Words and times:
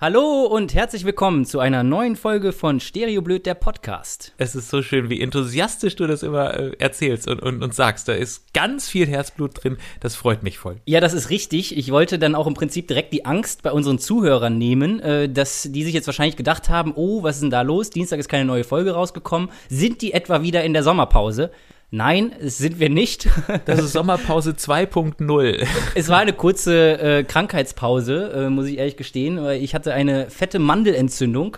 Hallo 0.00 0.44
und 0.44 0.74
herzlich 0.74 1.04
willkommen 1.04 1.44
zu 1.44 1.58
einer 1.58 1.82
neuen 1.82 2.14
Folge 2.14 2.52
von 2.52 2.78
Stereoblöd, 2.78 3.44
der 3.46 3.54
Podcast. 3.54 4.32
Es 4.38 4.54
ist 4.54 4.70
so 4.70 4.80
schön, 4.80 5.10
wie 5.10 5.20
enthusiastisch 5.20 5.96
du 5.96 6.06
das 6.06 6.22
immer 6.22 6.54
äh, 6.54 6.70
erzählst 6.78 7.26
und, 7.26 7.42
und, 7.42 7.64
und 7.64 7.74
sagst. 7.74 8.06
Da 8.06 8.12
ist 8.12 8.54
ganz 8.54 8.88
viel 8.88 9.08
Herzblut 9.08 9.64
drin. 9.64 9.76
Das 9.98 10.14
freut 10.14 10.44
mich 10.44 10.56
voll. 10.56 10.76
Ja, 10.84 11.00
das 11.00 11.14
ist 11.14 11.30
richtig. 11.30 11.76
Ich 11.76 11.90
wollte 11.90 12.20
dann 12.20 12.36
auch 12.36 12.46
im 12.46 12.54
Prinzip 12.54 12.86
direkt 12.86 13.12
die 13.12 13.24
Angst 13.24 13.64
bei 13.64 13.72
unseren 13.72 13.98
Zuhörern 13.98 14.56
nehmen, 14.56 15.00
äh, 15.00 15.28
dass 15.28 15.68
die 15.68 15.82
sich 15.82 15.94
jetzt 15.94 16.06
wahrscheinlich 16.06 16.36
gedacht 16.36 16.68
haben, 16.68 16.92
oh, 16.94 17.24
was 17.24 17.34
ist 17.34 17.42
denn 17.42 17.50
da 17.50 17.62
los? 17.62 17.90
Dienstag 17.90 18.20
ist 18.20 18.28
keine 18.28 18.44
neue 18.44 18.62
Folge 18.62 18.92
rausgekommen. 18.92 19.48
Sind 19.68 20.00
die 20.00 20.12
etwa 20.12 20.42
wieder 20.42 20.62
in 20.62 20.74
der 20.74 20.84
Sommerpause? 20.84 21.50
Nein, 21.90 22.32
es 22.38 22.58
sind 22.58 22.78
wir 22.78 22.90
nicht. 22.90 23.28
Das 23.64 23.80
ist 23.80 23.92
Sommerpause 23.92 24.52
2.0. 24.52 25.66
Es 25.94 26.08
war 26.08 26.18
eine 26.18 26.32
kurze 26.32 27.00
äh, 27.00 27.24
Krankheitspause, 27.24 28.32
äh, 28.34 28.50
muss 28.50 28.66
ich 28.66 28.78
ehrlich 28.78 28.96
gestehen, 28.96 29.42
weil 29.42 29.62
ich 29.62 29.74
hatte 29.74 29.94
eine 29.94 30.30
fette 30.30 30.58
Mandelentzündung. 30.58 31.56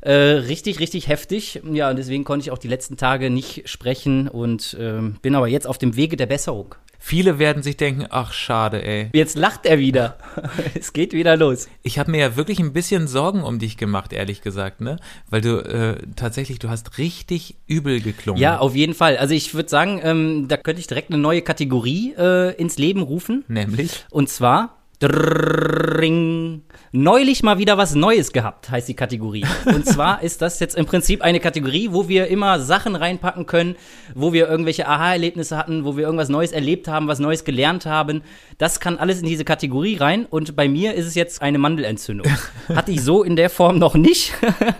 Äh, 0.00 0.12
richtig, 0.12 0.80
richtig 0.80 1.08
heftig. 1.08 1.60
Ja, 1.70 1.90
und 1.90 1.96
deswegen 1.96 2.24
konnte 2.24 2.44
ich 2.44 2.50
auch 2.50 2.58
die 2.58 2.68
letzten 2.68 2.96
Tage 2.96 3.30
nicht 3.30 3.68
sprechen 3.68 4.28
und 4.28 4.76
ähm, 4.80 5.16
bin 5.20 5.34
aber 5.34 5.48
jetzt 5.48 5.66
auf 5.66 5.78
dem 5.78 5.96
Wege 5.96 6.16
der 6.16 6.26
Besserung. 6.26 6.74
Viele 6.98 7.38
werden 7.38 7.62
sich 7.62 7.76
denken, 7.76 8.06
ach 8.10 8.32
schade, 8.32 8.84
ey. 8.84 9.10
Jetzt 9.12 9.36
lacht 9.36 9.66
er 9.66 9.78
wieder. 9.78 10.18
es 10.74 10.92
geht 10.92 11.12
wieder 11.12 11.36
los. 11.36 11.68
Ich 11.82 11.98
habe 11.98 12.10
mir 12.10 12.18
ja 12.18 12.36
wirklich 12.36 12.58
ein 12.58 12.72
bisschen 12.72 13.06
Sorgen 13.06 13.42
um 13.42 13.58
dich 13.58 13.76
gemacht, 13.76 14.12
ehrlich 14.12 14.42
gesagt, 14.42 14.80
ne? 14.80 14.96
Weil 15.30 15.40
du 15.40 15.58
äh, 15.58 15.96
tatsächlich, 16.16 16.58
du 16.58 16.68
hast 16.68 16.98
richtig 16.98 17.56
übel 17.66 18.00
geklungen. 18.00 18.42
Ja, 18.42 18.58
auf 18.58 18.74
jeden 18.74 18.94
Fall. 18.94 19.16
Also 19.16 19.34
ich 19.34 19.54
würde 19.54 19.68
sagen, 19.68 20.00
ähm, 20.02 20.48
da 20.48 20.56
könnte 20.56 20.80
ich 20.80 20.86
direkt 20.86 21.10
eine 21.10 21.22
neue 21.22 21.42
Kategorie 21.42 22.14
äh, 22.18 22.54
ins 22.56 22.78
Leben 22.78 23.02
rufen. 23.02 23.44
Nämlich? 23.48 24.04
Und 24.10 24.28
zwar 24.28 24.77
Drrring. 25.00 26.62
Neulich 26.90 27.44
mal 27.44 27.58
wieder 27.58 27.78
was 27.78 27.94
Neues 27.94 28.32
gehabt, 28.32 28.70
heißt 28.70 28.88
die 28.88 28.94
Kategorie. 28.94 29.44
Und 29.66 29.86
zwar 29.86 30.22
ist 30.22 30.42
das 30.42 30.58
jetzt 30.58 30.74
im 30.74 30.86
Prinzip 30.86 31.22
eine 31.22 31.38
Kategorie, 31.38 31.90
wo 31.92 32.08
wir 32.08 32.26
immer 32.26 32.58
Sachen 32.58 32.96
reinpacken 32.96 33.46
können, 33.46 33.76
wo 34.14 34.32
wir 34.32 34.48
irgendwelche 34.48 34.88
Aha-Erlebnisse 34.88 35.56
hatten, 35.56 35.84
wo 35.84 35.96
wir 35.96 36.04
irgendwas 36.04 36.30
Neues 36.30 36.50
erlebt 36.50 36.88
haben, 36.88 37.06
was 37.06 37.20
Neues 37.20 37.44
gelernt 37.44 37.86
haben. 37.86 38.22
Das 38.56 38.80
kann 38.80 38.98
alles 38.98 39.20
in 39.20 39.26
diese 39.26 39.44
Kategorie 39.44 39.96
rein. 39.96 40.26
Und 40.26 40.56
bei 40.56 40.68
mir 40.68 40.94
ist 40.94 41.06
es 41.06 41.14
jetzt 41.14 41.42
eine 41.42 41.58
Mandelentzündung. 41.58 42.26
Hatte 42.74 42.90
ich 42.90 43.02
so 43.02 43.22
in 43.22 43.36
der 43.36 43.50
Form 43.50 43.78
noch 43.78 43.94
nicht. 43.94 44.32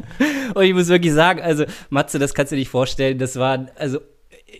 Und 0.55 0.65
ich 0.65 0.75
muss 0.75 0.89
wirklich 0.89 1.13
sagen, 1.13 1.41
also 1.43 1.65
Matze, 1.91 2.19
das 2.19 2.35
kannst 2.35 2.51
du 2.51 2.57
dir 2.57 2.61
nicht 2.61 2.71
vorstellen. 2.71 3.19
Das 3.19 3.37
war, 3.37 3.69
also 3.77 4.01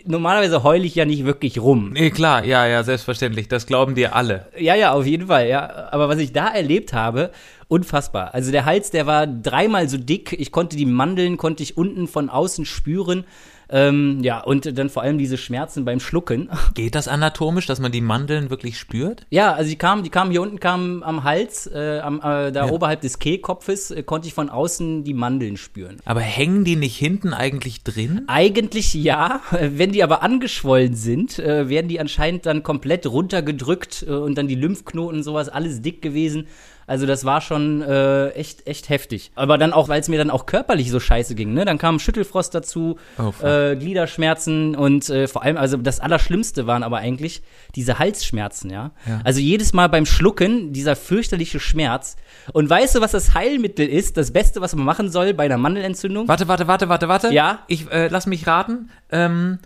normalerweise 0.09 0.63
heule 0.63 0.85
ich 0.85 0.95
ja 0.95 1.05
nicht 1.05 1.25
wirklich 1.25 1.61
rum. 1.61 1.91
Nee, 1.93 2.11
klar, 2.11 2.45
ja, 2.45 2.67
ja, 2.67 2.83
selbstverständlich. 2.83 3.49
Das 3.49 3.67
glauben 3.67 3.95
dir 3.95 4.15
alle. 4.15 4.49
Ja, 4.59 4.75
ja, 4.75 4.93
auf 4.93 5.07
jeden 5.07 5.29
Fall, 5.29 5.49
ja. 5.49 5.89
Aber 5.91 6.09
was 6.09 6.19
ich 6.19 6.33
da 6.33 6.49
erlebt 6.49 6.93
habe, 6.93 7.31
unfassbar. 7.69 8.35
Also 8.35 8.51
der 8.51 8.65
Hals, 8.65 8.91
der 8.91 9.07
war 9.07 9.27
dreimal 9.27 9.89
so 9.89 9.99
dick. 9.99 10.33
Ich 10.33 10.51
konnte 10.51 10.77
die 10.77 10.87
Mandeln, 10.87 11.37
konnte 11.37 11.63
ich 11.63 11.77
unten 11.77 12.09
von 12.09 12.31
außen 12.31 12.65
spüren. 12.65 13.25
Ähm, 13.71 14.21
ja, 14.23 14.41
und 14.41 14.79
dann 14.79 14.89
vor 14.89 15.03
allem 15.03 15.19
diese 15.19 15.37
Schmerzen 15.37 15.85
beim 15.85 16.01
Schlucken. 16.01 16.49
Geht 16.75 16.95
das 16.95 17.09
anatomisch, 17.09 17.67
dass 17.67 17.81
man 17.81 17.93
die 17.93 18.01
Mandeln 18.01 18.51
wirklich 18.51 18.79
spürt? 18.79 19.27
Ja, 19.31 19.53
also 19.53 19.69
die 19.69 19.77
kamen, 19.77 20.03
die 20.03 20.11
kamen 20.11 20.31
hier 20.31 20.43
unten, 20.43 20.61
kamen 20.61 21.03
am 21.03 21.25
Hals, 21.25 21.67
äh, 21.67 22.01
am, 22.03 22.19
äh, 22.19 22.53
da 22.53 22.67
ja. 22.67 22.71
oberhalb 22.71 23.01
des 23.03 23.19
Kehlkopfes, 23.19 23.91
äh, 23.91 24.03
konnte 24.03 24.29
ich 24.29 24.35
von 24.35 24.49
außen 24.49 25.05
die 25.05 25.15
Mandeln 25.15 25.57
spüren. 25.57 25.99
Aber 26.05 26.21
hängen 26.21 26.65
die 26.65 26.77
nicht 26.77 26.97
hinten 26.97 27.35
eigentlich 27.35 27.83
drin? 27.85 28.23
Eigentlich 28.27 28.95
ja. 28.95 29.41
Wenn 29.51 29.93
die 29.93 30.03
aber 30.03 30.23
angeschwollen 30.23 30.95
sind, 30.95 31.39
äh, 31.39 31.69
werden 31.69 31.89
die 31.89 32.01
anscheinend 32.01 32.47
dann 32.47 32.63
komplett 32.63 33.07
runtergedrückt 33.07 34.05
äh, 34.09 34.13
und 34.13 34.39
dann 34.39 34.49
die 34.49 34.55
Lymphknoten 34.55 35.19
und 35.19 35.23
sowas, 35.23 35.49
alles 35.49 35.83
dick 35.83 36.01
gewesen. 36.01 36.47
Also 36.89 37.07
das 37.07 37.25
war 37.25 37.41
schon 37.41 37.83
äh, 37.83 38.31
echt, 38.31 38.67
echt 38.67 38.89
heftig. 38.89 39.31
Aber 39.35 39.59
dann 39.59 39.73
auch, 39.73 39.89
weil 39.89 40.01
es 40.01 40.09
mir 40.09 40.19
dann 40.19 40.31
auch 40.31 40.47
körperlich 40.47 40.91
so 40.91 40.99
scheiße 40.99 41.35
ging, 41.35 41.53
ne? 41.53 41.65
Dann 41.65 41.79
kam 41.79 41.99
Schüttelfrost 41.99 42.55
dazu, 42.55 42.99
oh, 43.19 43.33
äh, 43.45 43.77
Gliederschmerzen 43.77 44.75
und 44.75 45.09
äh, 45.11 45.29
vor 45.29 45.43
allem, 45.43 45.57
also 45.57 45.77
das 45.77 46.01
Allerschlimmste 46.01 46.67
waren 46.67 46.83
aber 46.83 46.99
eigentlich 46.99 47.43
diese 47.75 47.99
Halsschmerzen, 47.99 48.71
ja? 48.71 48.93
ja? 49.07 49.21
Also 49.25 49.41
jedes 49.41 49.73
Mal 49.73 49.89
beim 49.89 50.07
Schlucken, 50.07 50.73
dieser 50.73 50.97
fürchterliche 50.97 51.61
Schmerz. 51.61 52.17
Und 52.53 52.69
weißt 52.71 52.95
du, 52.95 53.01
was 53.01 53.13
das 53.13 53.35
Heilmittel 53.35 53.87
ist? 53.87 54.17
Das 54.17 54.33
Beste, 54.33 54.61
was 54.61 54.75
man 54.75 54.85
machen 54.85 55.11
soll 55.11 55.35
bei 55.35 55.45
einer 55.45 55.59
Mandelentzündung? 55.59 56.27
Warte, 56.27 56.49
warte, 56.49 56.67
warte, 56.67 56.89
warte, 56.89 57.09
warte. 57.09 57.33
Ja? 57.33 57.61
Ich 57.69 57.91
äh, 57.91 58.09
lass 58.09 58.27
mich 58.27 58.47
raten. 58.47 58.91
Ähm 59.11 59.59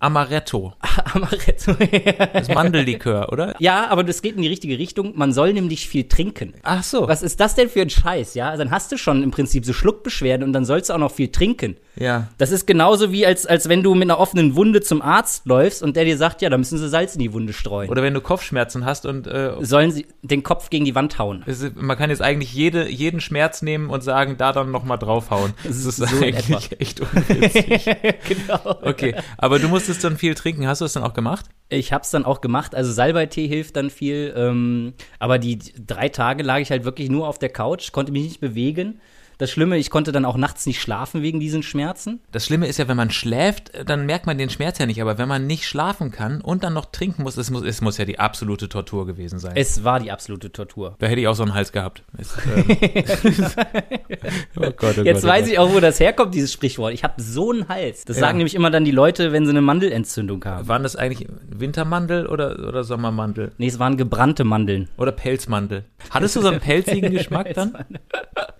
Amaretto. 0.00 0.74
Amaretto. 1.12 1.74
das 2.32 2.48
Mandellikör, 2.48 3.32
oder? 3.32 3.54
Ja, 3.58 3.88
aber 3.88 4.04
das 4.04 4.22
geht 4.22 4.36
in 4.36 4.42
die 4.42 4.48
richtige 4.48 4.78
Richtung. 4.78 5.12
Man 5.16 5.32
soll 5.32 5.52
nämlich 5.52 5.88
viel 5.88 6.06
trinken. 6.06 6.54
Ach 6.62 6.82
so. 6.82 7.08
Was 7.08 7.22
ist 7.22 7.40
das 7.40 7.54
denn 7.54 7.68
für 7.68 7.82
ein 7.82 7.90
Scheiß, 7.90 8.34
ja? 8.34 8.56
Dann 8.56 8.70
hast 8.70 8.92
du 8.92 8.96
schon 8.96 9.22
im 9.22 9.30
Prinzip 9.30 9.64
so 9.64 9.72
Schluckbeschwerden 9.72 10.46
und 10.46 10.52
dann 10.52 10.64
sollst 10.64 10.90
du 10.90 10.94
auch 10.94 10.98
noch 10.98 11.12
viel 11.12 11.28
trinken. 11.28 11.76
Ja. 11.98 12.28
Das 12.38 12.50
ist 12.50 12.66
genauso 12.66 13.12
wie, 13.12 13.26
als, 13.26 13.46
als 13.46 13.68
wenn 13.68 13.82
du 13.82 13.94
mit 13.94 14.04
einer 14.04 14.18
offenen 14.18 14.54
Wunde 14.54 14.80
zum 14.80 15.02
Arzt 15.02 15.46
läufst 15.46 15.82
und 15.82 15.96
der 15.96 16.04
dir 16.04 16.16
sagt, 16.16 16.42
ja, 16.42 16.50
da 16.50 16.58
müssen 16.58 16.78
sie 16.78 16.88
Salz 16.88 17.14
in 17.14 17.20
die 17.20 17.32
Wunde 17.32 17.52
streuen. 17.52 17.90
Oder 17.90 18.02
wenn 18.02 18.14
du 18.14 18.20
Kopfschmerzen 18.20 18.84
hast 18.84 19.06
und 19.06 19.26
äh, 19.26 19.52
Sollen 19.60 19.90
sie 19.90 20.06
den 20.22 20.42
Kopf 20.42 20.70
gegen 20.70 20.84
die 20.84 20.94
Wand 20.94 21.18
hauen. 21.18 21.42
Ist, 21.46 21.76
man 21.76 21.96
kann 21.96 22.10
jetzt 22.10 22.22
eigentlich 22.22 22.52
jede, 22.52 22.88
jeden 22.88 23.20
Schmerz 23.20 23.62
nehmen 23.62 23.90
und 23.90 24.02
sagen, 24.02 24.36
da 24.38 24.52
dann 24.52 24.70
nochmal 24.70 24.98
draufhauen. 24.98 25.54
Das 25.64 25.84
ist, 25.84 25.96
so 25.96 26.24
eigentlich 26.24 26.70
echt 26.80 27.00
unwitzig. 27.00 27.84
genau. 28.28 28.78
Okay, 28.82 29.14
aber 29.36 29.58
du 29.58 29.68
musstest 29.68 30.04
dann 30.04 30.16
viel 30.16 30.34
trinken. 30.34 30.66
Hast 30.66 30.80
du 30.80 30.84
das 30.84 30.92
dann 30.92 31.02
auch 31.02 31.14
gemacht? 31.14 31.46
Ich 31.68 31.92
hab's 31.92 32.10
dann 32.10 32.24
auch 32.24 32.40
gemacht. 32.40 32.74
Also 32.74 32.92
Salbeitee 32.92 33.46
hilft 33.46 33.76
dann 33.76 33.90
viel. 33.90 34.32
Ähm, 34.36 34.94
aber 35.18 35.38
die 35.38 35.58
drei 35.86 36.08
Tage 36.08 36.42
lag 36.42 36.58
ich 36.58 36.70
halt 36.70 36.84
wirklich 36.84 37.10
nur 37.10 37.28
auf 37.28 37.38
der 37.38 37.50
Couch, 37.50 37.92
konnte 37.92 38.12
mich 38.12 38.24
nicht 38.24 38.40
bewegen. 38.40 39.00
Das 39.38 39.52
Schlimme, 39.52 39.78
ich 39.78 39.90
konnte 39.90 40.10
dann 40.10 40.24
auch 40.24 40.36
nachts 40.36 40.66
nicht 40.66 40.80
schlafen 40.80 41.22
wegen 41.22 41.38
diesen 41.38 41.62
Schmerzen. 41.62 42.20
Das 42.32 42.44
Schlimme 42.44 42.66
ist 42.66 42.78
ja, 42.78 42.88
wenn 42.88 42.96
man 42.96 43.10
schläft, 43.10 43.70
dann 43.88 44.04
merkt 44.04 44.26
man 44.26 44.36
den 44.36 44.50
Schmerz 44.50 44.78
ja 44.78 44.86
nicht. 44.86 45.00
Aber 45.00 45.16
wenn 45.16 45.28
man 45.28 45.46
nicht 45.46 45.64
schlafen 45.64 46.10
kann 46.10 46.40
und 46.40 46.64
dann 46.64 46.74
noch 46.74 46.86
trinken 46.86 47.22
muss, 47.22 47.36
es 47.36 47.50
muss, 47.50 47.62
es 47.62 47.80
muss 47.80 47.98
ja 47.98 48.04
die 48.04 48.18
absolute 48.18 48.68
Tortur 48.68 49.06
gewesen 49.06 49.38
sein. 49.38 49.52
Es 49.54 49.84
war 49.84 50.00
die 50.00 50.10
absolute 50.10 50.50
Tortur. 50.50 50.96
Da 50.98 51.06
hätte 51.06 51.20
ich 51.20 51.28
auch 51.28 51.36
so 51.36 51.44
einen 51.44 51.54
Hals 51.54 51.70
gehabt. 51.70 52.02
Es, 52.18 52.36
ähm, 52.56 52.64
oh 54.56 54.70
Gott, 54.76 54.98
oh 54.98 55.02
Jetzt 55.02 55.22
Gott, 55.22 55.24
oh 55.24 55.28
weiß 55.28 55.44
Gott. 55.44 55.52
ich 55.52 55.58
auch, 55.60 55.72
wo 55.72 55.78
das 55.78 56.00
herkommt, 56.00 56.34
dieses 56.34 56.52
Sprichwort. 56.52 56.92
Ich 56.92 57.04
habe 57.04 57.22
so 57.22 57.52
einen 57.52 57.68
Hals. 57.68 58.04
Das 58.04 58.16
ja. 58.16 58.22
sagen 58.22 58.38
nämlich 58.38 58.56
immer 58.56 58.72
dann 58.72 58.84
die 58.84 58.90
Leute, 58.90 59.30
wenn 59.30 59.44
sie 59.44 59.50
eine 59.50 59.62
Mandelentzündung 59.62 60.44
haben. 60.44 60.66
Waren 60.66 60.82
das 60.82 60.96
eigentlich 60.96 61.28
Wintermandel 61.48 62.26
oder, 62.26 62.58
oder 62.66 62.82
Sommermandel? 62.82 63.52
Nee, 63.58 63.68
es 63.68 63.78
waren 63.78 63.96
gebrannte 63.96 64.42
Mandeln. 64.42 64.88
Oder 64.96 65.12
Pelzmandel. 65.12 65.84
Hattest 66.10 66.34
du 66.34 66.40
so 66.40 66.48
einen 66.48 66.60
pelzigen 66.60 67.10
Geschmack 67.18 67.54
dann? 67.54 67.72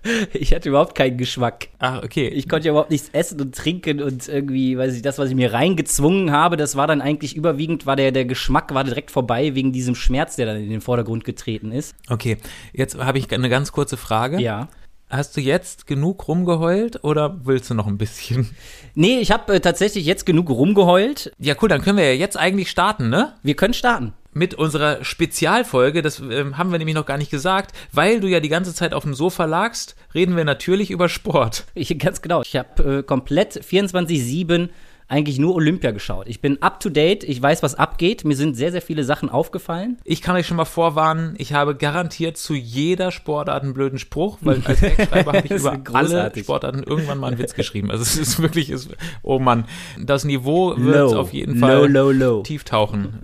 Ich 0.32 0.54
hatte 0.54 0.68
überhaupt 0.68 0.94
keinen 0.94 1.16
Geschmack. 1.16 1.68
Ach, 1.78 2.02
okay. 2.02 2.28
Ich 2.28 2.48
konnte 2.48 2.66
ja 2.66 2.72
überhaupt 2.72 2.90
nichts 2.90 3.10
essen 3.12 3.40
und 3.40 3.54
trinken 3.54 4.02
und 4.02 4.28
irgendwie, 4.28 4.76
weiß 4.76 4.94
ich, 4.94 5.02
das, 5.02 5.18
was 5.18 5.30
ich 5.30 5.34
mir 5.34 5.52
reingezwungen 5.52 6.32
habe, 6.32 6.56
das 6.56 6.76
war 6.76 6.86
dann 6.86 7.00
eigentlich 7.00 7.36
überwiegend, 7.36 7.86
war 7.86 7.96
der, 7.96 8.12
der 8.12 8.24
Geschmack 8.24 8.74
war 8.74 8.84
direkt 8.84 9.10
vorbei 9.10 9.54
wegen 9.54 9.72
diesem 9.72 9.94
Schmerz, 9.94 10.36
der 10.36 10.46
dann 10.46 10.56
in 10.56 10.70
den 10.70 10.80
Vordergrund 10.80 11.24
getreten 11.24 11.72
ist. 11.72 11.94
Okay, 12.08 12.38
jetzt 12.72 12.98
habe 12.98 13.18
ich 13.18 13.32
eine 13.32 13.48
ganz 13.48 13.72
kurze 13.72 13.96
Frage. 13.96 14.40
Ja. 14.40 14.68
Hast 15.10 15.38
du 15.38 15.40
jetzt 15.40 15.86
genug 15.86 16.28
rumgeheult 16.28 17.02
oder 17.02 17.40
willst 17.44 17.70
du 17.70 17.74
noch 17.74 17.86
ein 17.86 17.98
bisschen? 17.98 18.50
Nee, 18.94 19.20
ich 19.20 19.30
habe 19.30 19.54
äh, 19.54 19.60
tatsächlich 19.60 20.06
jetzt 20.06 20.26
genug 20.26 20.50
rumgeheult. 20.50 21.30
Ja, 21.38 21.54
cool, 21.62 21.68
dann 21.68 21.80
können 21.80 21.98
wir 21.98 22.12
ja 22.12 22.18
jetzt 22.18 22.36
eigentlich 22.36 22.68
starten, 22.68 23.10
ne? 23.10 23.34
Wir 23.44 23.54
können 23.54 23.72
starten 23.72 24.12
mit 24.32 24.54
unserer 24.54 25.04
Spezialfolge, 25.04 26.02
das 26.02 26.20
äh, 26.20 26.52
haben 26.52 26.70
wir 26.70 26.78
nämlich 26.78 26.94
noch 26.94 27.06
gar 27.06 27.18
nicht 27.18 27.30
gesagt, 27.30 27.74
weil 27.92 28.20
du 28.20 28.28
ja 28.28 28.40
die 28.40 28.48
ganze 28.48 28.74
Zeit 28.74 28.94
auf 28.94 29.02
dem 29.02 29.14
Sofa 29.14 29.44
lagst, 29.44 29.96
reden 30.14 30.36
wir 30.36 30.44
natürlich 30.44 30.90
über 30.90 31.08
Sport. 31.08 31.64
Ich, 31.74 31.96
ganz 31.98 32.22
genau. 32.22 32.42
Ich 32.42 32.56
habe 32.56 32.98
äh, 32.98 33.02
komplett 33.02 33.60
24-7 33.60 34.68
eigentlich 35.08 35.38
nur 35.38 35.54
Olympia 35.54 35.90
geschaut. 35.90 36.28
Ich 36.28 36.42
bin 36.42 36.62
up 36.62 36.80
to 36.80 36.90
date, 36.90 37.24
ich 37.24 37.40
weiß, 37.40 37.62
was 37.62 37.74
abgeht. 37.74 38.24
Mir 38.24 38.36
sind 38.36 38.56
sehr, 38.56 38.70
sehr 38.70 38.82
viele 38.82 39.04
Sachen 39.04 39.30
aufgefallen. 39.30 39.96
Ich 40.04 40.20
kann 40.20 40.36
euch 40.36 40.46
schon 40.46 40.58
mal 40.58 40.66
vorwarnen, 40.66 41.34
ich 41.38 41.54
habe 41.54 41.74
garantiert 41.74 42.36
zu 42.36 42.54
jeder 42.54 43.10
Sportart 43.10 43.62
einen 43.62 43.72
blöden 43.72 43.98
Spruch, 43.98 44.36
weil 44.42 44.62
als 44.64 44.82
Wegschreiber 44.82 45.32
habe 45.32 45.46
ich 45.46 45.50
über 45.50 45.78
alle 45.94 46.30
Sportarten 46.36 46.82
irgendwann 46.82 47.18
mal 47.18 47.28
einen 47.28 47.38
Witz 47.38 47.54
geschrieben. 47.54 47.90
Also 47.90 48.02
es 48.02 48.16
ist 48.16 48.40
wirklich, 48.40 48.68
ist, 48.70 48.90
oh 49.22 49.38
Mann, 49.38 49.64
das 49.98 50.24
Niveau 50.24 50.74
wird 50.76 51.10
low, 51.10 51.18
auf 51.18 51.32
jeden 51.32 51.58
Fall 51.58 51.90
low, 51.90 52.10
low, 52.10 52.42
tief 52.42 52.64
tauchen. 52.64 53.20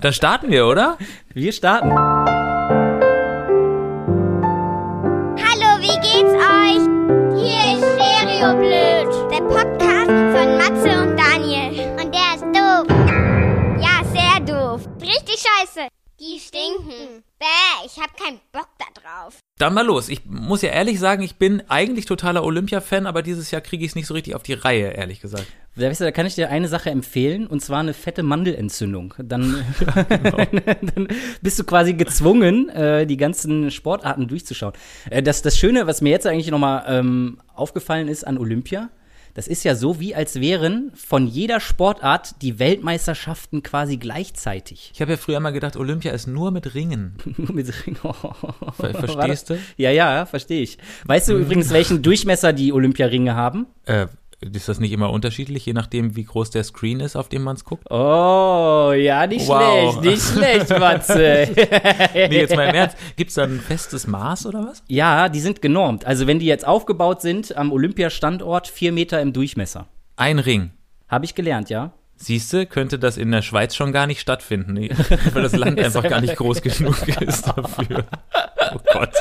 Dann 0.00 0.12
starten 0.14 0.50
wir, 0.50 0.66
oder? 0.66 0.96
Wir 1.34 1.52
starten. 1.52 1.90
Hallo, 5.40 5.68
wie 5.80 5.98
geht's 6.00 6.32
euch? 6.32 6.80
Hier 7.42 7.74
ist 7.74 7.84
Stereo 7.94 8.56
Blöd, 8.56 9.08
der 9.30 9.42
Podcast 9.46 9.77
scheiße. 15.48 15.88
Die 16.20 16.40
stinken. 16.40 17.22
Bäh, 17.38 17.86
ich 17.86 17.96
hab 17.96 18.16
keinen 18.16 18.40
Bock 18.50 18.68
da 18.76 18.86
drauf. 19.00 19.38
Dann 19.56 19.72
mal 19.72 19.86
los. 19.86 20.08
Ich 20.08 20.24
muss 20.24 20.62
ja 20.62 20.70
ehrlich 20.70 20.98
sagen, 20.98 21.22
ich 21.22 21.36
bin 21.36 21.62
eigentlich 21.68 22.06
totaler 22.06 22.42
Olympia-Fan, 22.42 23.06
aber 23.06 23.22
dieses 23.22 23.52
Jahr 23.52 23.60
kriege 23.60 23.84
ich 23.84 23.92
es 23.92 23.94
nicht 23.94 24.08
so 24.08 24.14
richtig 24.14 24.34
auf 24.34 24.42
die 24.42 24.54
Reihe, 24.54 24.88
ehrlich 24.88 25.20
gesagt. 25.20 25.46
weißt 25.76 26.00
du, 26.00 26.04
da 26.04 26.10
kann 26.10 26.26
ich 26.26 26.34
dir 26.34 26.50
eine 26.50 26.66
Sache 26.66 26.90
empfehlen, 26.90 27.46
und 27.46 27.60
zwar 27.60 27.78
eine 27.78 27.94
fette 27.94 28.24
Mandelentzündung. 28.24 29.14
Dann, 29.18 29.64
ja, 29.80 30.02
genau. 30.02 30.36
dann 30.94 31.08
bist 31.40 31.56
du 31.60 31.62
quasi 31.62 31.94
gezwungen, 31.94 32.68
äh, 32.70 33.06
die 33.06 33.16
ganzen 33.16 33.70
Sportarten 33.70 34.26
durchzuschauen. 34.26 34.74
Äh, 35.10 35.22
das, 35.22 35.42
das 35.42 35.56
Schöne, 35.56 35.86
was 35.86 36.00
mir 36.00 36.10
jetzt 36.10 36.26
eigentlich 36.26 36.50
nochmal 36.50 36.84
ähm, 36.88 37.40
aufgefallen 37.54 38.08
ist 38.08 38.26
an 38.26 38.38
Olympia, 38.38 38.90
das 39.34 39.48
ist 39.48 39.64
ja 39.64 39.74
so, 39.74 40.00
wie 40.00 40.14
als 40.14 40.40
wären 40.40 40.92
von 40.94 41.26
jeder 41.26 41.60
Sportart 41.60 42.42
die 42.42 42.58
Weltmeisterschaften 42.58 43.62
quasi 43.62 43.96
gleichzeitig. 43.96 44.90
Ich 44.94 45.00
habe 45.00 45.12
ja 45.12 45.16
früher 45.16 45.40
mal 45.40 45.50
gedacht, 45.50 45.76
Olympia 45.76 46.12
ist 46.12 46.26
nur 46.26 46.50
mit 46.50 46.74
Ringen. 46.74 47.16
nur 47.36 47.52
mit 47.52 47.86
Ringen. 47.86 47.98
Oh. 48.02 48.12
Ver 48.72 48.94
verstehst 48.94 49.50
du? 49.50 49.58
Ja, 49.76 49.90
ja, 49.90 50.26
verstehe 50.26 50.62
ich. 50.62 50.78
Weißt 51.04 51.28
du 51.28 51.38
übrigens, 51.38 51.70
welchen 51.72 52.02
Durchmesser 52.02 52.52
die 52.52 52.72
Olympiaringe 52.72 53.34
haben? 53.34 53.66
Äh, 53.84 54.06
ist 54.40 54.68
das 54.68 54.78
nicht 54.78 54.92
immer 54.92 55.10
unterschiedlich, 55.10 55.66
je 55.66 55.72
nachdem, 55.72 56.14
wie 56.14 56.24
groß 56.24 56.50
der 56.50 56.62
Screen 56.62 57.00
ist, 57.00 57.16
auf 57.16 57.28
dem 57.28 57.42
man 57.42 57.56
es 57.56 57.64
guckt? 57.64 57.90
Oh, 57.90 58.92
ja, 58.96 59.26
nicht 59.26 59.48
wow. 59.48 59.98
schlecht, 59.98 60.02
nicht 60.02 60.22
schlecht, 60.22 60.70
Matze. 60.78 61.48
nee, 62.14 62.38
jetzt 62.38 62.54
mal 62.54 62.68
im 62.68 62.74
Ernst. 62.74 62.96
Gibt 63.16 63.30
es 63.30 63.34
da 63.34 63.44
ein 63.44 63.60
festes 63.60 64.06
Maß 64.06 64.46
oder 64.46 64.68
was? 64.68 64.84
Ja, 64.86 65.28
die 65.28 65.40
sind 65.40 65.60
genormt. 65.60 66.06
Also, 66.06 66.26
wenn 66.26 66.38
die 66.38 66.46
jetzt 66.46 66.66
aufgebaut 66.66 67.20
sind 67.20 67.56
am 67.56 67.72
Olympiastandort, 67.72 68.68
vier 68.68 68.92
Meter 68.92 69.20
im 69.20 69.32
Durchmesser. 69.32 69.88
Ein 70.16 70.38
Ring. 70.38 70.70
Habe 71.08 71.24
ich 71.24 71.34
gelernt, 71.34 71.68
ja. 71.68 71.92
Siehste, 72.16 72.66
könnte 72.66 72.98
das 72.98 73.16
in 73.16 73.30
der 73.30 73.42
Schweiz 73.42 73.76
schon 73.76 73.92
gar 73.92 74.06
nicht 74.08 74.20
stattfinden, 74.20 74.76
weil 75.32 75.42
das 75.42 75.54
Land 75.54 75.78
einfach 75.84 76.02
gar 76.02 76.20
nicht 76.20 76.36
groß 76.36 76.62
genug 76.62 76.96
ist 77.20 77.46
dafür. 77.46 78.04
Oh 78.74 78.80
Gott. 78.92 79.14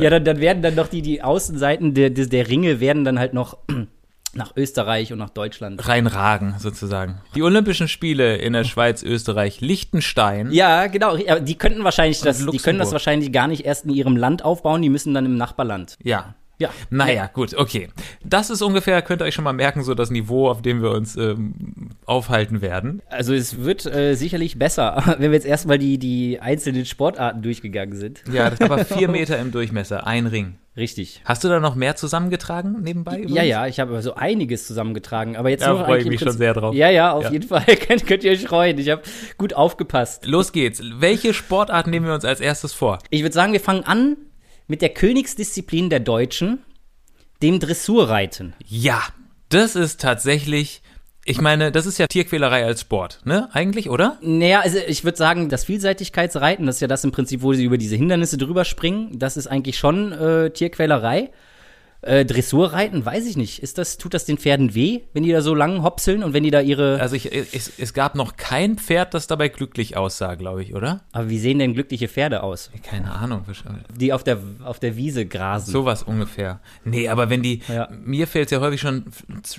ja, 0.00 0.10
dann, 0.10 0.24
dann, 0.24 0.40
werden 0.40 0.62
dann 0.62 0.74
noch 0.74 0.88
die, 0.88 1.02
die 1.02 1.22
Außenseiten 1.22 1.94
der, 1.94 2.10
der 2.10 2.48
Ringe 2.48 2.80
werden 2.80 3.04
dann 3.04 3.18
halt 3.18 3.34
noch 3.34 3.58
nach 4.34 4.56
Österreich 4.56 5.12
und 5.12 5.18
nach 5.18 5.30
Deutschland. 5.30 5.86
Reinragen, 5.86 6.56
sozusagen. 6.58 7.20
Die 7.34 7.42
Olympischen 7.42 7.88
Spiele 7.88 8.36
in 8.36 8.52
der 8.52 8.64
Schweiz, 8.64 9.02
Österreich, 9.02 9.60
Liechtenstein. 9.60 10.50
Ja, 10.50 10.86
genau. 10.86 11.16
Die 11.16 11.54
könnten 11.56 11.84
wahrscheinlich 11.84 12.20
das, 12.20 12.44
die 12.44 12.58
können 12.58 12.78
das 12.78 12.92
wahrscheinlich 12.92 13.32
gar 13.32 13.48
nicht 13.48 13.64
erst 13.64 13.84
in 13.84 13.90
ihrem 13.90 14.16
Land 14.16 14.44
aufbauen, 14.44 14.82
die 14.82 14.90
müssen 14.90 15.14
dann 15.14 15.26
im 15.26 15.36
Nachbarland. 15.36 15.96
Ja, 16.02 16.34
ja. 16.58 16.70
Naja, 16.90 17.30
gut, 17.32 17.54
okay. 17.54 17.88
Das 18.24 18.50
ist 18.50 18.62
ungefähr, 18.62 19.00
könnt 19.02 19.22
ihr 19.22 19.26
euch 19.26 19.34
schon 19.34 19.44
mal 19.44 19.52
merken, 19.52 19.82
so 19.84 19.94
das 19.94 20.10
Niveau, 20.10 20.48
auf 20.48 20.60
dem 20.60 20.82
wir 20.82 20.90
uns 20.90 21.16
ähm, 21.16 21.54
aufhalten 22.04 22.60
werden. 22.60 23.00
Also 23.08 23.32
es 23.32 23.62
wird 23.62 23.86
äh, 23.86 24.14
sicherlich 24.14 24.58
besser, 24.58 25.02
wenn 25.18 25.30
wir 25.30 25.36
jetzt 25.36 25.46
erstmal 25.46 25.78
die, 25.78 25.98
die 25.98 26.40
einzelnen 26.40 26.84
Sportarten 26.84 27.42
durchgegangen 27.42 27.96
sind. 27.96 28.24
Ja, 28.32 28.50
das 28.50 28.60
aber 28.60 28.84
vier 28.84 29.08
Meter 29.08 29.38
im 29.38 29.52
Durchmesser, 29.52 30.06
ein 30.06 30.26
Ring. 30.26 30.56
Richtig. 30.76 31.22
Hast 31.24 31.42
du 31.42 31.48
da 31.48 31.58
noch 31.58 31.74
mehr 31.74 31.96
zusammengetragen 31.96 32.82
nebenbei? 32.82 33.16
Übrigens? 33.16 33.34
Ja, 33.34 33.42
ja, 33.42 33.66
ich 33.66 33.80
habe 33.80 34.00
so 34.00 34.14
einiges 34.14 34.66
zusammengetragen, 34.66 35.36
aber 35.36 35.50
jetzt 35.50 35.62
da 35.62 35.70
nur 35.70 35.84
freue 35.84 36.00
ich 36.00 36.06
mich 36.06 36.20
schon 36.20 36.30
sehr 36.32 36.54
drauf. 36.54 36.72
Ja, 36.72 36.88
ja, 36.88 37.12
auf 37.12 37.24
ja. 37.24 37.32
jeden 37.32 37.48
Fall 37.48 37.64
könnt, 37.88 38.06
könnt 38.06 38.22
ihr 38.22 38.30
euch 38.30 38.46
freuen. 38.46 38.78
Ich 38.78 38.88
habe 38.88 39.02
gut 39.38 39.54
aufgepasst. 39.54 40.24
Los 40.24 40.52
geht's. 40.52 40.80
Welche 40.98 41.34
Sportart 41.34 41.88
nehmen 41.88 42.06
wir 42.06 42.14
uns 42.14 42.24
als 42.24 42.40
erstes 42.40 42.72
vor? 42.72 43.00
Ich 43.10 43.22
würde 43.22 43.34
sagen, 43.34 43.52
wir 43.52 43.60
fangen 43.60 43.82
an 43.84 44.16
mit 44.68 44.82
der 44.82 44.90
Königsdisziplin 44.90 45.90
der 45.90 46.00
Deutschen, 46.00 46.62
dem 47.42 47.58
Dressurreiten. 47.58 48.54
Ja, 48.64 49.02
das 49.48 49.74
ist 49.74 50.00
tatsächlich 50.00 50.82
ich 51.28 51.42
meine, 51.42 51.70
das 51.70 51.84
ist 51.84 51.98
ja 51.98 52.06
Tierquälerei 52.06 52.64
als 52.64 52.80
Sport, 52.80 53.20
ne? 53.24 53.50
Eigentlich, 53.52 53.90
oder? 53.90 54.16
Naja, 54.22 54.60
also 54.60 54.78
ich 54.86 55.04
würde 55.04 55.18
sagen, 55.18 55.50
das 55.50 55.62
Vielseitigkeitsreiten, 55.64 56.64
das 56.64 56.76
ist 56.76 56.80
ja 56.80 56.88
das 56.88 57.04
im 57.04 57.12
Prinzip, 57.12 57.42
wo 57.42 57.52
sie 57.52 57.64
über 57.64 57.76
diese 57.76 57.96
Hindernisse 57.96 58.38
drüber 58.38 58.64
springen, 58.64 59.18
das 59.18 59.36
ist 59.36 59.46
eigentlich 59.46 59.76
schon 59.76 60.12
äh, 60.12 60.50
Tierquälerei. 60.50 61.30
Äh, 62.00 62.24
Dressurreiten, 62.24 63.04
weiß 63.04 63.26
ich 63.26 63.36
nicht. 63.36 63.60
Ist 63.60 63.76
das, 63.76 63.98
tut 63.98 64.14
das 64.14 64.24
den 64.24 64.38
Pferden 64.38 64.76
weh, 64.76 65.00
wenn 65.14 65.24
die 65.24 65.32
da 65.32 65.40
so 65.40 65.52
lang 65.52 65.82
hopseln 65.82 66.22
und 66.22 66.32
wenn 66.32 66.44
die 66.44 66.52
da 66.52 66.60
ihre. 66.60 67.00
Also 67.00 67.16
ich, 67.16 67.34
es, 67.34 67.72
es 67.76 67.92
gab 67.92 68.14
noch 68.14 68.36
kein 68.36 68.76
Pferd, 68.78 69.14
das 69.14 69.26
dabei 69.26 69.48
glücklich 69.48 69.96
aussah, 69.96 70.36
glaube 70.36 70.62
ich, 70.62 70.76
oder? 70.76 71.00
Aber 71.10 71.28
wie 71.28 71.40
sehen 71.40 71.58
denn 71.58 71.74
glückliche 71.74 72.06
Pferde 72.06 72.44
aus? 72.44 72.70
Keine 72.84 73.10
Ahnung. 73.10 73.44
Die 73.96 74.12
auf 74.12 74.22
der, 74.22 74.38
auf 74.62 74.78
der 74.78 74.96
Wiese 74.96 75.26
grasen. 75.26 75.72
Sowas 75.72 76.04
ungefähr. 76.04 76.60
Nee, 76.84 77.08
aber 77.08 77.30
wenn 77.30 77.42
die, 77.42 77.62
ja. 77.66 77.88
mir 77.90 78.28
fällt 78.28 78.46
es 78.46 78.52
ja 78.52 78.60
häufig 78.60 78.80
schon 78.80 79.06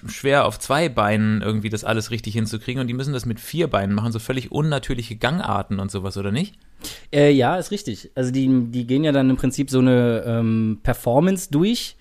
schwer, 0.07 0.45
auf 0.45 0.59
zwei 0.59 0.87
Beinen 0.87 1.41
irgendwie 1.41 1.69
das 1.69 1.83
alles 1.83 2.09
richtig 2.09 2.35
hinzukriegen 2.35 2.79
und 2.79 2.87
die 2.87 2.93
müssen 2.93 3.11
das 3.11 3.25
mit 3.25 3.41
vier 3.41 3.67
Beinen 3.67 3.93
machen, 3.93 4.13
so 4.13 4.19
völlig 4.19 4.49
unnatürliche 4.49 5.17
Gangarten 5.17 5.79
und 5.79 5.91
sowas, 5.91 6.15
oder 6.15 6.31
nicht? 6.31 6.55
Äh, 7.11 7.31
ja, 7.31 7.57
ist 7.57 7.71
richtig. 7.71 8.11
Also 8.15 8.31
die, 8.31 8.47
die 8.71 8.87
gehen 8.87 9.03
ja 9.03 9.11
dann 9.11 9.29
im 9.29 9.35
Prinzip 9.35 9.69
so 9.69 9.79
eine 9.79 10.23
ähm, 10.25 10.79
Performance 10.83 11.49
durch 11.51 11.97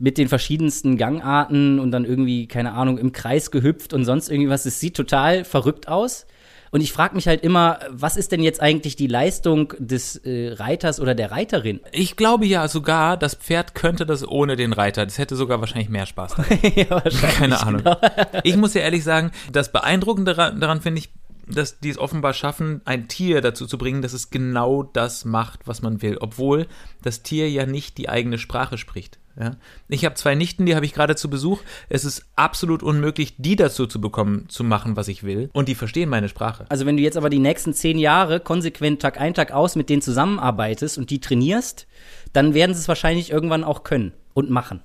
mit 0.00 0.16
den 0.18 0.28
verschiedensten 0.28 0.96
Gangarten 0.96 1.78
und 1.78 1.92
dann 1.92 2.04
irgendwie, 2.04 2.48
keine 2.48 2.72
Ahnung, 2.72 2.98
im 2.98 3.12
Kreis 3.12 3.50
gehüpft 3.50 3.92
und 3.92 4.04
sonst 4.04 4.30
irgendwie 4.30 4.48
was. 4.48 4.64
Es 4.64 4.80
sieht 4.80 4.96
total 4.96 5.44
verrückt 5.44 5.86
aus. 5.88 6.26
Und 6.72 6.80
ich 6.80 6.92
frage 6.92 7.16
mich 7.16 7.26
halt 7.26 7.42
immer, 7.42 7.80
was 7.90 8.16
ist 8.16 8.32
denn 8.32 8.42
jetzt 8.42 8.62
eigentlich 8.62 8.94
die 8.96 9.08
Leistung 9.08 9.74
des 9.78 10.16
äh, 10.16 10.52
Reiters 10.54 11.00
oder 11.00 11.14
der 11.16 11.32
Reiterin? 11.32 11.80
Ich 11.92 12.16
glaube 12.16 12.46
ja 12.46 12.68
sogar, 12.68 13.16
das 13.16 13.34
Pferd 13.34 13.74
könnte 13.74 14.06
das 14.06 14.26
ohne 14.26 14.56
den 14.56 14.72
Reiter. 14.72 15.04
Das 15.04 15.18
hätte 15.18 15.36
sogar 15.36 15.60
wahrscheinlich 15.60 15.90
mehr 15.90 16.06
Spaß. 16.06 16.36
ja, 16.76 16.90
wahrscheinlich 16.90 17.20
Keine 17.36 17.60
Ahnung. 17.60 17.82
Genau. 17.82 17.98
ich 18.44 18.56
muss 18.56 18.74
ja 18.74 18.82
ehrlich 18.82 19.04
sagen, 19.04 19.32
das 19.52 19.72
Beeindruckende 19.72 20.34
daran, 20.34 20.60
daran 20.60 20.80
finde 20.80 21.00
ich, 21.00 21.10
dass 21.46 21.80
die 21.80 21.90
es 21.90 21.98
offenbar 21.98 22.32
schaffen, 22.32 22.80
ein 22.84 23.08
Tier 23.08 23.40
dazu 23.40 23.66
zu 23.66 23.76
bringen, 23.76 24.00
dass 24.00 24.12
es 24.12 24.30
genau 24.30 24.84
das 24.84 25.24
macht, 25.24 25.66
was 25.66 25.82
man 25.82 26.00
will, 26.00 26.16
obwohl 26.20 26.68
das 27.02 27.22
Tier 27.22 27.50
ja 27.50 27.66
nicht 27.66 27.98
die 27.98 28.08
eigene 28.08 28.38
Sprache 28.38 28.78
spricht. 28.78 29.18
Ja? 29.40 29.56
Ich 29.88 30.04
habe 30.04 30.14
zwei 30.14 30.34
Nichten, 30.34 30.66
die 30.66 30.74
habe 30.74 30.84
ich 30.84 30.92
gerade 30.92 31.16
zu 31.16 31.30
Besuch. 31.30 31.62
Es 31.88 32.04
ist 32.04 32.26
absolut 32.36 32.82
unmöglich, 32.82 33.34
die 33.38 33.56
dazu 33.56 33.86
zu 33.86 34.00
bekommen, 34.00 34.48
zu 34.48 34.64
machen, 34.64 34.96
was 34.96 35.08
ich 35.08 35.22
will. 35.22 35.50
Und 35.52 35.68
die 35.68 35.74
verstehen 35.74 36.08
meine 36.08 36.28
Sprache. 36.28 36.66
Also 36.68 36.86
wenn 36.86 36.96
du 36.96 37.02
jetzt 37.02 37.16
aber 37.16 37.30
die 37.30 37.38
nächsten 37.38 37.72
zehn 37.72 37.98
Jahre 37.98 38.40
konsequent 38.40 39.00
Tag 39.02 39.20
ein, 39.20 39.34
Tag 39.34 39.52
aus 39.52 39.76
mit 39.76 39.88
denen 39.88 40.02
zusammenarbeitest 40.02 40.98
und 40.98 41.10
die 41.10 41.20
trainierst, 41.20 41.86
dann 42.32 42.54
werden 42.54 42.74
sie 42.74 42.80
es 42.80 42.88
wahrscheinlich 42.88 43.30
irgendwann 43.30 43.64
auch 43.64 43.82
können 43.82 44.12
und 44.34 44.50
machen. 44.50 44.82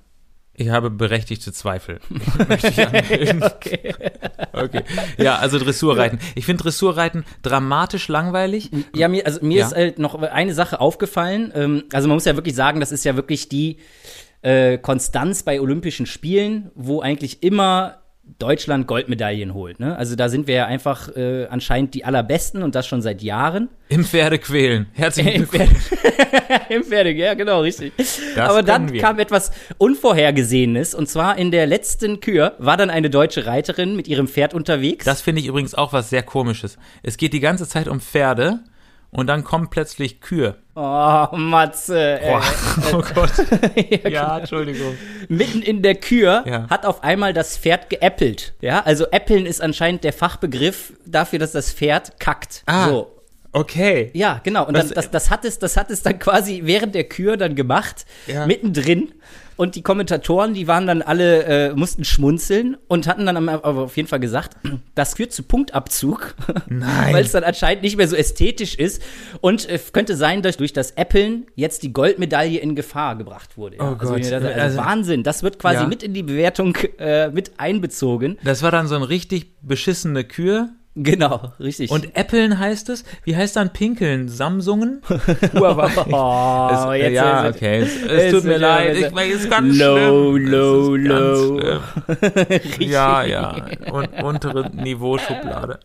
Ich 0.58 0.69
habe 0.69 0.90
berechtigte 0.90 1.51
Zweifel. 1.51 2.00
Möchte 2.48 2.68
ich 2.68 2.86
anmelden. 2.86 3.44
okay. 3.44 3.94
okay. 4.54 4.84
Ja, 5.18 5.38
also 5.38 5.60
Dressurreiten. 5.60 6.19
Ich 6.36 6.46
finde 6.46 6.63
Dressurreiten 6.63 7.25
dramatisch 7.42 8.08
langweilig. 8.08 8.72
Ja, 8.96 9.08
mir, 9.08 9.25
also 9.25 9.46
mir 9.46 9.60
ja? 9.60 9.68
ist 9.68 9.75
halt 9.75 10.00
noch 10.00 10.16
eine 10.16 10.54
Sache 10.54 10.80
aufgefallen. 10.80 11.51
Ähm, 11.56 11.84
also 11.92 12.08
man 12.08 12.16
muss 12.16 12.25
ja 12.25 12.36
wirklich 12.36 12.56
sagen, 12.56 12.80
das 12.80 12.92
ist 12.92 13.04
ja 13.04 13.16
wirklich 13.16 13.50
die 13.50 13.78
äh, 14.46 14.78
Konstanz 14.78 15.42
bei 15.42 15.60
Olympischen 15.60 16.06
Spielen, 16.06 16.70
wo 16.76 17.02
eigentlich 17.02 17.42
immer 17.42 18.04
Deutschland 18.40 18.88
Goldmedaillen 18.88 19.54
holt. 19.54 19.80
Ne? 19.80 19.96
Also 19.98 20.16
da 20.16 20.30
sind 20.30 20.48
wir 20.48 20.56
ja 20.56 20.66
einfach 20.66 21.16
äh, 21.16 21.46
anscheinend 21.48 21.94
die 21.94 22.06
allerbesten 22.06 22.64
und 22.64 22.76
das 22.76 22.88
schon 22.88 23.02
seit 23.02 23.22
Jahren. 23.22 23.70
Im 23.90 24.04
Pferdequälen. 24.04 24.88
Herzlichen 24.94 25.48
Glückwunsch. 25.48 25.92
Im 26.70 26.84
Pferde, 26.84 27.12
ja, 27.12 27.34
genau, 27.34 27.62
richtig. 27.62 27.94
Das 27.98 28.20
Aber 28.38 28.64
dann 28.64 28.92
wir. 28.92 29.02
kam 29.02 29.20
etwas 29.20 29.52
Unvorhergesehenes 29.78 30.96
und 30.96 31.08
zwar 31.08 31.38
in 31.38 31.52
der 31.52 31.66
letzten 31.66 32.20
Kür 32.20 32.54
war 32.58 32.78
dann 32.78 32.90
eine 32.90 33.10
deutsche 33.10 33.46
Reiterin 33.46 33.96
mit 33.96 34.08
ihrem 34.08 34.28
Pferd 34.28 34.54
unterwegs. 34.54 35.06
Das 35.06 35.22
finde 35.22 35.42
ich 35.42 35.48
übrigens 35.48 35.75
auch 35.75 35.94
was 35.94 36.10
sehr 36.10 36.24
komisches. 36.24 36.78
Es 37.04 37.18
geht 37.18 37.34
die 37.34 37.40
ganze 37.40 37.68
Zeit 37.68 37.88
um 37.88 38.00
Pferde 38.00 38.60
und 39.12 39.28
dann 39.28 39.44
kommen 39.44 39.70
plötzlich 39.70 40.22
Kühe. 40.22 40.56
Oh, 40.76 41.28
Matze. 41.32 42.20
Boah. 42.22 42.44
oh 42.94 43.04
Gott. 43.14 43.32
ja, 44.04 44.10
ja, 44.10 44.38
Entschuldigung. 44.40 44.98
Mitten 45.30 45.62
in 45.62 45.82
der 45.82 45.96
Kür 45.96 46.44
ja. 46.46 46.70
hat 46.70 46.86
auf 46.86 47.04
einmal 47.04 47.34
das 47.34 47.58
Pferd 47.58 47.90
geäppelt. 47.90 48.54
Ja, 48.60 48.82
also 48.82 49.06
äppeln 49.12 49.46
ist 49.46 49.62
anscheinend 49.62 50.04
der 50.04 50.12
Fachbegriff 50.12 50.94
dafür, 51.06 51.40
dass 51.40 51.54
das 51.54 51.72
Pferd 51.72 52.20
kackt. 52.20 52.64
Ah. 52.66 52.90
So. 52.90 53.14
Okay. 53.56 54.12
Ja, 54.14 54.42
genau. 54.44 54.68
Und 54.68 54.76
dann, 54.76 54.90
das, 54.90 55.10
das, 55.10 55.32
hat 55.32 55.46
es, 55.46 55.60
das 55.60 55.78
hat 55.78 55.90
es 55.90 56.02
dann 56.02 56.20
quasi 56.20 56.64
während 56.66 56.94
der 56.94 57.06
Kür 57.06 57.38
dann 57.38 57.56
gemacht, 57.56 58.06
ja. 58.28 58.46
mittendrin. 58.46 59.14
Und 59.56 59.76
die 59.76 59.82
Kommentatoren, 59.82 60.54
die 60.54 60.68
waren 60.68 60.86
dann 60.86 61.02
alle, 61.02 61.44
äh, 61.44 61.74
mussten 61.74 62.04
schmunzeln 62.04 62.76
und 62.90 63.08
hatten 63.08 63.26
dann 63.26 63.48
aber 63.48 63.84
auf 63.84 63.96
jeden 63.96 64.10
Fall 64.10 64.20
gesagt, 64.20 64.58
das 64.94 65.14
führt 65.14 65.32
zu 65.32 65.44
Punktabzug. 65.44 66.36
Nein. 66.68 67.14
Weil 67.14 67.24
es 67.24 67.32
dann 67.32 67.46
anscheinend 67.46 67.82
nicht 67.82 67.96
mehr 67.96 68.10
so 68.10 68.18
ästhetisch 68.18 68.76
ist. 68.76 69.02
Und 69.40 69.70
äh, 69.70 69.80
könnte 69.94 70.18
sein, 70.18 70.42
dass 70.42 70.58
durch 70.58 70.74
das 70.74 70.92
Äppeln 70.92 71.46
jetzt 71.56 71.84
die 71.84 71.94
Goldmedaille 71.94 72.60
in 72.60 72.76
Gefahr 72.76 73.16
gebracht 73.16 73.56
wurde. 73.56 73.78
Ja. 73.78 73.84
Oh 73.84 73.96
also, 73.98 74.16
Gott. 74.16 74.34
Also, 74.34 74.48
also, 74.50 74.78
Wahnsinn. 74.80 75.24
Das 75.24 75.44
wird 75.44 75.60
quasi 75.60 75.84
ja. 75.84 75.88
mit 75.88 76.04
in 76.04 76.14
die 76.14 76.24
Bewertung 76.24 76.76
äh, 77.00 77.30
mit 77.30 77.58
einbezogen. 77.58 78.38
Das 78.44 78.64
war 78.64 78.72
dann 78.72 78.88
so 78.88 78.96
ein 78.96 79.04
richtig 79.04 79.56
beschissene 79.62 80.26
Kür 80.26 80.72
Genau, 80.98 81.52
richtig. 81.60 81.92
Und 81.92 82.16
Äppeln 82.16 82.58
heißt 82.58 82.88
es? 82.88 83.04
Wie 83.25 83.36
heißt 83.36 83.58
dann 83.58 83.74
Pinkeln? 83.74 84.30
Samsungen? 84.30 85.02
oh, 85.10 85.10
es, 85.12 87.02
jetzt 87.02 87.14
ja, 87.14 87.50
okay. 87.50 87.80
Es, 87.80 88.02
es 88.02 88.32
tut 88.32 88.46
mir 88.46 88.58
leid. 88.58 88.96
Ich 88.96 89.12
meine, 89.12 89.34
es 89.34 89.42
ist 89.42 89.50
ganz 89.50 89.78
low, 89.78 90.38
schlimm. 90.38 90.52
Low, 90.52 90.96
low, 90.96 91.58
low. 91.58 91.80
ja, 92.80 93.24
ja. 93.25 93.66
Und 93.92 94.08
untere 94.24 94.72
Niveauschublade. 94.74 95.80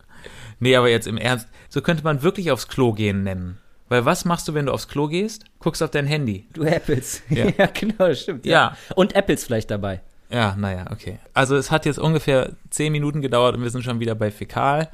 Nee, 0.59 0.77
aber 0.77 0.89
jetzt 0.89 1.07
im 1.07 1.17
Ernst. 1.17 1.49
So 1.67 1.81
könnte 1.81 2.05
man 2.05 2.23
wirklich 2.23 2.49
aufs 2.49 2.69
Klo 2.69 2.93
gehen 2.93 3.23
nennen. 3.23 3.57
Weil 3.89 4.05
was 4.05 4.23
machst 4.23 4.47
du, 4.47 4.53
wenn 4.53 4.67
du 4.67 4.71
aufs 4.71 4.87
Klo 4.87 5.09
gehst? 5.09 5.43
Guckst 5.59 5.83
auf 5.83 5.91
dein 5.91 6.07
Handy. 6.07 6.47
Du 6.53 6.63
Apples. 6.63 7.21
Ja, 7.29 7.47
ja 7.57 7.65
genau, 7.65 8.07
das 8.07 8.21
stimmt. 8.21 8.45
Ja. 8.45 8.51
ja. 8.51 8.77
Und 8.95 9.13
Apples 9.13 9.43
vielleicht 9.43 9.71
dabei. 9.71 9.99
Ja, 10.31 10.55
naja, 10.57 10.85
okay. 10.91 11.19
Also 11.33 11.55
es 11.55 11.71
hat 11.71 11.85
jetzt 11.85 11.99
ungefähr 11.99 12.53
zehn 12.69 12.91
Minuten 12.91 13.21
gedauert 13.21 13.55
und 13.55 13.63
wir 13.63 13.69
sind 13.69 13.83
schon 13.83 13.99
wieder 13.99 14.15
bei 14.15 14.31
Fäkal. 14.31 14.89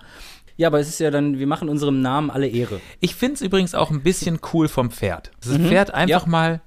Ja, 0.56 0.68
aber 0.68 0.80
es 0.80 0.88
ist 0.88 1.00
ja 1.00 1.12
dann, 1.12 1.38
wir 1.38 1.46
machen 1.46 1.70
unserem 1.70 2.02
Namen 2.02 2.32
alle 2.32 2.48
Ehre. 2.48 2.82
Ich 3.00 3.16
finde 3.16 3.36
es 3.36 3.42
übrigens 3.42 3.76
auch 3.76 3.92
ein 3.92 4.02
bisschen 4.02 4.40
cool 4.54 4.68
vom 4.68 4.90
Pferd. 4.90 5.32
Das 5.42 5.58
mhm. 5.58 5.68
Pferd 5.68 5.94
einfach 5.94 6.26
ja. 6.26 6.30
mal 6.30 6.62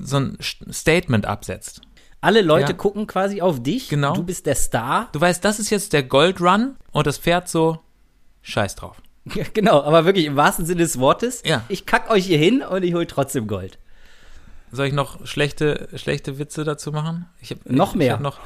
so 0.00 0.18
ein 0.18 0.38
Statement 0.40 1.26
absetzt. 1.26 1.82
Alle 2.20 2.42
Leute 2.42 2.72
ja. 2.72 2.78
gucken 2.78 3.06
quasi 3.06 3.40
auf 3.40 3.62
dich. 3.62 3.88
Genau. 3.88 4.14
Du 4.14 4.22
bist 4.22 4.46
der 4.46 4.54
Star. 4.54 5.08
Du 5.12 5.20
weißt, 5.20 5.44
das 5.44 5.58
ist 5.58 5.70
jetzt 5.70 5.92
der 5.92 6.04
Gold 6.04 6.40
Run 6.40 6.76
und 6.92 7.06
das 7.06 7.18
Pferd 7.18 7.48
so, 7.48 7.80
scheiß 8.42 8.76
drauf. 8.76 9.00
Ja, 9.34 9.44
genau, 9.54 9.82
aber 9.82 10.04
wirklich 10.04 10.26
im 10.26 10.36
wahrsten 10.36 10.66
Sinne 10.66 10.82
des 10.82 10.98
Wortes. 10.98 11.42
Ja. 11.44 11.62
Ich 11.68 11.86
kack 11.86 12.10
euch 12.10 12.26
hier 12.26 12.38
hin 12.38 12.62
und 12.62 12.84
ich 12.84 12.94
hol 12.94 13.06
trotzdem 13.06 13.46
Gold. 13.46 13.78
Soll 14.70 14.86
ich 14.86 14.92
noch 14.92 15.26
schlechte, 15.26 15.88
schlechte 15.96 16.38
Witze 16.38 16.64
dazu 16.64 16.92
machen? 16.92 17.26
Ich 17.40 17.50
hab, 17.50 17.68
noch 17.68 17.94
mehr. 17.94 18.14
Ich 18.14 18.20
noch, 18.20 18.38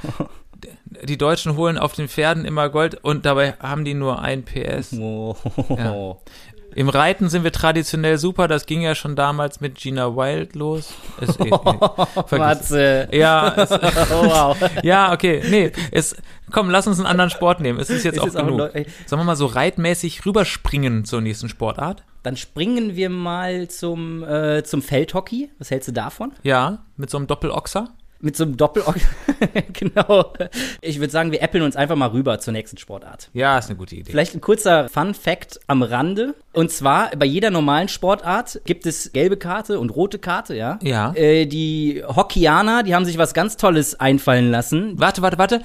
die 1.04 1.18
Deutschen 1.18 1.56
holen 1.56 1.78
auf 1.78 1.92
den 1.92 2.08
Pferden 2.08 2.44
immer 2.44 2.68
Gold 2.68 3.02
und 3.02 3.26
dabei 3.26 3.54
haben 3.60 3.84
die 3.84 3.94
nur 3.94 4.20
ein 4.20 4.44
PS. 4.44 4.92
Oh. 4.94 5.36
Ja. 5.76 6.16
Im 6.74 6.88
Reiten 6.88 7.28
sind 7.28 7.44
wir 7.44 7.52
traditionell 7.52 8.18
super, 8.18 8.48
das 8.48 8.66
ging 8.66 8.80
ja 8.80 8.94
schon 8.94 9.16
damals 9.16 9.60
mit 9.60 9.76
Gina 9.76 10.16
Wild 10.16 10.54
los. 10.54 10.92
Es, 11.20 11.36
eh, 11.38 11.44
nee, 11.44 11.50
Matze. 12.38 13.08
Ja, 13.12 13.54
es, 13.56 13.70
oh, 13.72 14.24
wow. 14.24 14.56
ja, 14.82 15.12
okay, 15.12 15.42
nee, 15.48 15.72
es, 15.90 16.16
komm, 16.50 16.70
lass 16.70 16.86
uns 16.86 16.98
einen 16.98 17.06
anderen 17.06 17.30
Sport 17.30 17.60
nehmen. 17.60 17.78
Es 17.78 17.90
ist 17.90 18.04
jetzt 18.04 18.16
ist 18.16 18.36
auch 18.36 18.46
genug. 18.46 18.60
Auch 18.60 18.74
Sollen 19.06 19.20
wir 19.20 19.24
mal 19.24 19.36
so 19.36 19.46
reitmäßig 19.46 20.24
rüberspringen 20.26 21.04
zur 21.04 21.20
nächsten 21.20 21.48
Sportart? 21.48 22.04
Dann 22.22 22.36
springen 22.36 22.94
wir 22.94 23.10
mal 23.10 23.68
zum, 23.68 24.22
äh, 24.22 24.62
zum 24.62 24.80
Feldhockey. 24.80 25.50
Was 25.58 25.70
hältst 25.70 25.88
du 25.88 25.92
davon? 25.92 26.32
Ja, 26.42 26.84
mit 26.96 27.10
so 27.10 27.18
einem 27.18 27.26
Doppelochser 27.26 27.88
mit 28.22 28.36
so 28.36 28.44
einem 28.44 28.56
Doppel 28.56 28.84
genau. 29.72 30.32
Ich 30.80 31.00
würde 31.00 31.10
sagen, 31.10 31.32
wir 31.32 31.42
äppeln 31.42 31.64
uns 31.64 31.76
einfach 31.76 31.96
mal 31.96 32.08
rüber 32.08 32.38
zur 32.38 32.52
nächsten 32.52 32.78
Sportart. 32.78 33.28
Ja, 33.34 33.58
ist 33.58 33.68
eine 33.68 33.76
gute 33.76 33.96
Idee. 33.96 34.10
Vielleicht 34.10 34.34
ein 34.34 34.40
kurzer 34.40 34.88
Fun 34.88 35.12
Fact 35.12 35.60
am 35.66 35.82
Rande. 35.82 36.34
Und 36.52 36.70
zwar, 36.70 37.10
bei 37.16 37.26
jeder 37.26 37.50
normalen 37.50 37.88
Sportart 37.88 38.60
gibt 38.64 38.86
es 38.86 39.12
gelbe 39.12 39.36
Karte 39.36 39.78
und 39.80 39.90
rote 39.90 40.18
Karte, 40.18 40.54
ja? 40.54 40.78
Ja. 40.82 41.12
Äh, 41.14 41.46
die 41.46 42.02
Hockeyaner, 42.06 42.84
die 42.84 42.94
haben 42.94 43.04
sich 43.04 43.18
was 43.18 43.34
ganz 43.34 43.56
Tolles 43.56 43.98
einfallen 43.98 44.50
lassen. 44.50 44.98
Warte, 44.98 45.20
warte, 45.22 45.38
warte. 45.38 45.62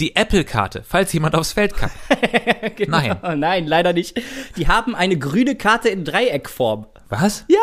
Die 0.00 0.14
Apple-Karte, 0.14 0.84
falls 0.86 1.12
jemand 1.12 1.34
aufs 1.34 1.52
Feld 1.52 1.74
kann. 1.76 1.90
genau. 2.76 2.98
Nein. 2.98 3.40
Nein, 3.40 3.66
leider 3.66 3.92
nicht. 3.92 4.20
Die 4.56 4.68
haben 4.68 4.94
eine 4.94 5.18
grüne 5.18 5.56
Karte 5.56 5.88
in 5.88 6.04
Dreieckform. 6.04 6.86
Was? 7.08 7.44
Ja, 7.48 7.58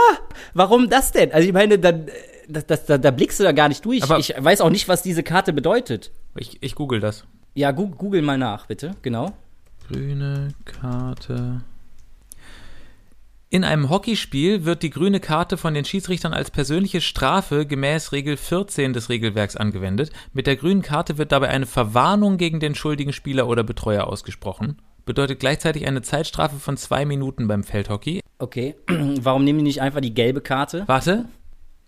warum 0.53 0.89
das 0.89 1.11
denn? 1.11 1.31
Also 1.31 1.47
ich 1.47 1.53
meine, 1.53 1.79
dann 1.79 2.07
das, 2.47 2.65
das, 2.65 2.85
da, 2.85 2.97
da 2.97 3.11
blickst 3.11 3.39
du 3.39 3.43
da 3.43 3.51
gar 3.51 3.67
nicht 3.67 3.83
durch. 3.85 4.03
Aber 4.03 4.19
ich 4.19 4.33
weiß 4.37 4.61
auch 4.61 4.69
nicht, 4.69 4.87
was 4.87 5.03
diese 5.03 5.23
Karte 5.23 5.53
bedeutet. 5.53 6.11
Ich, 6.35 6.57
ich 6.61 6.75
google 6.75 6.99
das. 6.99 7.25
Ja, 7.53 7.71
google 7.71 8.21
mal 8.21 8.37
nach, 8.37 8.65
bitte. 8.67 8.91
Genau. 9.01 9.33
Grüne 9.87 10.49
Karte. 10.65 11.61
In 13.49 13.63
einem 13.63 13.89
Hockeyspiel 13.89 14.65
wird 14.65 14.83
die 14.83 14.89
grüne 14.89 15.19
Karte 15.19 15.55
von 15.55 15.73
den 15.73 15.85
Schiedsrichtern 15.85 16.33
als 16.33 16.51
persönliche 16.51 16.99
Strafe 16.99 17.65
gemäß 17.65 18.11
Regel 18.11 18.35
14 18.35 18.91
des 18.91 19.09
Regelwerks 19.09 19.55
angewendet. 19.55 20.11
Mit 20.33 20.47
der 20.47 20.57
grünen 20.57 20.81
Karte 20.81 21.17
wird 21.17 21.31
dabei 21.31 21.49
eine 21.49 21.65
Verwarnung 21.65 22.37
gegen 22.37 22.59
den 22.59 22.75
schuldigen 22.75 23.13
Spieler 23.13 23.47
oder 23.47 23.63
Betreuer 23.63 24.07
ausgesprochen. 24.07 24.81
Bedeutet 25.05 25.39
gleichzeitig 25.39 25.87
eine 25.87 26.01
Zeitstrafe 26.01 26.57
von 26.57 26.75
zwei 26.75 27.05
Minuten 27.05 27.47
beim 27.47 27.63
Feldhockey. 27.63 28.19
Okay, 28.39 28.75
warum 29.21 29.43
nehmen 29.43 29.59
die 29.59 29.63
nicht 29.63 29.81
einfach 29.81 30.01
die 30.01 30.13
gelbe 30.13 30.41
Karte? 30.41 30.83
Warte, 30.87 31.25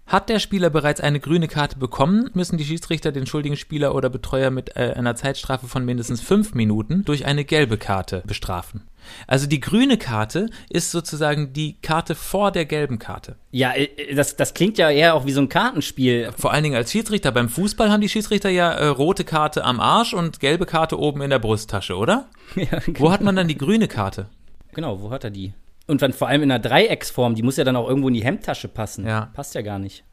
hat 0.07 0.29
der 0.29 0.39
Spieler 0.39 0.69
bereits 0.69 1.01
eine 1.01 1.19
grüne 1.19 1.47
Karte 1.47 1.77
bekommen, 1.77 2.29
müssen 2.33 2.57
die 2.57 2.65
Schiedsrichter 2.65 3.11
den 3.11 3.27
schuldigen 3.27 3.57
Spieler 3.57 3.93
oder 3.93 4.09
Betreuer 4.09 4.49
mit 4.49 4.75
äh, 4.75 4.93
einer 4.95 5.15
Zeitstrafe 5.15 5.67
von 5.67 5.85
mindestens 5.85 6.21
fünf 6.21 6.53
Minuten 6.55 7.03
durch 7.03 7.25
eine 7.25 7.43
gelbe 7.43 7.77
Karte 7.77 8.23
bestrafen. 8.25 8.83
Also 9.25 9.47
die 9.47 9.59
grüne 9.59 9.97
Karte 9.97 10.49
ist 10.69 10.91
sozusagen 10.91 11.53
die 11.53 11.77
Karte 11.81 12.15
vor 12.15 12.51
der 12.51 12.65
gelben 12.65 12.99
Karte. 12.99 13.35
Ja, 13.51 13.73
äh, 13.73 14.15
das, 14.15 14.35
das 14.35 14.53
klingt 14.53 14.77
ja 14.77 14.89
eher 14.89 15.13
auch 15.13 15.25
wie 15.25 15.31
so 15.31 15.41
ein 15.41 15.49
Kartenspiel. 15.49 16.31
Vor 16.37 16.53
allen 16.53 16.63
Dingen 16.63 16.75
als 16.75 16.91
Schiedsrichter. 16.91 17.31
Beim 17.31 17.49
Fußball 17.49 17.91
haben 17.91 18.01
die 18.01 18.09
Schiedsrichter 18.09 18.49
ja 18.49 18.71
äh, 18.71 18.87
rote 18.87 19.25
Karte 19.25 19.63
am 19.63 19.79
Arsch 19.79 20.13
und 20.13 20.39
gelbe 20.39 20.65
Karte 20.65 20.99
oben 20.99 21.21
in 21.21 21.29
der 21.29 21.39
Brusttasche, 21.39 21.95
oder? 21.95 22.27
Ja, 22.55 22.79
genau. 22.79 22.99
Wo 22.99 23.11
hat 23.11 23.21
man 23.21 23.35
dann 23.35 23.49
die 23.49 23.57
grüne 23.57 23.87
Karte? 23.87 24.29
Genau, 24.73 25.01
wo 25.01 25.11
hat 25.11 25.25
er 25.25 25.31
die? 25.31 25.53
Und 25.87 26.01
dann 26.01 26.13
vor 26.13 26.27
allem 26.27 26.43
in 26.43 26.51
einer 26.51 26.59
Dreiecksform, 26.59 27.35
die 27.35 27.43
muss 27.43 27.57
ja 27.57 27.63
dann 27.63 27.75
auch 27.75 27.87
irgendwo 27.87 28.09
in 28.09 28.13
die 28.13 28.23
Hemdtasche 28.23 28.67
passen. 28.67 29.05
Ja. 29.05 29.31
Passt 29.33 29.55
ja 29.55 29.61
gar 29.61 29.79
nicht. 29.79 30.03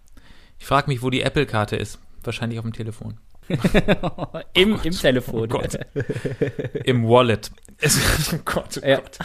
Ich 0.58 0.66
frage 0.66 0.88
mich, 0.88 1.02
wo 1.02 1.10
die 1.10 1.22
Apple-Karte 1.22 1.76
ist. 1.76 1.98
Wahrscheinlich 2.22 2.58
auf 2.58 2.64
dem 2.64 2.72
Telefon. 2.72 3.18
Im, 4.54 4.74
oh 4.74 4.78
Im 4.82 4.92
Telefon. 4.92 5.52
Oh. 5.52 5.62
Im 6.84 7.08
Wallet. 7.08 7.50
Oh 8.32 8.38
Gott, 8.44 8.80
oh 8.82 8.86
ja. 8.86 9.00
Gott. 9.00 9.18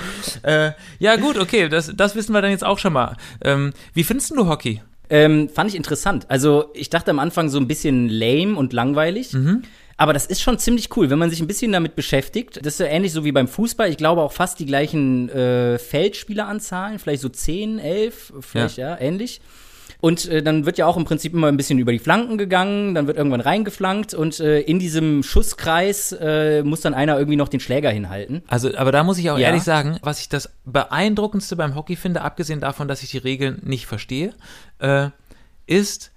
Äh, 0.43 0.71
ja, 0.97 1.15
gut, 1.15 1.37
okay, 1.37 1.69
das, 1.69 1.93
das 1.95 2.15
wissen 2.15 2.33
wir 2.33 2.41
dann 2.41 2.51
jetzt 2.51 2.65
auch 2.65 2.79
schon 2.79 2.93
mal. 2.93 3.15
Ähm, 3.41 3.73
wie 3.93 4.03
findest 4.03 4.31
du 4.31 4.47
Hockey? 4.47 4.81
Ähm, 5.09 5.49
fand 5.49 5.69
ich 5.69 5.75
interessant. 5.75 6.25
Also, 6.29 6.71
ich 6.73 6.89
dachte 6.89 7.11
am 7.11 7.19
Anfang 7.19 7.49
so 7.49 7.59
ein 7.59 7.67
bisschen 7.67 8.09
lame 8.09 8.55
und 8.55 8.73
langweilig. 8.73 9.33
Mhm. 9.33 9.61
Aber 9.99 10.13
das 10.13 10.25
ist 10.25 10.41
schon 10.41 10.57
ziemlich 10.57 10.95
cool, 10.95 11.09
wenn 11.09 11.19
man 11.19 11.29
sich 11.29 11.41
ein 11.41 11.47
bisschen 11.47 11.73
damit 11.73 11.97
beschäftigt. 11.97 12.65
Das 12.65 12.75
ist 12.75 12.79
ja 12.79 12.85
ähnlich 12.85 13.11
so 13.11 13.25
wie 13.25 13.33
beim 13.33 13.49
Fußball. 13.49 13.89
Ich 13.89 13.97
glaube 13.97 14.21
auch 14.21 14.31
fast 14.31 14.57
die 14.57 14.65
gleichen 14.65 15.27
äh, 15.27 15.77
Feldspieleranzahlen, 15.77 16.99
vielleicht 16.99 17.21
so 17.21 17.27
10, 17.27 17.79
11, 17.79 18.33
vielleicht 18.39 18.77
ja, 18.77 18.91
ja 18.91 19.01
ähnlich. 19.01 19.41
Und 19.99 20.25
äh, 20.29 20.41
dann 20.41 20.65
wird 20.65 20.77
ja 20.77 20.85
auch 20.85 20.95
im 20.95 21.03
Prinzip 21.03 21.33
immer 21.33 21.47
ein 21.47 21.57
bisschen 21.57 21.79
über 21.79 21.91
die 21.91 21.99
Flanken 21.99 22.37
gegangen, 22.37 22.95
dann 22.95 23.07
wird 23.07 23.17
irgendwann 23.17 23.41
reingeflankt 23.41 24.13
und 24.13 24.39
äh, 24.39 24.61
in 24.61 24.79
diesem 24.79 25.21
Schusskreis 25.21 26.13
äh, 26.13 26.63
muss 26.63 26.79
dann 26.79 26.93
einer 26.93 27.17
irgendwie 27.17 27.35
noch 27.35 27.49
den 27.49 27.59
Schläger 27.59 27.89
hinhalten. 27.89 28.41
Also, 28.47 28.73
aber 28.77 28.93
da 28.93 29.03
muss 29.03 29.17
ich 29.17 29.29
auch 29.29 29.37
ja. 29.37 29.47
ehrlich 29.47 29.63
sagen, 29.63 29.97
was 30.01 30.21
ich 30.21 30.29
das 30.29 30.49
beeindruckendste 30.63 31.57
beim 31.57 31.75
Hockey 31.75 31.97
finde, 31.97 32.21
abgesehen 32.21 32.61
davon, 32.61 32.87
dass 32.87 33.03
ich 33.03 33.11
die 33.11 33.17
Regeln 33.17 33.61
nicht 33.65 33.85
verstehe, 33.85 34.33
äh, 34.77 35.09
ist, 35.67 36.13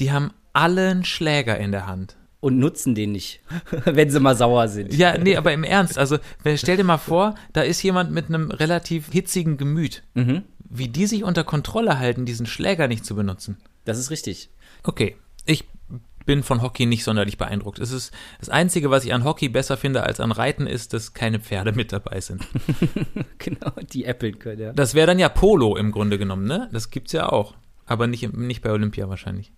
die 0.00 0.10
haben 0.10 0.32
allen 0.52 1.04
Schläger 1.04 1.56
in 1.58 1.70
der 1.70 1.86
Hand 1.86 2.16
und 2.44 2.58
nutzen 2.58 2.94
den 2.94 3.12
nicht, 3.12 3.40
wenn 3.86 4.10
sie 4.10 4.20
mal 4.20 4.36
sauer 4.36 4.68
sind. 4.68 4.92
Ja, 4.92 5.16
nee, 5.16 5.34
aber 5.36 5.54
im 5.54 5.64
Ernst, 5.64 5.96
also 5.96 6.18
stell 6.56 6.76
dir 6.76 6.84
mal 6.84 6.98
vor, 6.98 7.36
da 7.54 7.62
ist 7.62 7.82
jemand 7.82 8.12
mit 8.12 8.28
einem 8.28 8.50
relativ 8.50 9.10
hitzigen 9.10 9.56
Gemüt. 9.56 10.02
Mhm. 10.12 10.42
Wie 10.58 10.88
die 10.88 11.06
sich 11.06 11.24
unter 11.24 11.42
Kontrolle 11.42 11.98
halten, 11.98 12.26
diesen 12.26 12.44
Schläger 12.44 12.86
nicht 12.86 13.06
zu 13.06 13.14
benutzen. 13.14 13.56
Das 13.86 13.98
ist 13.98 14.10
richtig. 14.10 14.50
Okay, 14.82 15.16
ich 15.46 15.64
bin 16.26 16.42
von 16.42 16.60
Hockey 16.60 16.84
nicht 16.84 17.04
sonderlich 17.04 17.38
beeindruckt. 17.38 17.78
Es 17.78 17.92
ist 17.92 18.12
das 18.40 18.50
Einzige, 18.50 18.90
was 18.90 19.06
ich 19.06 19.14
an 19.14 19.24
Hockey 19.24 19.48
besser 19.48 19.78
finde 19.78 20.02
als 20.02 20.20
an 20.20 20.30
Reiten, 20.30 20.66
ist, 20.66 20.92
dass 20.92 21.14
keine 21.14 21.40
Pferde 21.40 21.72
mit 21.72 21.92
dabei 21.92 22.20
sind. 22.20 22.46
genau, 23.38 23.72
die 23.90 24.04
äppeln 24.04 24.38
können, 24.38 24.60
ja. 24.60 24.72
Das 24.74 24.92
wäre 24.92 25.06
dann 25.06 25.18
ja 25.18 25.30
Polo 25.30 25.76
im 25.76 25.92
Grunde 25.92 26.18
genommen, 26.18 26.46
ne? 26.46 26.68
Das 26.72 26.90
gibt's 26.90 27.12
ja 27.12 27.30
auch. 27.30 27.54
Aber 27.86 28.06
nicht, 28.06 28.36
nicht 28.36 28.60
bei 28.60 28.70
Olympia 28.70 29.08
wahrscheinlich. 29.08 29.50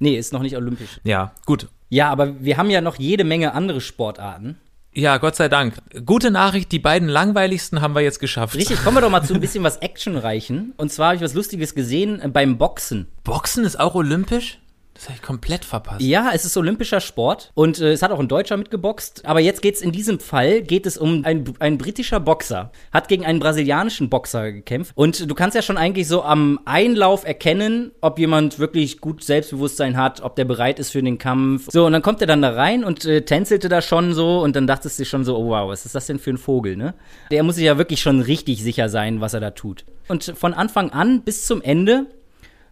Nee, 0.00 0.16
ist 0.16 0.32
noch 0.32 0.42
nicht 0.42 0.56
olympisch. 0.56 1.00
Ja, 1.04 1.34
gut. 1.46 1.68
Ja, 1.92 2.08
aber 2.08 2.42
wir 2.42 2.56
haben 2.56 2.70
ja 2.70 2.80
noch 2.80 2.96
jede 2.96 3.22
Menge 3.22 3.52
andere 3.52 3.82
Sportarten. 3.82 4.56
Ja, 4.94 5.18
Gott 5.18 5.36
sei 5.36 5.50
Dank. 5.50 5.74
Gute 6.06 6.30
Nachricht, 6.30 6.72
die 6.72 6.78
beiden 6.78 7.06
langweiligsten 7.06 7.82
haben 7.82 7.94
wir 7.94 8.00
jetzt 8.00 8.18
geschafft. 8.18 8.54
Richtig, 8.54 8.82
kommen 8.82 8.96
wir 8.96 9.02
doch 9.02 9.10
mal 9.10 9.22
zu 9.22 9.34
ein 9.34 9.40
bisschen 9.40 9.62
was 9.62 9.76
Actionreichen. 9.76 10.72
Und 10.78 10.90
zwar 10.90 11.08
habe 11.08 11.16
ich 11.16 11.22
was 11.22 11.34
Lustiges 11.34 11.74
gesehen 11.74 12.18
äh, 12.22 12.28
beim 12.28 12.56
Boxen. 12.56 13.08
Boxen 13.24 13.66
ist 13.66 13.78
auch 13.78 13.94
olympisch? 13.94 14.58
Das 15.02 15.08
habe 15.08 15.16
ich 15.16 15.22
komplett 15.22 15.64
verpasst. 15.64 16.00
Ja, 16.00 16.30
es 16.32 16.44
ist 16.44 16.56
olympischer 16.56 17.00
Sport 17.00 17.50
und 17.54 17.80
äh, 17.80 17.90
es 17.90 18.02
hat 18.02 18.12
auch 18.12 18.20
ein 18.20 18.28
Deutscher 18.28 18.56
mitgeboxt. 18.56 19.26
Aber 19.26 19.40
jetzt 19.40 19.60
geht 19.60 19.74
es 19.74 19.82
in 19.82 19.90
diesem 19.90 20.20
Fall 20.20 20.62
geht 20.62 20.86
es 20.86 20.96
um 20.96 21.24
ein, 21.24 21.42
ein 21.58 21.76
britischer 21.76 22.20
Boxer, 22.20 22.70
hat 22.92 23.08
gegen 23.08 23.26
einen 23.26 23.40
brasilianischen 23.40 24.08
Boxer 24.08 24.52
gekämpft. 24.52 24.92
Und 24.94 25.28
du 25.28 25.34
kannst 25.34 25.56
ja 25.56 25.62
schon 25.62 25.76
eigentlich 25.76 26.06
so 26.06 26.22
am 26.22 26.60
Einlauf 26.66 27.26
erkennen, 27.26 27.90
ob 28.00 28.20
jemand 28.20 28.60
wirklich 28.60 29.00
gut 29.00 29.24
Selbstbewusstsein 29.24 29.96
hat, 29.96 30.20
ob 30.20 30.36
der 30.36 30.44
bereit 30.44 30.78
ist 30.78 30.92
für 30.92 31.02
den 31.02 31.18
Kampf. 31.18 31.66
So, 31.72 31.84
und 31.84 31.92
dann 31.92 32.02
kommt 32.02 32.20
er 32.20 32.28
dann 32.28 32.40
da 32.40 32.50
rein 32.50 32.84
und 32.84 33.04
äh, 33.04 33.22
tänzelte 33.22 33.68
da 33.68 33.82
schon 33.82 34.14
so 34.14 34.40
und 34.40 34.54
dann 34.54 34.68
dachtest 34.68 35.00
du 35.00 35.04
schon 35.04 35.24
so, 35.24 35.36
oh 35.36 35.48
wow, 35.48 35.68
was 35.68 35.84
ist 35.84 35.96
das 35.96 36.06
denn 36.06 36.20
für 36.20 36.30
ein 36.30 36.38
Vogel, 36.38 36.76
ne? 36.76 36.94
Der 37.32 37.42
muss 37.42 37.56
sich 37.56 37.64
ja 37.64 37.76
wirklich 37.76 38.00
schon 38.00 38.20
richtig 38.20 38.62
sicher 38.62 38.88
sein, 38.88 39.20
was 39.20 39.34
er 39.34 39.40
da 39.40 39.50
tut. 39.50 39.84
Und 40.06 40.32
von 40.36 40.54
Anfang 40.54 40.90
an 40.90 41.22
bis 41.22 41.44
zum 41.44 41.60
Ende 41.60 42.06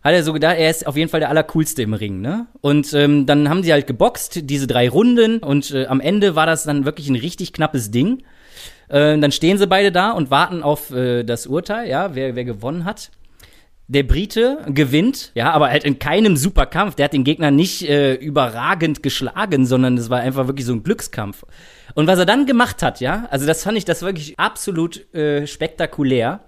hat 0.03 0.13
er 0.13 0.23
so 0.23 0.33
gedacht, 0.33 0.57
er 0.59 0.71
ist 0.71 0.87
auf 0.87 0.97
jeden 0.97 1.11
Fall 1.11 1.21
der 1.21 1.29
Allercoolste 1.29 1.83
im 1.83 1.93
Ring, 1.93 2.21
ne? 2.21 2.47
Und 2.61 2.93
ähm, 2.95 3.27
dann 3.27 3.49
haben 3.49 3.63
sie 3.63 3.73
halt 3.73 3.87
geboxt, 3.87 4.49
diese 4.49 4.67
drei 4.67 4.89
Runden, 4.89 5.39
und 5.39 5.73
äh, 5.73 5.87
am 5.87 6.01
Ende 6.01 6.35
war 6.35 6.47
das 6.47 6.65
dann 6.65 6.85
wirklich 6.85 7.09
ein 7.09 7.17
richtig 7.17 7.53
knappes 7.53 7.91
Ding. 7.91 8.23
Äh, 8.89 9.19
dann 9.19 9.33
stehen 9.33 9.59
sie 9.59 9.67
beide 9.67 9.93
da 9.93 10.13
und 10.13 10.31
warten 10.31 10.63
auf 10.63 10.91
äh, 10.91 11.23
das 11.23 11.47
Urteil, 11.47 11.89
ja, 11.89 12.15
wer, 12.15 12.35
wer 12.35 12.45
gewonnen 12.45 12.85
hat. 12.85 13.11
Der 13.89 14.05
Brite 14.05 14.59
gewinnt, 14.69 15.33
ja, 15.35 15.51
aber 15.51 15.69
halt 15.69 15.83
in 15.83 15.99
keinem 15.99 16.37
Superkampf. 16.37 16.95
Der 16.95 17.07
hat 17.07 17.13
den 17.13 17.25
Gegner 17.25 17.51
nicht 17.51 17.83
äh, 17.89 18.15
überragend 18.15 19.03
geschlagen, 19.03 19.67
sondern 19.67 19.99
es 19.99 20.11
war 20.11 20.21
einfach 20.21 20.47
wirklich 20.47 20.67
so 20.67 20.73
ein 20.73 20.85
Glückskampf. 20.85 21.45
Und 21.95 22.07
was 22.07 22.19
er 22.19 22.27
dann 22.27 22.47
gemacht 22.47 22.83
hat, 22.83 23.01
ja, 23.01 23.27
also 23.31 23.47
das 23.47 23.65
fand 23.65 23.77
ich 23.77 23.85
das 23.85 24.03
wirklich 24.03 24.39
absolut 24.39 25.13
äh, 25.13 25.47
spektakulär. 25.47 26.41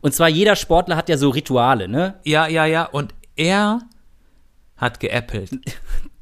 Und 0.00 0.14
zwar 0.14 0.28
jeder 0.28 0.56
Sportler 0.56 0.96
hat 0.96 1.08
ja 1.08 1.16
so 1.16 1.30
Rituale, 1.30 1.88
ne? 1.88 2.20
Ja, 2.24 2.46
ja, 2.46 2.66
ja. 2.66 2.84
Und 2.84 3.14
er 3.36 3.80
hat 4.76 5.00
geäppelt. 5.00 5.50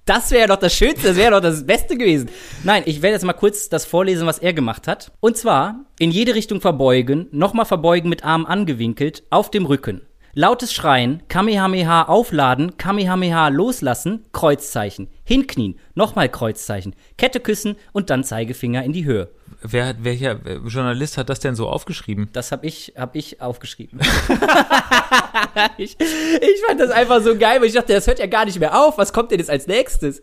Das 0.08 0.30
wäre 0.30 0.46
doch 0.46 0.60
das 0.60 0.72
Schönste, 0.72 1.08
das 1.08 1.16
wäre 1.16 1.32
doch 1.32 1.40
das 1.40 1.66
Beste 1.66 1.96
gewesen. 1.96 2.30
Nein, 2.62 2.84
ich 2.86 3.02
werde 3.02 3.14
jetzt 3.14 3.24
mal 3.24 3.32
kurz 3.32 3.68
das 3.68 3.84
vorlesen, 3.84 4.24
was 4.24 4.38
er 4.38 4.52
gemacht 4.52 4.86
hat. 4.86 5.10
Und 5.18 5.36
zwar 5.36 5.84
in 5.98 6.12
jede 6.12 6.36
Richtung 6.36 6.60
verbeugen, 6.60 7.26
nochmal 7.32 7.66
verbeugen 7.66 8.08
mit 8.08 8.24
Arm 8.24 8.46
angewinkelt, 8.46 9.24
auf 9.30 9.50
dem 9.50 9.66
Rücken. 9.66 10.02
Lautes 10.32 10.72
Schreien, 10.72 11.24
Kamehameha 11.26 12.04
aufladen, 12.04 12.76
Kamehameha 12.76 13.48
loslassen, 13.48 14.26
Kreuzzeichen. 14.30 15.08
Hinknien, 15.24 15.76
nochmal 15.96 16.28
Kreuzzeichen. 16.28 16.94
Kette 17.18 17.40
küssen 17.40 17.74
und 17.92 18.08
dann 18.08 18.22
Zeigefinger 18.22 18.84
in 18.84 18.92
die 18.92 19.06
Höhe. 19.06 19.30
Wer, 19.62 19.94
welcher 20.04 20.38
Journalist 20.66 21.16
hat 21.18 21.28
das 21.28 21.40
denn 21.40 21.54
so 21.54 21.68
aufgeschrieben? 21.68 22.28
Das 22.32 22.52
habe 22.52 22.66
ich, 22.66 22.92
hab 22.96 23.16
ich 23.16 23.40
aufgeschrieben. 23.40 24.00
ich, 25.78 25.96
ich 25.98 26.62
fand 26.66 26.80
das 26.80 26.90
einfach 26.90 27.22
so 27.22 27.36
geil, 27.36 27.60
weil 27.60 27.68
ich 27.68 27.72
dachte, 27.72 27.94
das 27.94 28.06
hört 28.06 28.18
ja 28.18 28.26
gar 28.26 28.44
nicht 28.44 28.60
mehr 28.60 28.78
auf. 28.78 28.98
Was 28.98 29.12
kommt 29.12 29.30
denn 29.30 29.38
jetzt 29.38 29.50
als 29.50 29.66
nächstes? 29.66 30.20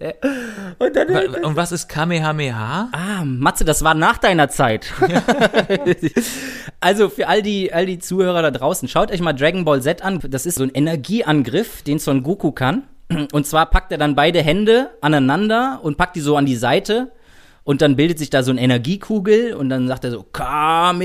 Und, 0.78 0.96
dann, 0.96 1.36
und 1.44 1.56
was 1.56 1.72
ist 1.72 1.88
Kamehameha? 1.90 2.90
Ah, 2.92 3.24
Matze, 3.26 3.66
das 3.66 3.84
war 3.84 3.96
nach 3.96 4.18
deiner 4.18 4.50
Zeit. 4.50 4.94
also 6.80 7.10
für 7.10 7.28
all 7.28 7.42
die, 7.42 7.74
all 7.74 7.86
die 7.86 8.00
Zuhörer 8.00 8.42
da 8.42 8.52
draußen, 8.52 8.88
schaut 8.88 9.12
euch 9.12 9.22
mal 9.22 9.34
Dragon 9.34 9.66
Ball 9.66 9.82
Z 9.82 10.04
an. 10.04 10.20
Das 10.30 10.46
ist 10.46 10.56
so 10.56 10.64
ein 10.64 10.72
Energieangriff, 10.74 11.82
den 11.82 12.00
Son 12.00 12.24
Goku 12.24 12.52
kann. 12.52 12.84
Und 13.32 13.48
zwar 13.48 13.66
packt 13.68 13.92
er 13.92 13.98
dann 13.98 14.16
beide 14.16 14.42
Hände 14.42 14.92
aneinander 15.02 15.80
und 15.84 15.98
packt 15.98 16.16
die 16.16 16.22
so 16.22 16.38
an 16.38 16.46
die 16.46 16.56
Seite 16.56 17.12
und 17.66 17.82
dann 17.82 17.96
bildet 17.96 18.20
sich 18.20 18.30
da 18.30 18.44
so 18.44 18.52
eine 18.52 18.60
Energiekugel 18.62 19.54
und 19.54 19.70
dann 19.70 19.88
sagt 19.88 20.04
er 20.04 20.12
so 20.12 20.24
Kamehameha 20.24 20.98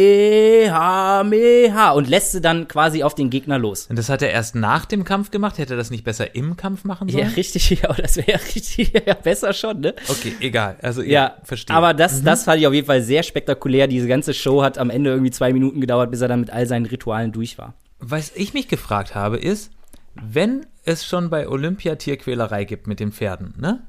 und 1.93 2.09
lässt 2.09 2.33
sie 2.33 2.41
dann 2.41 2.67
quasi 2.67 3.05
auf 3.05 3.15
den 3.15 3.31
Gegner 3.31 3.59
los. 3.59 3.87
Und 3.87 3.97
das 3.97 4.09
hat 4.09 4.23
er 4.23 4.31
erst 4.31 4.57
nach 4.57 4.85
dem 4.85 5.05
Kampf 5.05 5.31
gemacht? 5.31 5.59
Hätte 5.59 5.75
er 5.75 5.77
das 5.77 5.91
nicht 5.91 6.03
besser 6.03 6.35
im 6.35 6.57
Kampf 6.57 6.83
machen 6.85 7.09
sollen? 7.09 7.29
Ja, 7.29 7.35
richtig, 7.35 7.71
ja, 7.83 7.93
das 7.93 8.17
wäre 8.17 8.41
richtig, 8.55 8.93
ja, 9.07 9.15
besser 9.15 9.53
schon, 9.53 9.81
ne? 9.81 9.95
Okay, 10.09 10.35
egal. 10.41 10.77
Also, 10.83 11.03
ja, 11.03 11.37
verstehe. 11.45 11.77
Aber 11.77 11.95
das, 11.95 12.23
mhm. 12.23 12.25
das 12.25 12.43
fand 12.45 12.61
ich 12.61 12.67
auf 12.67 12.75
jeden 12.75 12.87
Fall 12.87 13.03
sehr 13.03 13.23
spektakulär. 13.23 13.87
Diese 13.87 14.09
ganze 14.09 14.35
Show 14.35 14.63
hat 14.63 14.79
am 14.79 14.91
Ende 14.91 15.11
irgendwie 15.11 15.31
zwei 15.31 15.53
Minuten 15.53 15.81
gedauert, 15.81 16.11
bis 16.11 16.21
er 16.21 16.29
dann 16.29 16.41
mit 16.41 16.51
all 16.51 16.67
seinen 16.67 16.87
Ritualen 16.87 17.31
durch 17.31 17.57
war. 17.59 17.75
Was 18.01 18.33
ich 18.35 18.53
mich 18.55 18.67
gefragt 18.69 19.15
habe, 19.15 19.37
ist, 19.37 19.71
wenn 20.15 20.67
es 20.85 21.07
schon 21.07 21.31
bei 21.31 21.49
Olympia 21.49 21.95
Tierquälerei 21.95 22.65
gibt 22.65 22.89
mit 22.89 22.99
den 22.99 23.13
Pferden, 23.13 23.55
ne? 23.59 23.85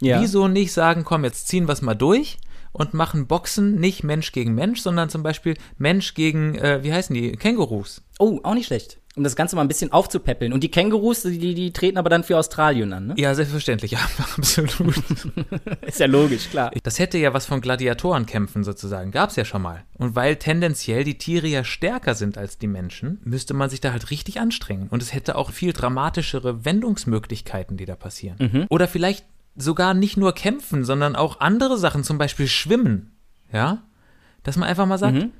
Ja. 0.00 0.20
Wieso 0.20 0.48
nicht 0.48 0.72
sagen, 0.72 1.04
komm, 1.04 1.24
jetzt 1.24 1.48
ziehen 1.48 1.68
wir 1.68 1.72
es 1.72 1.82
mal 1.82 1.94
durch 1.94 2.38
und 2.72 2.94
machen 2.94 3.26
Boxen 3.26 3.76
nicht 3.76 4.04
Mensch 4.04 4.32
gegen 4.32 4.54
Mensch, 4.54 4.80
sondern 4.80 5.08
zum 5.08 5.22
Beispiel 5.22 5.56
Mensch 5.78 6.14
gegen, 6.14 6.54
äh, 6.56 6.82
wie 6.82 6.92
heißen 6.92 7.14
die, 7.14 7.32
Kängurus. 7.32 8.02
Oh, 8.18 8.40
auch 8.42 8.54
nicht 8.54 8.66
schlecht. 8.66 8.98
Um 9.16 9.24
das 9.24 9.34
Ganze 9.34 9.56
mal 9.56 9.62
ein 9.62 9.68
bisschen 9.68 9.90
aufzupäppeln. 9.90 10.52
Und 10.52 10.62
die 10.62 10.70
Kängurus, 10.70 11.22
die, 11.22 11.54
die 11.54 11.72
treten 11.72 11.98
aber 11.98 12.08
dann 12.08 12.22
für 12.22 12.38
Australien 12.38 12.92
an, 12.92 13.08
ne? 13.08 13.14
Ja, 13.18 13.34
selbstverständlich, 13.34 13.90
ja, 13.92 13.98
absolut. 14.36 15.02
Ist 15.86 15.98
ja 15.98 16.06
logisch, 16.06 16.48
klar. 16.48 16.70
Das 16.84 17.00
hätte 17.00 17.18
ja 17.18 17.34
was 17.34 17.44
von 17.44 17.60
Gladiatorenkämpfen 17.60 18.62
sozusagen. 18.62 19.10
Gab's 19.10 19.34
ja 19.34 19.44
schon 19.44 19.62
mal. 19.62 19.82
Und 19.98 20.14
weil 20.14 20.36
tendenziell 20.36 21.02
die 21.02 21.18
Tiere 21.18 21.48
ja 21.48 21.64
stärker 21.64 22.14
sind 22.14 22.38
als 22.38 22.58
die 22.58 22.68
Menschen, 22.68 23.18
müsste 23.24 23.52
man 23.52 23.68
sich 23.68 23.80
da 23.80 23.90
halt 23.90 24.10
richtig 24.10 24.38
anstrengen. 24.38 24.86
Und 24.88 25.02
es 25.02 25.12
hätte 25.12 25.34
auch 25.34 25.50
viel 25.50 25.72
dramatischere 25.72 26.64
Wendungsmöglichkeiten, 26.64 27.76
die 27.76 27.86
da 27.86 27.96
passieren. 27.96 28.36
Mhm. 28.38 28.66
Oder 28.68 28.86
vielleicht 28.86 29.24
sogar 29.56 29.94
nicht 29.94 30.16
nur 30.16 30.32
kämpfen, 30.34 30.84
sondern 30.84 31.16
auch 31.16 31.40
andere 31.40 31.76
Sachen, 31.76 32.04
zum 32.04 32.18
Beispiel 32.18 32.48
schwimmen. 32.48 33.16
Ja? 33.52 33.82
Dass 34.42 34.56
man 34.56 34.68
einfach 34.68 34.86
mal 34.86 34.98
sagt, 34.98 35.16
mhm. 35.16 35.32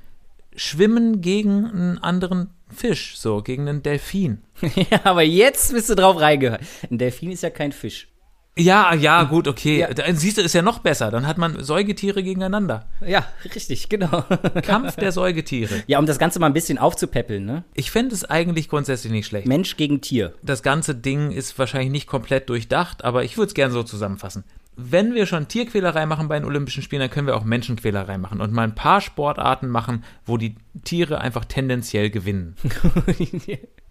schwimmen 0.55 1.21
gegen 1.21 1.65
einen 1.65 1.97
anderen 1.97 2.49
Fisch, 2.69 3.17
so, 3.17 3.41
gegen 3.41 3.67
einen 3.67 3.83
Delfin. 3.83 4.43
ja, 4.75 5.01
aber 5.03 5.23
jetzt 5.23 5.73
bist 5.73 5.89
du 5.89 5.95
drauf 5.95 6.19
reingehört. 6.19 6.61
Ein 6.89 6.97
Delfin 6.97 7.31
ist 7.31 7.43
ja 7.43 7.49
kein 7.49 7.71
Fisch. 7.71 8.10
Ja, 8.57 8.93
ja, 8.93 9.23
gut, 9.23 9.47
okay. 9.47 9.79
Ja. 9.79 9.93
Dann 9.93 10.17
siehst 10.17 10.37
du, 10.37 10.41
ist 10.41 10.53
ja 10.53 10.61
noch 10.61 10.79
besser. 10.79 11.09
Dann 11.09 11.25
hat 11.25 11.37
man 11.37 11.63
Säugetiere 11.63 12.21
gegeneinander. 12.21 12.85
Ja, 13.05 13.25
richtig, 13.55 13.87
genau. 13.87 14.25
Kampf 14.63 14.97
der 14.97 15.13
Säugetiere. 15.13 15.83
Ja, 15.87 15.99
um 15.99 16.05
das 16.05 16.19
Ganze 16.19 16.39
mal 16.39 16.47
ein 16.47 16.53
bisschen 16.53 16.77
aufzupäppeln, 16.77 17.45
ne? 17.45 17.63
Ich 17.73 17.91
fände 17.91 18.13
es 18.13 18.25
eigentlich 18.25 18.67
grundsätzlich 18.67 19.13
nicht 19.13 19.27
schlecht. 19.27 19.47
Mensch 19.47 19.77
gegen 19.77 20.01
Tier. 20.01 20.33
Das 20.43 20.63
ganze 20.63 20.95
Ding 20.95 21.31
ist 21.31 21.57
wahrscheinlich 21.57 21.91
nicht 21.91 22.07
komplett 22.07 22.49
durchdacht, 22.49 23.05
aber 23.05 23.23
ich 23.23 23.37
würde 23.37 23.47
es 23.47 23.53
gerne 23.53 23.73
so 23.73 23.83
zusammenfassen. 23.83 24.43
Wenn 24.75 25.13
wir 25.13 25.25
schon 25.25 25.47
Tierquälerei 25.47 26.05
machen 26.05 26.27
bei 26.27 26.39
den 26.39 26.45
Olympischen 26.45 26.83
Spielen, 26.83 27.01
dann 27.01 27.09
können 27.09 27.27
wir 27.27 27.35
auch 27.35 27.43
Menschenquälerei 27.43 28.17
machen 28.17 28.41
und 28.41 28.51
mal 28.51 28.63
ein 28.63 28.75
paar 28.75 28.99
Sportarten 28.99 29.67
machen, 29.69 30.03
wo 30.25 30.37
die 30.37 30.55
Tiere 30.83 31.21
einfach 31.21 31.45
tendenziell 31.45 32.09
gewinnen. 32.09 32.55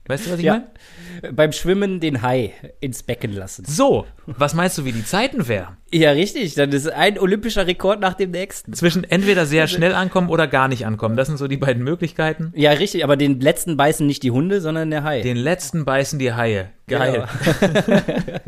Weißt 0.06 0.26
du, 0.26 0.32
was 0.32 0.38
ich 0.38 0.44
ja. 0.44 0.64
meine? 1.22 1.32
Beim 1.32 1.52
Schwimmen 1.52 2.00
den 2.00 2.22
Hai 2.22 2.52
ins 2.80 3.02
Becken 3.02 3.32
lassen. 3.32 3.64
So, 3.64 4.06
was 4.26 4.54
meinst 4.54 4.76
du, 4.78 4.84
wie 4.84 4.92
die 4.92 5.04
Zeiten 5.04 5.46
wären? 5.46 5.76
Ja, 5.92 6.10
richtig. 6.12 6.54
Dann 6.54 6.72
ist 6.72 6.90
ein 6.90 7.18
olympischer 7.18 7.66
Rekord 7.66 8.00
nach 8.00 8.14
dem 8.14 8.30
nächsten. 8.30 8.72
Zwischen 8.72 9.04
entweder 9.04 9.46
sehr 9.46 9.68
schnell 9.68 9.94
ankommen 9.94 10.30
oder 10.30 10.46
gar 10.46 10.68
nicht 10.68 10.86
ankommen. 10.86 11.16
Das 11.16 11.28
sind 11.28 11.36
so 11.36 11.46
die 11.46 11.58
beiden 11.58 11.84
Möglichkeiten. 11.84 12.52
Ja, 12.56 12.72
richtig. 12.72 13.04
Aber 13.04 13.16
den 13.16 13.40
letzten 13.40 13.76
beißen 13.76 14.06
nicht 14.06 14.22
die 14.22 14.30
Hunde, 14.30 14.60
sondern 14.60 14.90
der 14.90 15.04
Hai. 15.04 15.20
Den 15.20 15.36
letzten 15.36 15.84
beißen 15.84 16.18
die 16.18 16.32
Haie. 16.32 16.70
Geil. 16.88 17.26
Genau. 17.46 18.00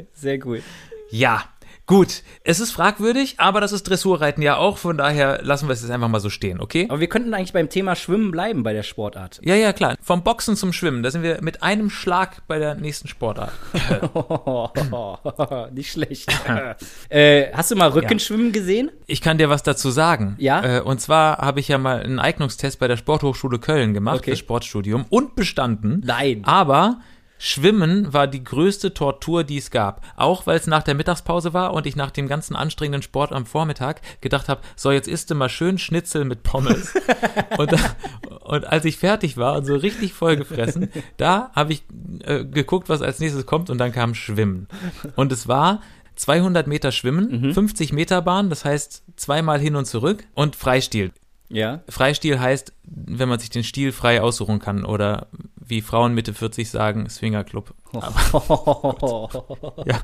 sehr 0.15 0.45
cool. 0.47 0.62
Ja, 1.11 1.45
Gut, 1.87 2.23
es 2.45 2.61
ist 2.61 2.71
fragwürdig, 2.71 3.35
aber 3.38 3.61
das 3.61 3.73
ist 3.73 3.83
Dressurreiten 3.83 4.40
ja 4.40 4.57
auch, 4.57 4.79
von 4.79 4.97
daher 4.97 5.40
lassen 5.42 5.68
wir 5.68 5.73
es 5.73 5.83
jetzt 5.83 5.90
einfach 5.90 6.09
mal 6.09 6.21
so 6.21 6.31
stehen, 6.31 6.61
okay? 6.61 6.87
Aber 6.88 7.01
wir 7.01 7.09
könnten 7.09 7.35
eigentlich 7.35 7.53
beim 7.53 7.68
Thema 7.68 7.97
Schwimmen 7.97 8.31
bleiben 8.31 8.62
bei 8.62 8.73
der 8.73 8.85
Sportart. 8.85 9.40
Ja, 9.42 9.57
ja, 9.57 9.73
klar. 9.73 9.97
Vom 10.01 10.23
Boxen 10.23 10.55
zum 10.55 10.73
Schwimmen, 10.73 11.03
da 11.03 11.11
sind 11.11 11.25
wir 11.25 11.42
mit 11.42 11.64
einem 11.64 11.90
Schlag 11.90 12.47
bei 12.47 12.61
der 12.61 12.77
nächsten 12.77 13.09
Sportart. 13.09 13.53
Nicht 15.73 15.90
schlecht. 15.90 16.33
äh, 17.09 17.53
hast 17.53 17.73
du 17.73 17.77
mal 17.77 17.88
Rückenschwimmen 17.88 18.47
ja. 18.47 18.53
gesehen? 18.53 18.90
Ich 19.07 19.21
kann 19.21 19.38
dir 19.38 19.51
was 19.51 19.64
dazu 19.64 19.90
sagen. 19.90 20.37
Ja. 20.38 20.79
Äh, 20.79 20.81
und 20.83 21.01
zwar 21.01 21.38
habe 21.38 21.59
ich 21.59 21.66
ja 21.66 21.79
mal 21.79 22.01
einen 22.01 22.21
Eignungstest 22.21 22.79
bei 22.79 22.87
der 22.87 22.97
Sporthochschule 22.97 23.59
Köln 23.59 23.92
gemacht, 23.92 24.18
okay. 24.18 24.31
das 24.31 24.38
Sportstudium, 24.38 25.05
und 25.11 25.35
bestanden. 25.35 26.01
Nein. 26.07 26.42
Aber 26.45 27.01
Schwimmen 27.44 28.12
war 28.12 28.28
die 28.28 28.44
größte 28.44 28.94
Tortur, 28.94 29.42
die 29.42 29.57
es 29.57 29.72
gab. 29.72 30.07
Auch 30.14 30.46
weil 30.46 30.57
es 30.57 30.68
nach 30.68 30.85
der 30.85 30.94
Mittagspause 30.94 31.52
war 31.52 31.74
und 31.74 31.88
ich 31.88 31.96
nach 31.96 32.12
dem 32.12 32.28
ganzen 32.28 32.55
anstrengenden 32.55 33.02
Sport 33.02 33.33
am 33.33 33.46
Vormittag 33.46 34.00
gedacht 34.20 34.48
habe, 34.48 34.61
so 34.76 34.92
jetzt 34.92 35.09
isst 35.09 35.28
du 35.28 35.35
mal 35.35 35.48
schön 35.48 35.76
Schnitzel 35.76 36.24
mit 36.24 36.44
Pommes. 36.44 36.94
und, 37.59 37.74
und 38.44 38.64
als 38.68 38.85
ich 38.85 38.96
fertig 38.96 39.38
war 39.38 39.57
und 39.57 39.64
so 39.64 39.74
richtig 39.74 40.14
vollgefressen, 40.14 40.92
da 41.16 41.50
habe 41.52 41.72
ich 41.72 41.83
äh, 42.20 42.44
geguckt, 42.44 42.88
was 42.88 43.02
als 43.02 43.18
nächstes 43.18 43.44
kommt 43.44 43.70
und 43.70 43.78
dann 43.78 43.90
kam 43.90 44.14
Schwimmen. 44.14 44.68
Und 45.16 45.33
es 45.33 45.48
war 45.48 45.81
200 46.14 46.68
Meter 46.68 46.92
Schwimmen, 46.92 47.48
mhm. 47.48 47.55
50 47.55 47.92
Meter 47.92 48.22
Bahn, 48.22 48.50
das 48.50 48.64
heißt 48.64 49.02
zweimal 49.16 49.59
hin 49.59 49.74
und 49.74 49.87
zurück 49.87 50.22
und 50.35 50.55
Freistil. 50.55 51.11
Ja. 51.53 51.83
Freistil 51.88 52.41
heißt, 52.41 52.73
wenn 52.85 53.29
man 53.29 53.38
sich 53.38 53.51
den 53.51 53.62
Stil 53.62 53.93
frei 53.93 54.23
aussuchen 54.23 54.59
kann 54.59 54.87
oder 54.87 55.27
wie 55.57 55.83
Frauen 55.83 56.15
Mitte 56.15 56.33
40 56.33 56.71
sagen, 56.71 57.09
Swingerclub. 57.09 57.75
Oh. 57.93 59.29
ja. 59.85 60.01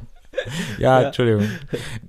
Ja, 0.79 1.03
Entschuldigung. 1.03 1.49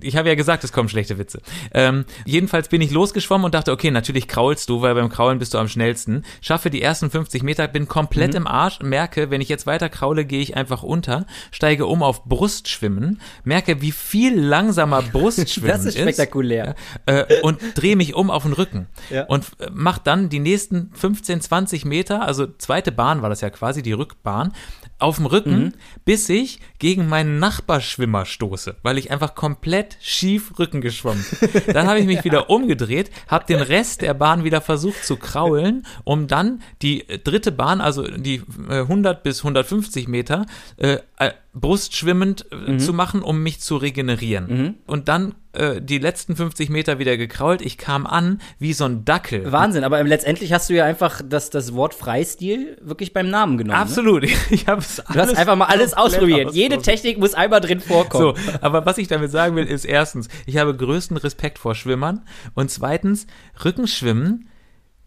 Ich 0.00 0.16
habe 0.16 0.28
ja 0.28 0.34
gesagt, 0.34 0.62
es 0.64 0.72
kommen 0.72 0.88
schlechte 0.88 1.18
Witze. 1.18 1.40
Ähm, 1.72 2.04
jedenfalls 2.24 2.68
bin 2.68 2.80
ich 2.80 2.90
losgeschwommen 2.90 3.44
und 3.44 3.54
dachte, 3.54 3.72
okay, 3.72 3.90
natürlich 3.90 4.28
kraulst 4.28 4.68
du, 4.68 4.80
weil 4.82 4.94
beim 4.94 5.08
Kraulen 5.08 5.38
bist 5.38 5.54
du 5.54 5.58
am 5.58 5.68
schnellsten. 5.68 6.24
Schaffe 6.40 6.70
die 6.70 6.82
ersten 6.82 7.10
50 7.10 7.42
Meter, 7.42 7.66
bin 7.68 7.88
komplett 7.88 8.32
mhm. 8.32 8.38
im 8.38 8.46
Arsch, 8.46 8.80
merke, 8.80 9.30
wenn 9.30 9.40
ich 9.40 9.48
jetzt 9.48 9.66
weiter 9.66 9.88
kraule, 9.88 10.24
gehe 10.24 10.40
ich 10.40 10.56
einfach 10.56 10.82
unter, 10.82 11.26
steige 11.50 11.86
um 11.86 12.02
auf 12.02 12.24
Brustschwimmen, 12.24 13.20
merke, 13.44 13.80
wie 13.80 13.92
viel 13.92 14.38
langsamer 14.38 15.02
Brustschwimmen 15.12 15.70
ist. 15.70 15.86
das 15.86 15.94
ist 15.94 15.98
spektakulär. 15.98 16.74
Ist, 17.06 17.30
äh, 17.30 17.40
und 17.42 17.58
drehe 17.74 17.96
mich 17.96 18.14
um 18.14 18.30
auf 18.30 18.44
den 18.44 18.52
Rücken. 18.52 18.86
Ja. 19.10 19.24
Und 19.24 19.46
äh, 19.58 19.68
mach 19.72 19.98
dann 19.98 20.28
die 20.28 20.40
nächsten 20.40 20.90
15, 20.94 21.40
20 21.40 21.84
Meter, 21.84 22.22
also 22.22 22.46
zweite 22.46 22.92
Bahn 22.92 23.22
war 23.22 23.28
das 23.28 23.40
ja 23.40 23.50
quasi, 23.50 23.82
die 23.82 23.92
Rückbahn, 23.92 24.52
auf 25.00 25.16
dem 25.16 25.26
Rücken, 25.26 25.58
mhm. 25.58 25.72
bis 26.04 26.28
ich 26.28 26.60
gegen 26.78 27.08
meinen 27.08 27.38
Nachbarschwimmer 27.38 28.26
stoße, 28.30 28.76
weil 28.82 28.98
ich 28.98 29.10
einfach 29.10 29.34
komplett 29.34 29.96
schief 30.00 30.58
Rücken 30.58 30.80
geschwommen. 30.80 31.24
Dann 31.72 31.86
habe 31.86 32.00
ich 32.00 32.06
mich 32.06 32.24
wieder 32.24 32.50
umgedreht, 32.50 33.10
habe 33.28 33.46
den 33.46 33.60
Rest 33.60 34.02
der 34.02 34.14
Bahn 34.14 34.44
wieder 34.44 34.60
versucht 34.60 35.04
zu 35.04 35.16
kraulen, 35.16 35.86
um 36.04 36.26
dann 36.26 36.62
die 36.82 37.04
dritte 37.24 37.52
Bahn, 37.52 37.80
also 37.80 38.02
die 38.02 38.42
100 38.68 39.16
äh, 39.16 39.20
bis 39.22 39.40
150 39.40 40.08
Meter, 40.08 40.46
äh, 40.76 40.98
äh, 41.18 41.32
brustschwimmend 41.52 42.46
äh, 42.52 42.72
mhm. 42.72 42.78
zu 42.78 42.92
machen, 42.92 43.22
um 43.22 43.42
mich 43.42 43.60
zu 43.60 43.76
regenerieren. 43.76 44.46
Mhm. 44.46 44.74
Und 44.86 45.08
dann 45.08 45.34
äh, 45.52 45.82
die 45.82 45.98
letzten 45.98 46.36
50 46.36 46.70
Meter 46.70 47.00
wieder 47.00 47.16
gekrault. 47.16 47.60
Ich 47.60 47.76
kam 47.76 48.06
an 48.06 48.40
wie 48.60 48.72
so 48.72 48.84
ein 48.84 49.04
Dackel. 49.04 49.50
Wahnsinn, 49.50 49.82
aber 49.82 50.02
letztendlich 50.04 50.52
hast 50.52 50.70
du 50.70 50.74
ja 50.74 50.84
einfach 50.84 51.22
das, 51.24 51.50
das 51.50 51.74
Wort 51.74 51.94
Freistil 51.94 52.78
wirklich 52.80 53.12
beim 53.12 53.28
Namen 53.30 53.58
genommen. 53.58 53.76
Ne? 53.76 53.82
Absolut. 53.82 54.22
Ne? 54.22 54.30
Ich 54.50 54.68
hab's 54.68 54.96
du 54.96 55.18
hast 55.18 55.36
einfach 55.36 55.56
mal 55.56 55.66
alles 55.66 55.94
ausprobiert. 55.94 56.54
Jede 56.54 56.78
Technik 56.78 57.18
muss 57.18 57.34
einmal 57.34 57.60
drin 57.60 57.80
vorkommen. 57.80 58.36
So, 58.36 58.56
aber 58.60 58.86
was 58.86 58.98
ich 58.98 59.08
damit 59.08 59.30
sagen 59.30 59.56
will, 59.56 59.64
ist 59.64 59.84
erstens, 59.84 60.28
ich 60.46 60.56
habe 60.56 60.76
größten 60.76 61.16
Respekt 61.16 61.58
vor 61.58 61.74
Schwimmern 61.74 62.22
und 62.54 62.70
zweitens, 62.70 63.26
Rückenschwimmen, 63.64 64.48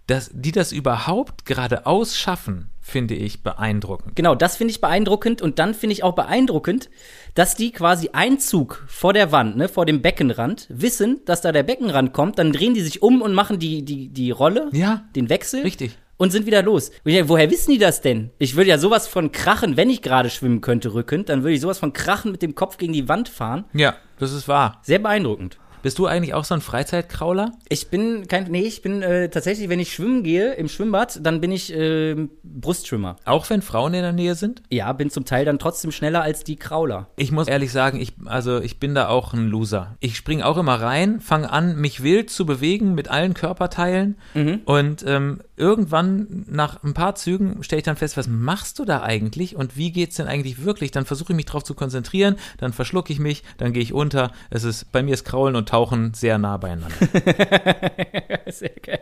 dass 0.07 0.29
die 0.33 0.51
das 0.51 0.71
überhaupt 0.71 1.45
geradeaus 1.45 2.17
schaffen, 2.17 2.69
finde 2.81 3.15
ich 3.15 3.41
beeindruckend. 3.43 4.15
Genau, 4.15 4.35
das 4.35 4.57
finde 4.57 4.71
ich 4.71 4.81
beeindruckend 4.81 5.41
und 5.41 5.59
dann 5.59 5.73
finde 5.73 5.93
ich 5.93 6.03
auch 6.03 6.13
beeindruckend, 6.15 6.89
dass 7.35 7.55
die 7.55 7.71
quasi 7.71 8.09
Einzug 8.11 8.83
vor 8.87 9.13
der 9.13 9.31
Wand, 9.31 9.55
ne, 9.55 9.69
vor 9.69 9.85
dem 9.85 10.01
Beckenrand, 10.01 10.67
wissen, 10.69 11.21
dass 11.25 11.39
da 11.41 11.51
der 11.53 11.63
Beckenrand 11.63 12.11
kommt, 12.13 12.37
dann 12.39 12.51
drehen 12.51 12.73
die 12.73 12.81
sich 12.81 13.01
um 13.01 13.21
und 13.21 13.33
machen 13.33 13.59
die, 13.59 13.83
die, 13.85 14.09
die 14.09 14.31
Rolle, 14.31 14.69
Ja. 14.73 15.05
den 15.15 15.29
Wechsel. 15.29 15.61
Richtig. 15.61 15.97
Und 16.17 16.31
sind 16.31 16.45
wieder 16.45 16.61
los. 16.61 16.91
Denke, 17.05 17.27
woher 17.27 17.49
wissen 17.49 17.71
die 17.71 17.79
das 17.79 17.99
denn? 18.01 18.29
Ich 18.37 18.55
würde 18.55 18.69
ja 18.69 18.77
sowas 18.77 19.07
von 19.07 19.31
krachen, 19.31 19.77
wenn 19.77 19.89
ich 19.89 20.01
gerade 20.01 20.29
schwimmen 20.29 20.61
könnte, 20.61 20.93
rückend, 20.93 21.27
dann 21.29 21.41
würde 21.43 21.55
ich 21.55 21.61
sowas 21.61 21.79
von 21.79 21.91
krachen 21.91 22.31
mit 22.31 22.41
dem 22.41 22.55
Kopf 22.55 22.77
gegen 22.77 22.93
die 22.93 23.09
Wand 23.09 23.29
fahren. 23.29 23.65
Ja, 23.73 23.95
das 24.19 24.31
ist 24.31 24.47
wahr. 24.47 24.79
Sehr 24.83 24.99
beeindruckend. 24.99 25.57
Bist 25.83 25.99
du 25.99 26.07
eigentlich 26.07 26.33
auch 26.33 26.45
so 26.45 26.53
ein 26.53 26.61
Freizeitkrauler? 26.61 27.51
Ich 27.67 27.89
bin 27.89 28.25
kein, 28.29 28.45
nee, 28.49 28.61
ich 28.61 28.81
bin 28.81 29.01
äh, 29.01 29.27
tatsächlich, 29.27 29.67
wenn 29.67 29.81
ich 29.81 29.93
schwimmen 29.93 30.23
gehe 30.23 30.53
im 30.53 30.69
Schwimmbad, 30.69 31.19
dann 31.21 31.41
bin 31.41 31.51
ich 31.51 31.75
äh, 31.75 32.15
Brustschwimmer. 32.41 33.17
Auch 33.25 33.49
wenn 33.49 33.61
Frauen 33.61 33.93
in 33.93 34.01
der 34.01 34.13
Nähe 34.13 34.35
sind? 34.35 34.63
Ja, 34.69 34.93
bin 34.93 35.09
zum 35.09 35.25
Teil 35.25 35.43
dann 35.43 35.59
trotzdem 35.59 35.91
schneller 35.91 36.21
als 36.21 36.45
die 36.45 36.55
Krauler. 36.55 37.09
Ich 37.17 37.33
muss 37.33 37.49
ehrlich 37.49 37.73
sagen, 37.73 37.99
ich, 37.99 38.13
also 38.23 38.61
ich 38.61 38.79
bin 38.79 38.95
da 38.95 39.09
auch 39.09 39.33
ein 39.33 39.49
Loser. 39.49 39.97
Ich 39.99 40.15
springe 40.15 40.45
auch 40.45 40.57
immer 40.57 40.75
rein, 40.75 41.19
fange 41.19 41.51
an, 41.51 41.75
mich 41.75 42.01
wild 42.01 42.29
zu 42.29 42.45
bewegen 42.45 42.95
mit 42.95 43.09
allen 43.09 43.33
Körperteilen 43.33 44.17
und 44.63 45.03
ähm, 45.05 45.41
irgendwann 45.55 46.45
nach 46.47 46.83
ein 46.83 46.93
paar 46.93 47.15
Zügen 47.15 47.61
stelle 47.63 47.79
ich 47.79 47.85
dann 47.85 47.95
fest, 47.95 48.17
was 48.17 48.27
machst 48.27 48.79
du 48.79 48.85
da 48.85 49.01
eigentlich 49.03 49.55
und 49.55 49.77
wie 49.77 49.91
geht's 49.91 50.15
denn 50.15 50.27
eigentlich 50.27 50.63
wirklich? 50.65 50.91
Dann 50.91 51.05
versuche 51.05 51.33
ich 51.33 51.35
mich 51.37 51.45
darauf 51.45 51.63
zu 51.63 51.73
konzentrieren, 51.75 52.35
dann 52.57 52.73
verschlucke 52.73 53.13
ich 53.13 53.19
mich, 53.19 53.43
dann 53.57 53.73
gehe 53.73 53.83
ich 53.83 53.93
unter. 53.93 54.31
Es 54.49 54.63
ist 54.63 54.91
bei 54.91 55.03
mir 55.03 55.13
ist 55.13 55.25
Kraulen 55.25 55.55
und 55.55 55.69
Tauchen 55.69 56.13
sehr 56.13 56.37
nah 56.37 56.57
beieinander. 56.57 56.95
Sehr 58.47 58.71
geil. 58.81 58.99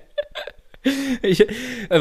Ich, 1.21 1.41
äh, 1.41 1.47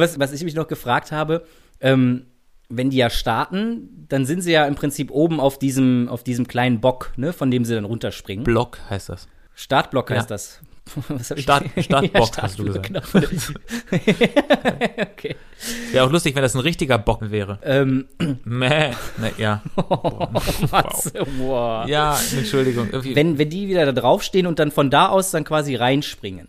was, 0.01 0.19
was 0.19 0.33
ich 0.33 0.43
mich 0.45 0.55
noch 0.55 0.67
gefragt 0.69 1.13
habe, 1.13 1.45
ähm, 1.81 2.27
wenn 2.69 2.91
die 2.91 2.97
ja 2.97 3.11
starten, 3.11 4.07
dann 4.09 4.25
sind 4.25 4.43
sie 4.43 4.53
ja 4.53 4.67
im 4.67 4.75
Prinzip 4.75 5.11
oben 5.11 5.41
auf 5.41 5.59
diesem, 5.59 6.09
auf 6.09 6.23
diesem 6.23 6.47
kleinen 6.47 6.81
Bock, 6.81 7.13
ne, 7.17 7.33
von 7.33 7.51
dem 7.51 7.65
sie 7.65 7.75
dann 7.75 7.85
runterspringen. 7.85 8.45
Block 8.45 8.79
heißt 8.89 9.09
das. 9.09 9.29
Startblock 9.55 10.11
heißt 10.11 10.31
Ja. 10.31 10.35
das. 10.35 10.61
Was 11.09 11.31
hab 11.31 11.39
ich 11.39 11.45
Start- 11.45 11.65
Startbock 11.79 12.15
ja, 12.37 12.43
hast 12.43 12.59
du 12.59 12.65
gesagt. 12.65 12.87
Genau. 12.87 13.01
okay. 15.13 15.37
Wäre 15.93 16.05
auch 16.07 16.11
lustig, 16.11 16.35
wenn 16.35 16.43
das 16.43 16.55
ein 16.55 16.61
richtiger 16.61 16.99
Bock 16.99 17.31
wäre. 17.31 17.59
Ähm, 17.63 18.09
Mäh. 18.45 18.91
Ne, 19.19 19.33
ja. 19.39 19.63
was? 19.77 21.13
Wow. 21.39 21.87
Ja, 21.89 22.19
Entschuldigung. 22.37 22.89
Irgendwie- 22.91 23.15
Wenn, 23.17 23.39
wenn 23.39 23.51
die 23.51 23.69
wieder 23.69 23.87
da 23.87 23.93
draufstehen 23.93 24.47
und 24.47 24.59
dann 24.59 24.71
von 24.71 24.91
da 24.91 25.09
aus 25.09 25.31
dann 25.31 25.45
quasi 25.45 25.75
reinspringen. 25.77 26.49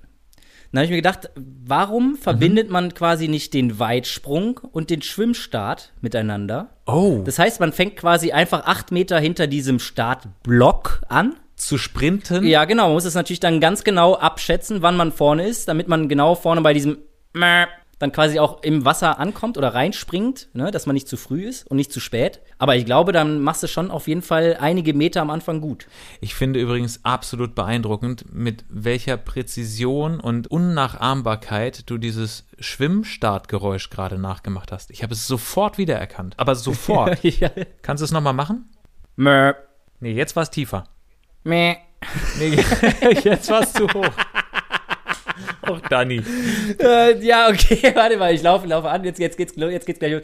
Dann 0.71 0.79
habe 0.79 0.85
ich 0.85 0.91
mir 0.91 0.97
gedacht, 1.01 1.29
warum 1.35 2.15
verbindet 2.15 2.67
Mhm. 2.67 2.71
man 2.73 2.93
quasi 2.93 3.27
nicht 3.27 3.53
den 3.53 3.77
Weitsprung 3.77 4.57
und 4.71 4.89
den 4.89 5.01
Schwimmstart 5.01 5.91
miteinander? 5.99 6.69
oh, 6.85 7.23
Das 7.25 7.37
heißt, 7.39 7.59
man 7.59 7.73
fängt 7.73 7.97
quasi 7.97 8.31
einfach 8.31 8.63
acht 8.65 8.89
Meter 8.89 9.19
hinter 9.19 9.47
diesem 9.47 9.79
Startblock 9.79 11.01
an. 11.09 11.35
Zu 11.65 11.77
sprinten. 11.77 12.45
Ja, 12.45 12.65
genau. 12.65 12.85
Man 12.85 12.93
muss 12.93 13.05
es 13.05 13.15
natürlich 13.15 13.39
dann 13.39 13.59
ganz 13.59 13.83
genau 13.83 14.15
abschätzen, 14.15 14.81
wann 14.81 14.97
man 14.97 15.11
vorne 15.11 15.47
ist, 15.47 15.67
damit 15.67 15.87
man 15.87 16.09
genau 16.09 16.35
vorne 16.35 16.61
bei 16.61 16.73
diesem 16.73 16.97
Mäh 17.33 17.65
dann 18.01 18.11
quasi 18.11 18.39
auch 18.39 18.63
im 18.63 18.83
Wasser 18.83 19.19
ankommt 19.19 19.57
oder 19.57 19.73
reinspringt, 19.73 20.49
ne, 20.53 20.71
dass 20.71 20.85
man 20.85 20.95
nicht 20.95 21.07
zu 21.07 21.17
früh 21.17 21.47
ist 21.47 21.67
und 21.67 21.77
nicht 21.77 21.91
zu 21.91 21.99
spät. 21.99 22.41
Aber 22.57 22.75
ich 22.75 22.85
glaube, 22.85 23.11
dann 23.11 23.39
machst 23.41 23.61
du 23.63 23.67
schon 23.67 23.91
auf 23.91 24.07
jeden 24.07 24.21
Fall 24.21 24.57
einige 24.59 24.93
Meter 24.93 25.21
am 25.21 25.29
Anfang 25.29 25.61
gut. 25.61 25.87
Ich 26.19 26.33
finde 26.33 26.59
übrigens 26.59 27.05
absolut 27.05 27.53
beeindruckend, 27.53 28.25
mit 28.33 28.65
welcher 28.69 29.17
Präzision 29.17 30.19
und 30.19 30.49
Unnachahmbarkeit 30.49 31.89
du 31.89 31.97
dieses 31.97 32.47
Schwimmstartgeräusch 32.59 33.89
gerade 33.89 34.17
nachgemacht 34.17 34.71
hast. 34.71 34.89
Ich 34.89 35.03
habe 35.03 35.13
es 35.13 35.27
sofort 35.27 35.77
wiedererkannt. 35.77 36.33
Aber 36.37 36.55
sofort. 36.55 37.23
ja. 37.23 37.49
Kannst 37.81 38.01
du 38.01 38.05
es 38.05 38.11
nochmal 38.11 38.33
machen? 38.33 38.69
Mäh. 39.15 39.53
Nee, 39.99 40.13
jetzt 40.13 40.35
war 40.35 40.43
es 40.43 40.49
tiefer. 40.49 40.85
Mäh. 41.43 41.77
Nee, 42.39 42.55
jetzt 43.23 43.49
war 43.49 43.61
es 43.61 43.73
zu 43.73 43.87
hoch. 43.87 44.09
Och, 45.69 45.79
Dani. 45.89 46.21
Äh, 46.79 47.23
ja, 47.23 47.49
okay, 47.49 47.91
warte 47.95 48.17
mal, 48.17 48.33
ich 48.33 48.41
laufe, 48.41 48.67
laufe 48.67 48.89
an, 48.89 49.03
jetzt, 49.03 49.19
jetzt 49.19 49.37
geht's, 49.37 49.53
jetzt 49.55 49.85
geht's 49.85 49.99
gleich 49.99 50.13
los. 50.13 50.23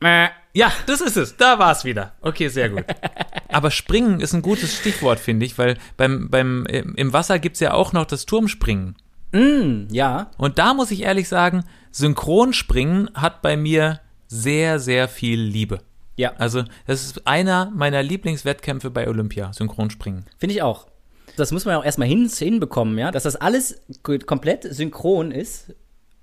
Mäh. 0.00 0.28
Ja, 0.54 0.72
das 0.86 1.00
ist 1.00 1.16
es. 1.16 1.36
Da 1.36 1.58
war 1.58 1.72
es 1.72 1.84
wieder. 1.84 2.14
Okay, 2.20 2.48
sehr 2.48 2.70
gut. 2.70 2.84
Aber 3.48 3.70
Springen 3.70 4.20
ist 4.20 4.32
ein 4.32 4.42
gutes 4.42 4.76
Stichwort, 4.76 5.20
finde 5.20 5.46
ich, 5.46 5.58
weil 5.58 5.76
beim, 5.96 6.30
beim, 6.30 6.66
im 6.66 7.12
Wasser 7.12 7.38
gibt 7.38 7.54
es 7.54 7.60
ja 7.60 7.74
auch 7.74 7.92
noch 7.92 8.06
das 8.06 8.26
Turmspringen. 8.26 8.96
Ja, 9.32 10.30
Und 10.38 10.58
da 10.58 10.72
muss 10.72 10.90
ich 10.90 11.02
ehrlich 11.02 11.28
sagen, 11.28 11.64
Synchronspringen 11.90 13.10
hat 13.14 13.42
bei 13.42 13.56
mir 13.56 14.00
sehr, 14.26 14.78
sehr 14.78 15.06
viel 15.06 15.40
Liebe. 15.40 15.80
Ja, 16.18 16.32
Also, 16.36 16.64
das 16.86 17.04
ist 17.04 17.26
einer 17.26 17.70
meiner 17.74 18.02
Lieblingswettkämpfe 18.02 18.90
bei 18.90 19.08
Olympia, 19.08 19.52
Synchronspringen. 19.54 20.24
finde 20.36 20.54
ich 20.54 20.60
auch. 20.62 20.86
Das 21.36 21.52
muss 21.52 21.64
man 21.64 21.72
ja 21.74 21.78
auch 21.80 21.84
erstmal 21.84 22.08
hin, 22.08 22.28
hinbekommen, 22.28 22.98
ja, 22.98 23.10
dass 23.10 23.22
das 23.22 23.36
alles 23.36 23.80
komplett 24.02 24.64
synchron 24.64 25.30
ist 25.30 25.72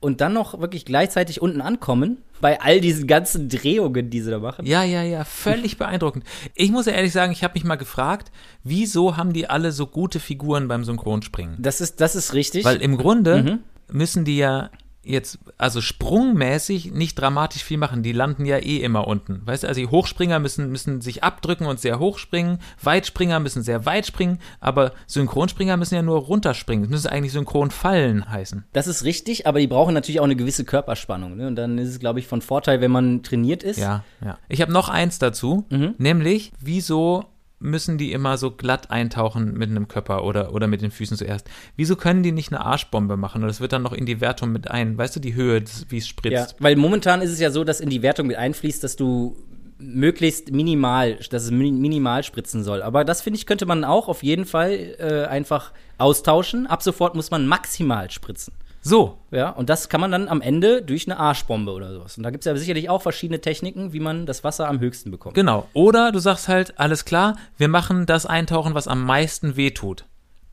und 0.01 0.19
dann 0.21 0.33
noch 0.33 0.59
wirklich 0.59 0.83
gleichzeitig 0.85 1.41
unten 1.41 1.61
ankommen 1.61 2.17
bei 2.41 2.59
all 2.59 2.81
diesen 2.81 3.07
ganzen 3.07 3.47
Drehungen, 3.47 4.09
die 4.09 4.19
sie 4.21 4.29
da 4.29 4.39
machen. 4.39 4.65
Ja, 4.65 4.83
ja, 4.83 5.01
ja, 5.03 5.23
völlig 5.23 5.77
beeindruckend. 5.79 6.25
Ich 6.53 6.69
muss 6.69 6.85
ja 6.85 6.91
ehrlich 6.91 7.13
sagen, 7.13 7.31
ich 7.31 7.43
habe 7.45 7.53
mich 7.53 7.63
mal 7.63 7.77
gefragt, 7.77 8.29
wieso 8.63 9.15
haben 9.15 9.31
die 9.31 9.49
alle 9.49 9.71
so 9.71 9.87
gute 9.87 10.19
Figuren 10.19 10.67
beim 10.67 10.83
Synchronspringen? 10.83 11.55
Das 11.59 11.79
ist, 11.79 12.01
das 12.01 12.15
ist 12.15 12.33
richtig. 12.33 12.65
Weil 12.65 12.81
im 12.81 12.97
Grunde 12.97 13.41
Mhm. 13.41 13.59
müssen 13.89 14.25
die 14.25 14.37
ja 14.37 14.69
jetzt, 15.05 15.39
also 15.57 15.81
sprungmäßig 15.81 16.91
nicht 16.91 17.15
dramatisch 17.19 17.63
viel 17.63 17.77
machen. 17.77 18.03
Die 18.03 18.11
landen 18.11 18.45
ja 18.45 18.57
eh 18.57 18.77
immer 18.77 19.07
unten. 19.07 19.41
Weißt 19.45 19.63
du, 19.63 19.67
also 19.67 19.79
die 19.79 19.87
Hochspringer 19.87 20.39
müssen, 20.39 20.71
müssen 20.71 21.01
sich 21.01 21.23
abdrücken 21.23 21.67
und 21.67 21.79
sehr 21.79 21.99
hoch 21.99 22.17
springen. 22.17 22.59
Weitspringer 22.81 23.39
müssen 23.39 23.63
sehr 23.63 23.85
weit 23.85 24.05
springen. 24.05 24.39
Aber 24.59 24.93
Synchronspringer 25.07 25.77
müssen 25.77 25.95
ja 25.95 26.01
nur 26.01 26.19
runterspringen. 26.19 26.83
Das 26.85 26.91
müsste 26.91 27.11
eigentlich 27.11 27.33
synchron 27.33 27.71
fallen 27.71 28.29
heißen. 28.29 28.63
das 28.73 28.87
ist 28.87 29.03
richtig, 29.03 29.47
aber 29.47 29.59
die 29.59 29.67
brauchen 29.67 29.93
natürlich 29.93 30.19
auch 30.19 30.25
eine 30.25 30.35
gewisse 30.35 30.65
Körperspannung. 30.65 31.35
Ne? 31.37 31.47
Und 31.47 31.55
dann 31.55 31.77
ist 31.77 31.89
es, 31.89 31.99
glaube 31.99 32.19
ich, 32.19 32.27
von 32.27 32.41
Vorteil, 32.41 32.81
wenn 32.81 32.91
man 32.91 33.23
trainiert 33.23 33.63
ist. 33.63 33.77
Ja, 33.79 34.03
ja. 34.23 34.37
Ich 34.49 34.61
habe 34.61 34.71
noch 34.71 34.89
eins 34.89 35.19
dazu, 35.19 35.65
Mhm. 35.69 35.95
nämlich, 35.97 36.51
wieso 36.59 37.25
müssen 37.59 37.97
die 37.97 38.11
immer 38.11 38.37
so 38.37 38.51
glatt 38.51 38.91
eintauchen 38.91 39.53
mit 39.57 39.69
einem 39.69 39.87
Körper 39.87 40.23
oder, 40.23 40.53
oder 40.53 40.67
mit 40.67 40.81
den 40.81 40.91
Füßen 40.91 41.17
zuerst? 41.17 41.49
Wieso 41.75 41.95
können 41.95 42.21
die 42.23 42.31
nicht 42.31 42.51
eine 42.51 42.63
Arschbombe 42.65 43.17
machen? 43.17 43.41
Und 43.41 43.47
das 43.47 43.61
wird 43.61 43.73
dann 43.73 43.81
noch 43.81 43.93
in 43.93 44.05
die 44.05 44.21
Wertung 44.21 44.51
mit 44.51 44.69
ein. 44.69 44.97
Weißt 44.97 45.15
du, 45.15 45.19
die 45.19 45.33
Höhe, 45.35 45.63
wie 45.89 45.97
es 45.97 46.07
spritzt? 46.07 46.33
Ja, 46.33 46.47
weil 46.59 46.75
momentan 46.75 47.21
ist 47.21 47.31
es 47.31 47.39
ja 47.39 47.51
so, 47.51 47.63
dass 47.63 47.79
in 47.79 47.89
die 47.89 48.01
Wertung 48.01 48.27
mit 48.27 48.37
einfließt, 48.37 48.83
dass 48.83 48.95
du 48.95 49.35
möglichst 49.77 50.51
minimal, 50.51 51.15
dass 51.29 51.43
es 51.43 51.51
mi- 51.51 51.71
minimal 51.71 52.23
spritzen 52.23 52.63
soll. 52.63 52.81
Aber 52.81 53.03
das 53.03 53.21
finde 53.21 53.37
ich, 53.39 53.45
könnte 53.45 53.65
man 53.65 53.83
auch 53.83 54.07
auf 54.07 54.23
jeden 54.23 54.45
Fall 54.45 54.95
äh, 54.99 55.25
einfach 55.25 55.71
austauschen. 55.97 56.65
Ab 56.67 56.81
sofort 56.81 57.15
muss 57.15 57.31
man 57.31 57.45
maximal 57.47 58.09
spritzen. 58.11 58.53
So, 58.87 59.17
Ja, 59.31 59.49
und 59.49 59.71
das 59.71 59.89
kann 59.89 59.99
man 59.99 60.11
dann 60.11 60.29
am 60.29 60.41
Ende 60.41 60.83
durch 60.83 61.07
eine 61.07 61.17
Arschbombe 61.17 61.71
oder 61.71 61.91
sowas. 61.91 62.17
Und 62.17 62.23
da 62.23 62.29
gibt 62.29 62.43
es 62.43 62.45
ja 62.45 62.55
sicherlich 62.55 62.87
auch 62.87 63.01
verschiedene 63.01 63.41
Techniken, 63.41 63.93
wie 63.93 63.99
man 63.99 64.27
das 64.27 64.43
Wasser 64.43 64.67
am 64.69 64.79
höchsten 64.79 65.09
bekommt. 65.09 65.33
Genau. 65.33 65.67
Oder 65.73 66.11
du 66.11 66.19
sagst 66.19 66.47
halt, 66.47 66.79
alles 66.79 67.03
klar, 67.03 67.35
wir 67.57 67.67
machen 67.67 68.05
das 68.05 68.27
Eintauchen, 68.27 68.75
was 68.75 68.87
am 68.87 69.03
meisten 69.03 69.55
wehtut. 69.55 70.05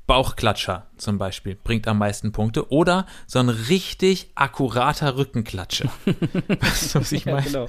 Bauchklatscher 0.07 0.87
zum 1.03 1.19
Beispiel 1.19 1.57
bringt 1.63 1.87
am 1.89 1.99
meisten 1.99 2.33
Punkte. 2.33 2.71
Oder 2.73 3.07
so 3.27 3.39
ein 3.39 3.49
richtig 3.49 4.31
akkurater 4.35 5.17
Rückenklatscher. 5.17 5.91
weißt 6.07 6.95
du, 6.95 7.01
was 7.01 7.13
ich 7.13 7.25
Ja, 7.25 7.35
meine? 7.35 7.47
genau. 7.47 7.69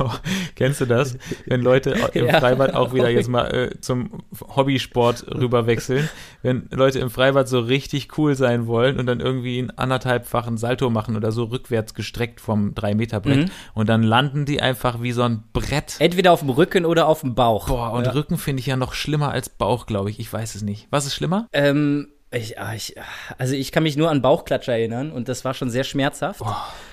Oh, 0.00 0.10
kennst 0.56 0.80
du 0.80 0.86
das? 0.86 1.16
Wenn 1.46 1.62
Leute 1.62 1.90
im 2.14 2.26
Ja. 2.26 2.40
Freibad 2.40 2.74
auch 2.74 2.92
wieder 2.94 3.08
jetzt 3.10 3.28
mal 3.28 3.46
äh, 3.54 3.80
zum 3.80 4.22
Hobbysport 4.56 5.26
rüberwechseln. 5.32 6.08
Wenn 6.42 6.68
Leute 6.70 6.98
im 6.98 7.10
Freibad 7.10 7.48
so 7.48 7.60
richtig 7.60 8.18
cool 8.18 8.34
sein 8.34 8.66
wollen 8.66 8.98
und 8.98 9.06
dann 9.06 9.20
irgendwie 9.20 9.58
einen 9.58 9.70
anderthalbfachen 9.70 10.56
Salto 10.58 10.90
machen 10.90 11.16
oder 11.16 11.32
so 11.32 11.44
rückwärts 11.44 11.94
gestreckt 11.94 12.40
vom 12.40 12.74
3-Meter-Brett. 12.74 13.36
Mhm. 13.46 13.50
Und 13.74 13.88
dann 13.88 14.02
landen 14.02 14.44
die 14.44 14.60
einfach 14.60 15.02
wie 15.02 15.12
so 15.12 15.22
ein 15.22 15.44
Brett. 15.52 15.96
Entweder 15.98 16.32
auf 16.32 16.40
dem 16.40 16.50
Rücken 16.50 16.84
oder 16.84 17.06
auf 17.06 17.20
dem 17.20 17.34
Bauch. 17.34 17.68
Boah, 17.68 17.92
und 17.92 18.04
ja. 18.06 18.12
Rücken 18.12 18.38
finde 18.38 18.60
ich 18.60 18.66
ja 18.66 18.76
noch 18.76 18.92
schlimmer 18.94 19.30
als 19.30 19.48
Bauch, 19.48 19.86
glaube 19.86 20.10
ich. 20.10 20.18
Ich 20.18 20.32
weiß 20.32 20.54
es 20.54 20.62
nicht. 20.62 20.86
Was 20.90 21.06
ist 21.06 21.14
schlimmer? 21.14 21.48
Ähm, 21.52 22.08
ich, 22.34 22.58
ah, 22.58 22.74
ich, 22.74 22.94
also 23.38 23.54
ich 23.54 23.72
kann 23.72 23.82
mich 23.82 23.96
nur 23.96 24.10
an 24.10 24.22
Bauchklatscher 24.22 24.72
erinnern 24.72 25.12
und 25.12 25.28
das 25.28 25.44
war 25.44 25.54
schon 25.54 25.70
sehr 25.70 25.84
schmerzhaft. 25.84 26.40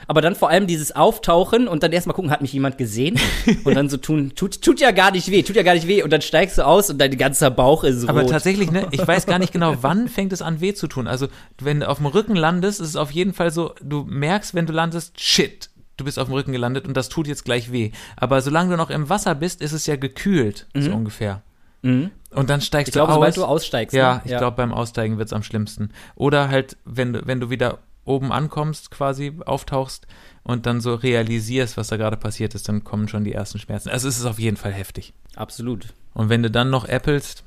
Aber 0.08 0.22
dann 0.22 0.36
vor 0.36 0.50
allem 0.50 0.68
dieses 0.68 0.96
Auftauchen 0.96 1.68
und 1.68 1.84
dann 1.84 1.92
erstmal 1.92 2.16
gucken, 2.16 2.32
hat 2.32 2.42
mich 2.42 2.54
jemand 2.54 2.78
gesehen? 2.78 3.20
und 3.64 3.76
dann 3.76 3.90
so 3.90 3.98
tun, 3.98 4.34
tut, 4.36 4.62
tut 4.62 4.80
ja 4.80 4.92
gar 4.92 5.12
nicht 5.12 5.30
weh, 5.32 5.44
tut 5.44 5.56
ja 5.56 5.64
gar 5.64 5.76
nicht 5.76 5.88
weh. 5.88 6.04
Und 6.04 6.12
dann 6.12 6.22
steigst 6.22 6.58
du 6.58 6.66
aus 6.66 6.90
und 6.90 7.00
dein 7.00 7.18
ganzer 7.18 7.52
Bauch 7.52 7.84
ist 7.84 8.04
rot. 8.04 8.10
Aber 8.10 8.26
tatsächlich, 8.26 8.72
ne, 8.72 8.88
ich 8.92 9.06
weiß 9.06 9.26
gar 9.26 9.40
nicht 9.40 9.54
genau, 9.54 9.76
wann 9.82 10.08
fängt 10.08 10.34
es 10.34 10.42
an 10.42 10.62
weh 10.62 10.74
zu 10.74 10.88
tun. 10.88 11.08
Also, 11.08 11.28
wenn 11.60 11.82
du 11.82 11.88
auf 11.88 11.98
dem 11.98 12.08
Rücken 12.08 12.36
landest, 12.36 12.82
ist 12.82 12.90
es 12.90 12.96
auf 12.96 13.12
jeden 13.12 13.34
Fall 13.34 13.52
so, 13.52 13.74
du 13.82 14.06
merkst, 14.08 14.56
wenn 14.56 14.66
du 14.66 14.74
landest, 14.74 15.20
shit, 15.20 15.70
du 15.98 16.06
bist 16.06 16.20
auf 16.20 16.28
dem 16.28 16.34
Rücken 16.34 16.52
gelandet 16.52 16.88
und 16.88 16.98
das 16.98 17.10
tut 17.10 17.28
jetzt 17.28 17.46
gleich 17.46 17.72
weh. 17.72 17.92
Aber 18.16 18.42
solange 18.42 18.72
du 18.72 18.78
noch 18.78 18.90
im 18.90 19.10
Wasser 19.10 19.36
bist, 19.36 19.62
ist 19.62 19.74
es 19.74 19.86
ja 19.86 19.96
gekühlt, 19.96 20.68
so 20.74 20.92
ungefähr. 20.92 21.44
Und 21.82 22.50
dann 22.50 22.62
steigst 22.62 22.88
Mhm. 22.88 22.90
ich 22.90 22.94
glaube, 22.94 23.08
du 23.08 23.14
aus. 23.14 23.16
sobald 23.16 23.38
du 23.38 23.46
aussteigst. 23.46 23.96
Ja, 23.96 24.16
ne? 24.16 24.22
ich 24.26 24.38
glaube, 24.38 24.58
beim 24.58 24.74
Aussteigen 24.74 25.18
wird's 25.18 25.34
am 25.34 25.44
schlimmsten. 25.44 25.90
Oder 26.16 26.50
halt, 26.50 26.78
wenn 26.86 27.14
du, 27.14 27.26
wenn 27.26 27.40
du 27.40 27.50
wieder 27.50 27.80
oben 28.06 28.32
ankommst, 28.32 28.92
quasi 28.92 29.34
auftauchst 29.46 30.08
und 30.44 30.66
dann 30.66 30.82
so 30.82 30.96
realisierst, 30.96 31.78
was 31.78 31.90
da 31.90 31.98
gerade 31.98 32.18
passiert 32.18 32.56
ist, 32.56 32.68
dann 32.68 32.84
kommen 32.84 33.08
schon 33.08 33.24
die 33.24 33.34
ersten 33.34 33.60
Schmerzen. 33.60 33.90
Also 33.90 34.08
es 34.08 34.18
ist 34.18 34.26
auf 34.26 34.40
jeden 34.40 34.58
Fall 34.58 34.74
heftig. 34.74 35.14
Absolut. 35.40 35.88
Und 36.14 36.28
wenn 36.28 36.44
du 36.44 36.52
dann 36.52 36.70
noch 36.70 36.86
äppelst, 36.86 37.46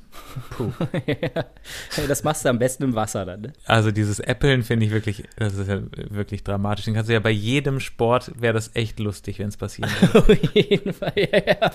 puh. 0.49 0.71
das 2.07 2.23
machst 2.23 2.43
du 2.43 2.49
am 2.49 2.57
besten 2.57 2.83
im 2.83 2.95
Wasser 2.95 3.23
dann, 3.23 3.41
ne? 3.41 3.53
Also 3.65 3.91
dieses 3.91 4.19
Äppeln 4.19 4.63
finde 4.63 4.85
ich 4.85 4.91
wirklich, 4.91 5.25
das 5.35 5.55
ist 5.55 5.67
ja 5.67 5.81
wirklich 6.09 6.43
dramatisch. 6.43 6.85
Den 6.85 6.95
kannst 6.95 7.09
du 7.09 7.13
ja 7.13 7.19
bei 7.19 7.29
jedem 7.29 7.79
Sport, 7.79 8.31
wäre 8.39 8.53
das 8.53 8.71
echt 8.73 8.99
lustig, 8.99 9.37
wenn 9.37 9.49
es 9.49 9.57
passiert. 9.57 9.89
Auf 10.13 10.27
jeden 10.55 10.93
Fall, 10.93 11.13
ja. 11.15 11.29
Ja, 11.45 11.71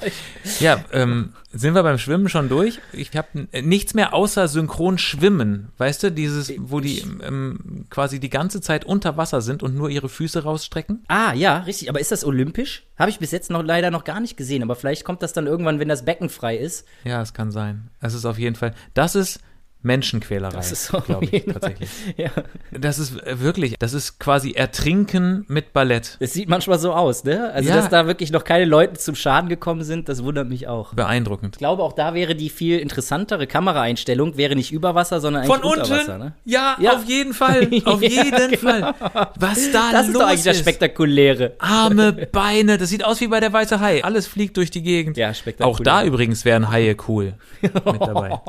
ja 0.58 0.84
ähm, 0.92 1.34
sind 1.52 1.74
wir 1.74 1.82
beim 1.82 1.98
Schwimmen 1.98 2.28
schon 2.28 2.48
durch? 2.48 2.80
Ich 2.92 3.16
habe 3.16 3.48
nichts 3.62 3.94
mehr 3.94 4.12
außer 4.12 4.48
synchron 4.48 4.98
schwimmen. 4.98 5.68
Weißt 5.78 6.02
du, 6.02 6.10
dieses, 6.10 6.52
wo 6.58 6.80
die 6.80 6.98
ähm, 7.22 7.86
quasi 7.90 8.18
die 8.18 8.30
ganze 8.30 8.60
Zeit 8.60 8.84
unter 8.84 9.16
Wasser 9.16 9.40
sind 9.40 9.62
und 9.62 9.76
nur 9.76 9.88
ihre 9.88 10.08
Füße 10.08 10.42
rausstrecken? 10.42 11.04
Ah, 11.08 11.32
ja, 11.32 11.58
richtig. 11.58 11.88
Aber 11.88 12.00
ist 12.00 12.12
das 12.12 12.24
olympisch? 12.24 12.84
Habe 12.98 13.10
ich 13.10 13.20
bis 13.20 13.30
jetzt 13.30 13.50
noch 13.50 13.62
leider 13.62 13.92
noch 13.92 14.02
gar 14.02 14.18
nicht 14.18 14.36
gesehen. 14.36 14.62
Aber 14.62 14.74
vielleicht 14.74 15.04
kommt 15.04 15.22
das 15.22 15.32
dann 15.32 15.46
irgendwann, 15.46 15.78
wenn 15.78 15.88
das 15.88 16.04
Becken 16.08 16.30
frei 16.30 16.56
ist. 16.56 16.88
Ja, 17.04 17.20
es 17.20 17.34
kann 17.34 17.50
sein. 17.50 17.90
Es 18.00 18.14
ist 18.14 18.24
auf 18.24 18.38
jeden 18.38 18.56
Fall. 18.56 18.74
Das 18.94 19.14
ist 19.14 19.40
Menschenquälerei. 19.82 20.56
Das 20.56 20.72
ist 20.72 20.92
glaube 21.06 21.26
ich, 21.30 21.44
tatsächlich. 21.44 21.90
Ja. 22.16 22.30
Das 22.72 22.98
ist 22.98 23.22
äh, 23.22 23.40
wirklich, 23.40 23.76
das 23.78 23.92
ist 23.92 24.18
quasi 24.18 24.52
Ertrinken 24.52 25.44
mit 25.48 25.72
Ballett. 25.72 26.16
Es 26.20 26.32
sieht 26.32 26.48
manchmal 26.48 26.78
so 26.78 26.92
aus, 26.92 27.24
ne? 27.24 27.52
Also, 27.52 27.68
ja. 27.68 27.76
dass 27.76 27.88
da 27.88 28.06
wirklich 28.06 28.32
noch 28.32 28.44
keine 28.44 28.64
Leute 28.64 28.94
zum 28.94 29.14
Schaden 29.14 29.48
gekommen 29.48 29.84
sind, 29.84 30.08
das 30.08 30.24
wundert 30.24 30.48
mich 30.48 30.66
auch. 30.66 30.94
Beeindruckend. 30.94 31.56
Ich 31.56 31.58
glaube, 31.58 31.82
auch 31.82 31.92
da 31.92 32.14
wäre 32.14 32.34
die 32.34 32.50
viel 32.50 32.78
interessantere 32.78 33.46
Kameraeinstellung, 33.46 34.36
wäre 34.36 34.56
nicht 34.56 34.72
über 34.72 34.94
Wasser, 34.94 35.20
sondern 35.20 35.42
eigentlich 35.42 35.60
Von 35.60 35.70
unter 35.70 35.90
Wasser, 35.90 36.18
ne? 36.18 36.32
Ja, 36.44 36.76
ja, 36.80 36.96
auf 36.96 37.04
jeden 37.04 37.34
Fall. 37.34 37.68
Auf 37.84 38.02
ja, 38.02 38.08
jeden 38.08 38.50
genau. 38.50 38.92
Fall. 38.92 38.94
Was 39.38 39.70
da 39.70 39.92
das 39.92 39.92
los 39.92 39.92
ist. 39.92 39.92
Das 39.92 40.08
ist 40.08 40.14
doch 40.14 40.26
eigentlich 40.26 40.44
das 40.44 40.58
Spektakuläre. 40.58 41.52
Arme, 41.58 42.12
Beine, 42.12 42.78
das 42.78 42.88
sieht 42.88 43.04
aus 43.04 43.20
wie 43.20 43.28
bei 43.28 43.40
der 43.40 43.52
Weiße 43.52 43.80
Hai. 43.80 44.02
Alles 44.02 44.26
fliegt 44.26 44.56
durch 44.56 44.70
die 44.70 44.82
Gegend. 44.82 45.16
Ja, 45.16 45.32
spektakulär. 45.32 45.74
Auch 45.74 45.80
da 45.80 46.04
übrigens 46.04 46.44
wären 46.44 46.70
Haie 46.70 46.96
cool 47.06 47.34
mit 47.62 47.72
dabei. 47.74 48.40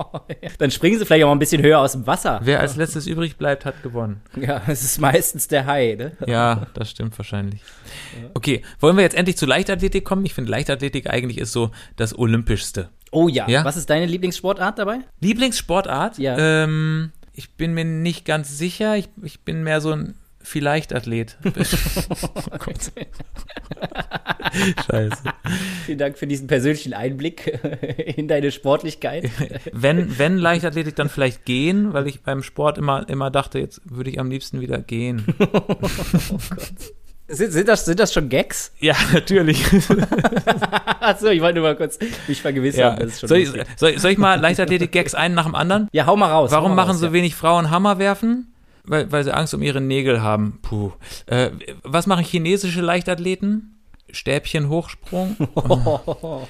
Dann 0.58 0.72
springen 0.72 0.98
sie 1.00 1.06
vielleicht 1.06 1.18
auch 1.23 1.27
mal 1.27 1.36
ein 1.36 1.39
bisschen 1.39 1.62
höher 1.62 1.79
aus 1.79 1.93
dem 1.93 2.08
Wasser. 2.08 2.39
Wer 2.43 2.60
als 2.60 2.75
letztes 2.75 3.08
übrig 3.08 3.38
bleibt, 3.38 3.65
hat 3.65 3.84
gewonnen. 3.84 4.21
Ja, 4.36 4.62
es 4.67 4.84
ist 4.84 4.99
meistens 4.99 5.47
der 5.47 5.65
Hai, 5.65 5.95
ne? 5.97 6.12
Ja, 6.27 6.67
das 6.73 6.91
stimmt 6.91 7.17
wahrscheinlich. 7.17 7.62
Okay, 8.34 8.63
wollen 8.79 8.95
wir 8.95 9.03
jetzt 9.03 9.15
endlich 9.15 9.38
zu 9.38 9.45
Leichtathletik 9.45 10.05
kommen? 10.05 10.25
Ich 10.25 10.34
finde, 10.34 10.51
Leichtathletik 10.51 11.10
eigentlich 11.10 11.38
ist 11.38 11.51
so 11.51 11.71
das 11.95 12.17
Olympischste. 12.17 12.89
Oh 13.12 13.27
ja. 13.27 13.47
ja. 13.47 13.63
Was 13.65 13.77
ist 13.77 13.89
deine 13.89 14.05
Lieblingssportart 14.05 14.79
dabei? 14.79 14.99
Lieblingssportart? 15.19 16.17
Ja. 16.17 16.38
Ähm, 16.38 17.12
ich 17.34 17.51
bin 17.51 17.73
mir 17.73 17.86
nicht 17.86 18.25
ganz 18.25 18.58
sicher. 18.58 18.97
Ich, 18.97 19.10
ich 19.23 19.41
bin 19.41 19.63
mehr 19.63 19.82
so 19.82 19.91
ein 19.91 20.15
vielleicht 20.49 20.93
Athlet. 20.93 21.38
oh 21.45 22.57
Gott. 22.57 22.91
Scheiße. 24.88 25.23
Vielen 25.85 25.97
Dank 25.97 26.17
für 26.17 26.27
diesen 26.27 26.47
persönlichen 26.47 26.93
Einblick 26.93 27.59
in 28.17 28.27
deine 28.27 28.51
Sportlichkeit. 28.51 29.29
Wenn, 29.71 30.17
wenn 30.17 30.38
Leichtathletik, 30.38 30.95
dann 30.95 31.09
vielleicht 31.09 31.45
gehen, 31.45 31.93
weil 31.93 32.07
ich 32.07 32.21
beim 32.21 32.43
Sport 32.43 32.77
immer, 32.77 33.07
immer 33.07 33.29
dachte, 33.29 33.59
jetzt 33.59 33.81
würde 33.85 34.09
ich 34.09 34.19
am 34.19 34.29
liebsten 34.29 34.59
wieder 34.59 34.79
gehen. 34.79 35.25
oh 35.39 35.47
Gott. 36.49 36.73
Sind, 37.31 37.51
sind, 37.51 37.67
das, 37.67 37.85
sind 37.85 37.99
das 37.99 38.12
schon 38.12 38.27
Gags? 38.27 38.71
Ja, 38.79 38.95
natürlich. 39.13 39.63
Achso, 40.99 41.27
ich 41.27 41.41
wollte 41.41 41.59
nur 41.59 41.67
mal 41.67 41.75
kurz 41.75 41.99
mich 42.27 42.41
vergewissern. 42.41 42.97
Ja. 42.99 43.07
soll, 43.07 43.38
ich, 43.38 43.51
soll, 43.75 43.99
soll, 43.99 44.12
ich 44.12 44.17
mal 44.17 44.39
Leichtathletik-Gags 44.39 45.13
einen 45.13 45.35
nach 45.35 45.45
dem 45.45 45.53
anderen? 45.53 45.89
Ja, 45.91 46.07
hau 46.07 46.15
mal 46.15 46.31
raus. 46.31 46.49
Warum 46.49 46.71
mal 46.71 46.77
machen 46.77 46.93
raus, 46.93 46.99
so 46.99 47.05
ja. 47.07 47.13
wenig 47.13 47.35
Frauen 47.35 47.69
Hammer 47.69 47.99
werfen? 47.99 48.51
Weil, 48.89 49.12
weil 49.12 49.23
sie 49.23 49.32
Angst 49.32 49.54
um 49.54 49.62
ihre 49.62 49.82
Nägel 49.82 50.23
haben. 50.23 50.58
Puh. 50.63 50.91
Äh, 51.28 51.52
was 51.84 52.08
machen 52.08 52.25
chinesische 52.25 52.82
Leichtathleten? 52.82 53.75
Stäbchen-Hochsprung. 54.12 55.38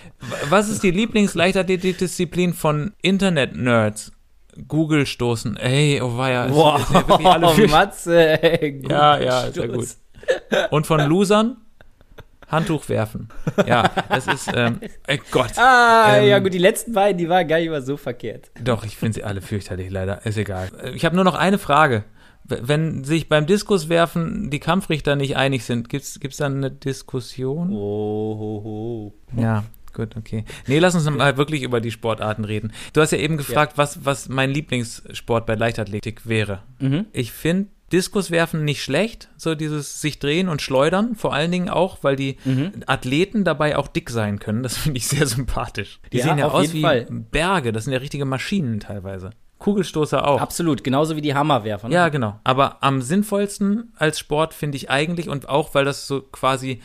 Was 0.49 0.69
ist 0.69 0.81
die 0.81 0.91
Lieblings-Leichtathletik-Disziplin 0.91 2.53
von 2.53 2.93
Internet-Nerds? 3.01 4.13
Google 4.69 5.05
stoßen. 5.05 5.57
Ey, 5.57 6.01
oh 6.01 6.17
weia. 6.17 6.49
Wow, 6.49 7.19
ja 7.19 7.67
Matze, 7.67 8.41
ey, 8.41 8.81
Ja, 8.87 9.19
ja, 9.19 9.41
ist 9.41 9.57
ja 9.57 9.67
gut. 9.67 9.89
Und 10.71 10.87
von 10.87 11.01
Losern? 11.01 11.57
Handtuch 12.47 12.87
werfen. 12.87 13.27
Ja, 13.67 13.91
das 14.07 14.27
ist, 14.27 14.49
ähm, 14.55 14.79
ey 15.05 15.19
Gott. 15.31 15.57
Ah, 15.57 16.15
ähm, 16.15 16.29
ja 16.29 16.39
gut, 16.39 16.53
die 16.53 16.59
letzten 16.59 16.93
beiden, 16.93 17.17
die 17.17 17.27
waren 17.27 17.45
gar 17.45 17.59
nicht 17.59 17.69
mal 17.69 17.81
so 17.81 17.97
verkehrt. 17.97 18.51
Doch, 18.63 18.85
ich 18.85 18.95
finde 18.95 19.15
sie 19.15 19.23
alle 19.25 19.41
fürchterlich, 19.41 19.89
leider. 19.89 20.25
Ist 20.25 20.37
egal. 20.37 20.69
Ich 20.95 21.03
habe 21.03 21.15
nur 21.15 21.25
noch 21.25 21.35
eine 21.35 21.57
Frage 21.57 22.05
wenn 22.49 23.03
sich 23.03 23.29
beim 23.29 23.45
Diskuswerfen 23.45 24.49
die 24.49 24.59
Kampfrichter 24.59 25.15
nicht 25.15 25.37
einig 25.37 25.63
sind, 25.63 25.89
gibt 25.89 26.05
es 26.05 26.37
dann 26.37 26.57
eine 26.57 26.71
Diskussion? 26.71 27.71
Oh, 27.71 28.37
ho, 28.37 28.61
ho. 28.63 29.13
Ja, 29.39 29.63
gut, 29.93 30.15
okay. 30.17 30.45
Nee, 30.67 30.79
lass 30.79 30.95
uns 30.95 31.09
mal 31.09 31.37
wirklich 31.37 31.63
über 31.63 31.81
die 31.81 31.91
Sportarten 31.91 32.45
reden. 32.45 32.71
Du 32.93 33.01
hast 33.01 33.11
ja 33.11 33.17
eben 33.17 33.37
gefragt, 33.37 33.73
ja. 33.73 33.77
was, 33.77 34.05
was 34.05 34.29
mein 34.29 34.51
Lieblingssport 34.51 35.45
bei 35.45 35.55
Leichtathletik 35.55 36.27
wäre. 36.27 36.63
Mhm. 36.79 37.05
Ich 37.13 37.31
finde 37.31 37.69
Diskuswerfen 37.91 38.63
nicht 38.63 38.83
schlecht, 38.83 39.29
so 39.35 39.55
dieses 39.55 40.01
sich 40.01 40.19
drehen 40.19 40.47
und 40.47 40.61
schleudern, 40.61 41.15
vor 41.15 41.33
allen 41.33 41.51
Dingen 41.51 41.69
auch, 41.69 41.99
weil 42.03 42.15
die 42.15 42.37
mhm. 42.45 42.71
Athleten 42.85 43.43
dabei 43.43 43.77
auch 43.77 43.87
dick 43.87 44.09
sein 44.09 44.39
können. 44.39 44.63
Das 44.63 44.77
finde 44.77 44.97
ich 44.97 45.07
sehr 45.07 45.25
sympathisch. 45.25 45.99
Die 46.13 46.17
ja, 46.17 46.25
sehen 46.25 46.37
ja 46.37 46.49
aus 46.49 46.73
wie 46.73 46.81
Fall. 46.81 47.07
Berge, 47.09 47.71
das 47.71 47.85
sind 47.85 47.93
ja 47.93 47.99
richtige 47.99 48.25
Maschinen 48.25 48.79
teilweise. 48.79 49.31
Kugelstoßer 49.59 50.27
auch. 50.27 50.41
Absolut, 50.41 50.83
genauso 50.83 51.15
wie 51.15 51.21
die 51.21 51.35
Hammerwerfer. 51.35 51.89
Ne? 51.89 51.93
Ja, 51.93 52.09
genau. 52.09 52.39
Aber 52.43 52.81
am 52.81 53.01
sinnvollsten 53.01 53.93
als 53.97 54.17
Sport 54.17 54.53
finde 54.53 54.77
ich 54.77 54.89
eigentlich 54.89 55.29
und 55.29 55.47
auch, 55.47 55.75
weil 55.75 55.85
das 55.85 56.07
so 56.07 56.21
quasi 56.21 56.81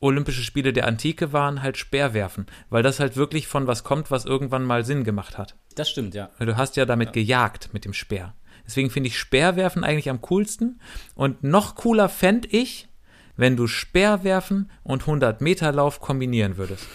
Olympische 0.00 0.42
Spiele 0.42 0.72
der 0.72 0.88
Antike 0.88 1.32
waren, 1.32 1.62
halt 1.62 1.76
Speerwerfen, 1.76 2.46
weil 2.70 2.82
das 2.82 2.98
halt 2.98 3.16
wirklich 3.16 3.46
von 3.46 3.66
was 3.66 3.84
kommt, 3.84 4.10
was 4.10 4.24
irgendwann 4.24 4.64
mal 4.64 4.84
Sinn 4.84 5.04
gemacht 5.04 5.38
hat. 5.38 5.56
Das 5.76 5.90
stimmt, 5.90 6.14
ja. 6.14 6.30
Du 6.40 6.56
hast 6.56 6.76
ja 6.76 6.86
damit 6.86 7.08
ja. 7.08 7.12
gejagt 7.12 7.70
mit 7.72 7.84
dem 7.84 7.92
Speer. 7.92 8.34
Deswegen 8.66 8.90
finde 8.90 9.08
ich 9.08 9.18
Speerwerfen 9.18 9.84
eigentlich 9.84 10.10
am 10.10 10.20
coolsten. 10.20 10.80
Und 11.14 11.42
noch 11.44 11.74
cooler 11.76 12.08
fände 12.08 12.48
ich, 12.48 12.88
wenn 13.36 13.56
du 13.56 13.66
Speerwerfen 13.66 14.70
und 14.82 15.04
100-Meter-Lauf 15.04 16.00
kombinieren 16.00 16.56
würdest. 16.56 16.86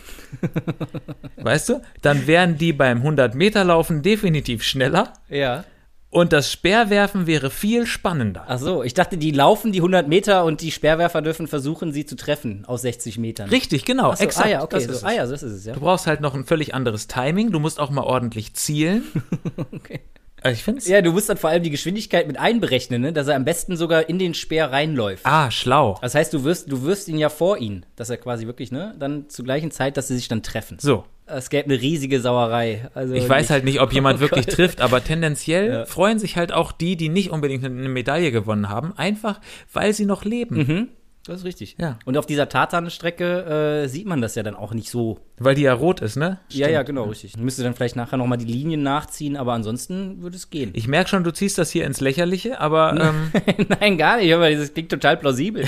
weißt 1.38 1.69
du? 1.69 1.82
Dann 2.02 2.28
wären 2.28 2.58
die 2.58 2.73
beim 2.73 3.02
100-Meter-Laufen 3.02 4.02
definitiv 4.02 4.63
schneller. 4.63 5.13
Ja. 5.30 5.65
Und 6.10 6.32
das 6.32 6.52
Speerwerfen 6.52 7.28
wäre 7.28 7.50
viel 7.50 7.86
spannender. 7.86 8.45
Ach 8.47 8.60
so, 8.60 8.82
ich 8.82 8.93
dachte, 8.93 9.17
die 9.17 9.32
laufen 9.32 9.73
die 9.73 9.80
100 9.80 10.08
Meter 10.08 10.45
und 10.45 10.62
die 10.62 10.71
Speerwerfer 10.71 11.21
dürfen 11.21 11.47
versuchen, 11.47 11.91
sie 11.91 12.06
zu 12.06 12.15
treffen 12.15 12.63
aus 12.65 12.84
60 12.84 13.17
Metern. 13.17 13.50
Richtig, 13.50 13.84
genau, 13.84 14.15
so, 14.15 14.23
exakt. 14.23 14.47
Ah 14.47 14.50
ja, 14.50 14.63
okay, 14.63 14.80
so, 14.80 15.06
ah 15.06 15.12
ja, 15.12 15.28
so 15.28 15.34
ist 15.34 15.41
es, 15.41 15.65
ja. 15.65 15.73
Du 15.73 15.82
brauchst 15.82 16.08
halt 16.08 16.21
noch 16.21 16.34
ein 16.34 16.45
völlig 16.45 16.73
anderes 16.73 17.08
Timing. 17.08 17.52
Du 17.52 17.60
musst 17.60 17.80
auch 17.80 17.89
mal 17.89 18.04
ordentlich 18.04 18.54
zielen. 18.54 19.04
okay. 19.73 20.00
Also 20.41 20.54
ich 20.54 20.63
finde 20.63 20.82
Ja, 20.86 21.02
du 21.02 21.12
musst 21.12 21.30
dann 21.30 21.38
vor 21.38 21.50
allem 21.50 21.63
die 21.63 21.69
Geschwindigkeit 21.69 22.28
mit 22.28 22.38
einberechnen, 22.38 23.02
ne? 23.02 23.13
dass 23.13 23.28
er 23.28 23.36
am 23.36 23.45
besten 23.45 23.76
sogar 23.76 24.08
in 24.08 24.19
den 24.19 24.34
Speer 24.34 24.71
reinläuft. 24.71 25.26
Ah, 25.26 25.50
schlau. 25.50 25.97
Das 26.02 26.15
heißt, 26.15 26.34
du 26.34 26.43
wirst, 26.43 26.71
du 26.71 26.84
wirst 26.84 27.08
ihn 27.08 27.17
ja 27.17 27.30
vor 27.30 27.58
ihn, 27.58 27.86
dass 27.95 28.10
er 28.10 28.17
quasi 28.17 28.45
wirklich, 28.45 28.71
ne, 28.71 28.95
dann 29.00 29.30
zur 29.30 29.45
gleichen 29.45 29.71
Zeit, 29.71 29.97
dass 29.97 30.08
sie 30.08 30.15
sich 30.15 30.28
dann 30.28 30.43
treffen. 30.43 30.78
So. 30.80 31.06
Es 31.26 31.50
gäbe 31.50 31.65
eine 31.65 31.82
riesige 31.82 32.21
Sauerei. 32.21 32.89
Also 32.93 33.13
ich 33.13 33.28
weiß 33.28 33.50
halt 33.50 33.65
nicht, 33.65 33.82
ob 33.82 33.91
jemand 33.91 34.17
oh 34.19 34.21
wirklich 34.21 34.45
trifft, 34.45 34.80
aber 34.80 35.04
tendenziell 35.04 35.69
ja. 35.69 35.86
freuen 35.86 36.19
sich 36.19 36.38
halt 36.38 36.54
auch 36.54 36.71
die, 36.71 36.95
die 36.95 37.10
nicht 37.10 37.32
unbedingt 37.32 37.65
eine 37.65 37.89
Medaille 37.89 38.32
gewonnen 38.32 38.69
haben, 38.69 38.93
einfach 38.95 39.41
weil 39.73 39.93
sie 39.93 40.06
noch 40.06 40.23
leben. 40.23 40.56
Mhm. 40.56 40.88
Das 41.28 41.40
ist 41.40 41.46
richtig. 41.46 41.76
Ja. 41.78 42.00
Und 42.06 42.18
auf 42.18 42.26
dieser 42.26 42.48
Tartan-Strecke 42.48 43.84
äh, 43.84 43.88
sieht 43.88 44.08
man 44.08 44.22
das 44.22 44.36
ja 44.36 44.44
dann 44.44 44.56
auch 44.56 44.74
nicht 44.74 44.90
so. 44.90 45.20
Weil 45.38 45.56
die 45.56 45.63
ja 45.63 45.74
rot 45.74 46.00
ist, 46.00 46.16
ne? 46.16 46.40
Stimmt. 46.48 46.62
Ja, 46.62 46.70
ja, 46.70 46.84
genau, 46.84 47.04
richtig. 47.04 47.36
Müsste 47.36 47.63
dann 47.63 47.74
vielleicht 47.74 47.98
nachher 47.98 48.16
nochmal 48.16 48.38
die 48.38 48.46
Linien 48.46 48.82
nachziehen, 48.82 49.36
aber 49.36 49.52
ansonsten 49.52 50.22
würde 50.22 50.38
es 50.38 50.50
gehen. 50.50 50.72
Ich 50.74 50.88
merke 50.88 51.10
schon, 51.10 51.26
du 51.26 51.34
ziehst 51.34 51.58
das 51.58 51.70
hier 51.70 51.86
ins 51.86 52.02
Lächerliche, 52.02 52.60
aber. 52.60 52.96
Ähm 53.08 53.32
Nein, 53.80 53.98
gar 53.98 54.18
nicht, 54.18 54.34
aber 54.34 54.50
das 54.50 54.74
klingt 54.74 54.90
total 54.90 55.18
plausibel. 55.18 55.63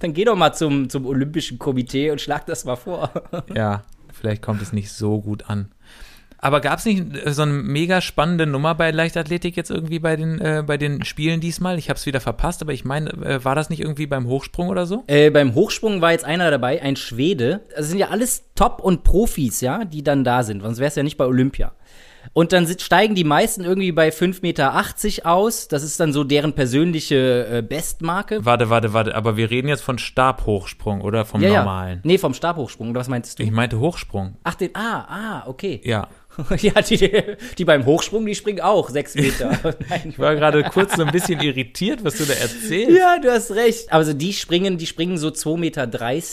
dann 0.00 0.12
geh 0.12 0.24
doch 0.24 0.34
mal 0.34 0.52
zum, 0.52 0.88
zum 0.88 1.06
Olympischen 1.06 1.58
Komitee 1.58 2.10
und 2.10 2.20
schlag 2.20 2.46
das 2.46 2.64
mal 2.64 2.76
vor. 2.76 3.12
ja, 3.54 3.84
vielleicht 4.12 4.42
kommt 4.42 4.62
es 4.62 4.72
nicht 4.72 4.90
so 4.90 5.20
gut 5.20 5.48
an. 5.48 5.70
Aber 6.40 6.60
gab 6.60 6.78
es 6.78 6.84
nicht 6.84 7.04
äh, 7.26 7.32
so 7.32 7.42
eine 7.42 7.52
mega 7.52 8.00
spannende 8.00 8.46
Nummer 8.46 8.74
bei 8.74 8.90
Leichtathletik 8.90 9.56
jetzt 9.56 9.70
irgendwie 9.70 9.98
bei 9.98 10.16
den, 10.16 10.40
äh, 10.40 10.62
bei 10.66 10.76
den 10.76 11.04
Spielen 11.04 11.40
diesmal? 11.40 11.78
Ich 11.78 11.88
habe 11.90 11.98
es 11.98 12.06
wieder 12.06 12.20
verpasst, 12.20 12.62
aber 12.62 12.72
ich 12.72 12.84
meine, 12.84 13.10
äh, 13.10 13.44
war 13.44 13.54
das 13.54 13.70
nicht 13.70 13.80
irgendwie 13.80 14.06
beim 14.06 14.26
Hochsprung 14.26 14.68
oder 14.68 14.86
so? 14.86 15.04
Äh, 15.08 15.30
beim 15.30 15.54
Hochsprung 15.54 16.00
war 16.00 16.12
jetzt 16.12 16.24
einer 16.24 16.50
dabei, 16.50 16.80
ein 16.82 16.96
Schwede. 16.96 17.62
Das 17.76 17.88
sind 17.88 17.98
ja 17.98 18.08
alles 18.08 18.44
Top- 18.54 18.80
und 18.80 19.04
Profis, 19.04 19.60
ja, 19.60 19.84
die 19.84 20.02
dann 20.02 20.24
da 20.24 20.42
sind, 20.42 20.62
sonst 20.62 20.78
wäre 20.78 20.88
es 20.88 20.94
ja 20.94 21.02
nicht 21.02 21.16
bei 21.16 21.26
Olympia. 21.26 21.72
Und 22.32 22.52
dann 22.52 22.66
steigen 22.66 23.14
die 23.14 23.24
meisten 23.24 23.64
irgendwie 23.64 23.92
bei 23.92 24.08
5,80 24.10 24.42
Meter 24.42 24.84
aus. 25.24 25.68
Das 25.68 25.82
ist 25.82 25.98
dann 25.98 26.12
so 26.12 26.24
deren 26.24 26.52
persönliche 26.52 27.46
äh, 27.50 27.62
Bestmarke. 27.62 28.44
Warte, 28.44 28.70
warte, 28.70 28.92
warte, 28.92 29.14
aber 29.14 29.36
wir 29.36 29.50
reden 29.50 29.68
jetzt 29.68 29.82
von 29.82 29.98
Stabhochsprung 29.98 31.00
oder 31.00 31.24
vom 31.24 31.40
Ja, 31.40 31.48
ja. 31.48 31.58
normalen? 31.60 32.00
Nee, 32.04 32.18
vom 32.18 32.34
Stabhochsprung. 32.34 32.90
Oder 32.90 33.00
was 33.00 33.08
meinst 33.08 33.38
du? 33.38 33.42
Ich 33.42 33.50
meinte 33.50 33.78
Hochsprung. 33.78 34.36
Ach, 34.44 34.54
den, 34.54 34.70
ah, 34.74 35.06
ah, 35.08 35.42
okay. 35.46 35.80
Ja. 35.84 36.08
ja, 36.58 36.80
die, 36.82 37.10
die 37.56 37.64
beim 37.64 37.84
Hochsprung, 37.84 38.24
die 38.26 38.34
springen 38.34 38.60
auch 38.60 38.90
sechs 38.90 39.14
Meter. 39.14 39.50
Nein, 39.88 40.02
Ich 40.10 40.18
war 40.18 40.34
gerade 40.34 40.62
kurz 40.64 40.96
so 40.96 41.02
ein 41.04 41.12
bisschen 41.12 41.40
irritiert, 41.40 42.04
was 42.04 42.16
du 42.16 42.24
da 42.24 42.34
erzählst. 42.34 42.96
ja, 42.96 43.18
du 43.18 43.30
hast 43.30 43.50
recht. 43.52 43.92
Also 43.92 44.12
die 44.12 44.32
springen, 44.32 44.78
die 44.78 44.86
springen 44.86 45.18
so 45.18 45.28
2,30 45.28 45.56
Meter. 45.58 45.88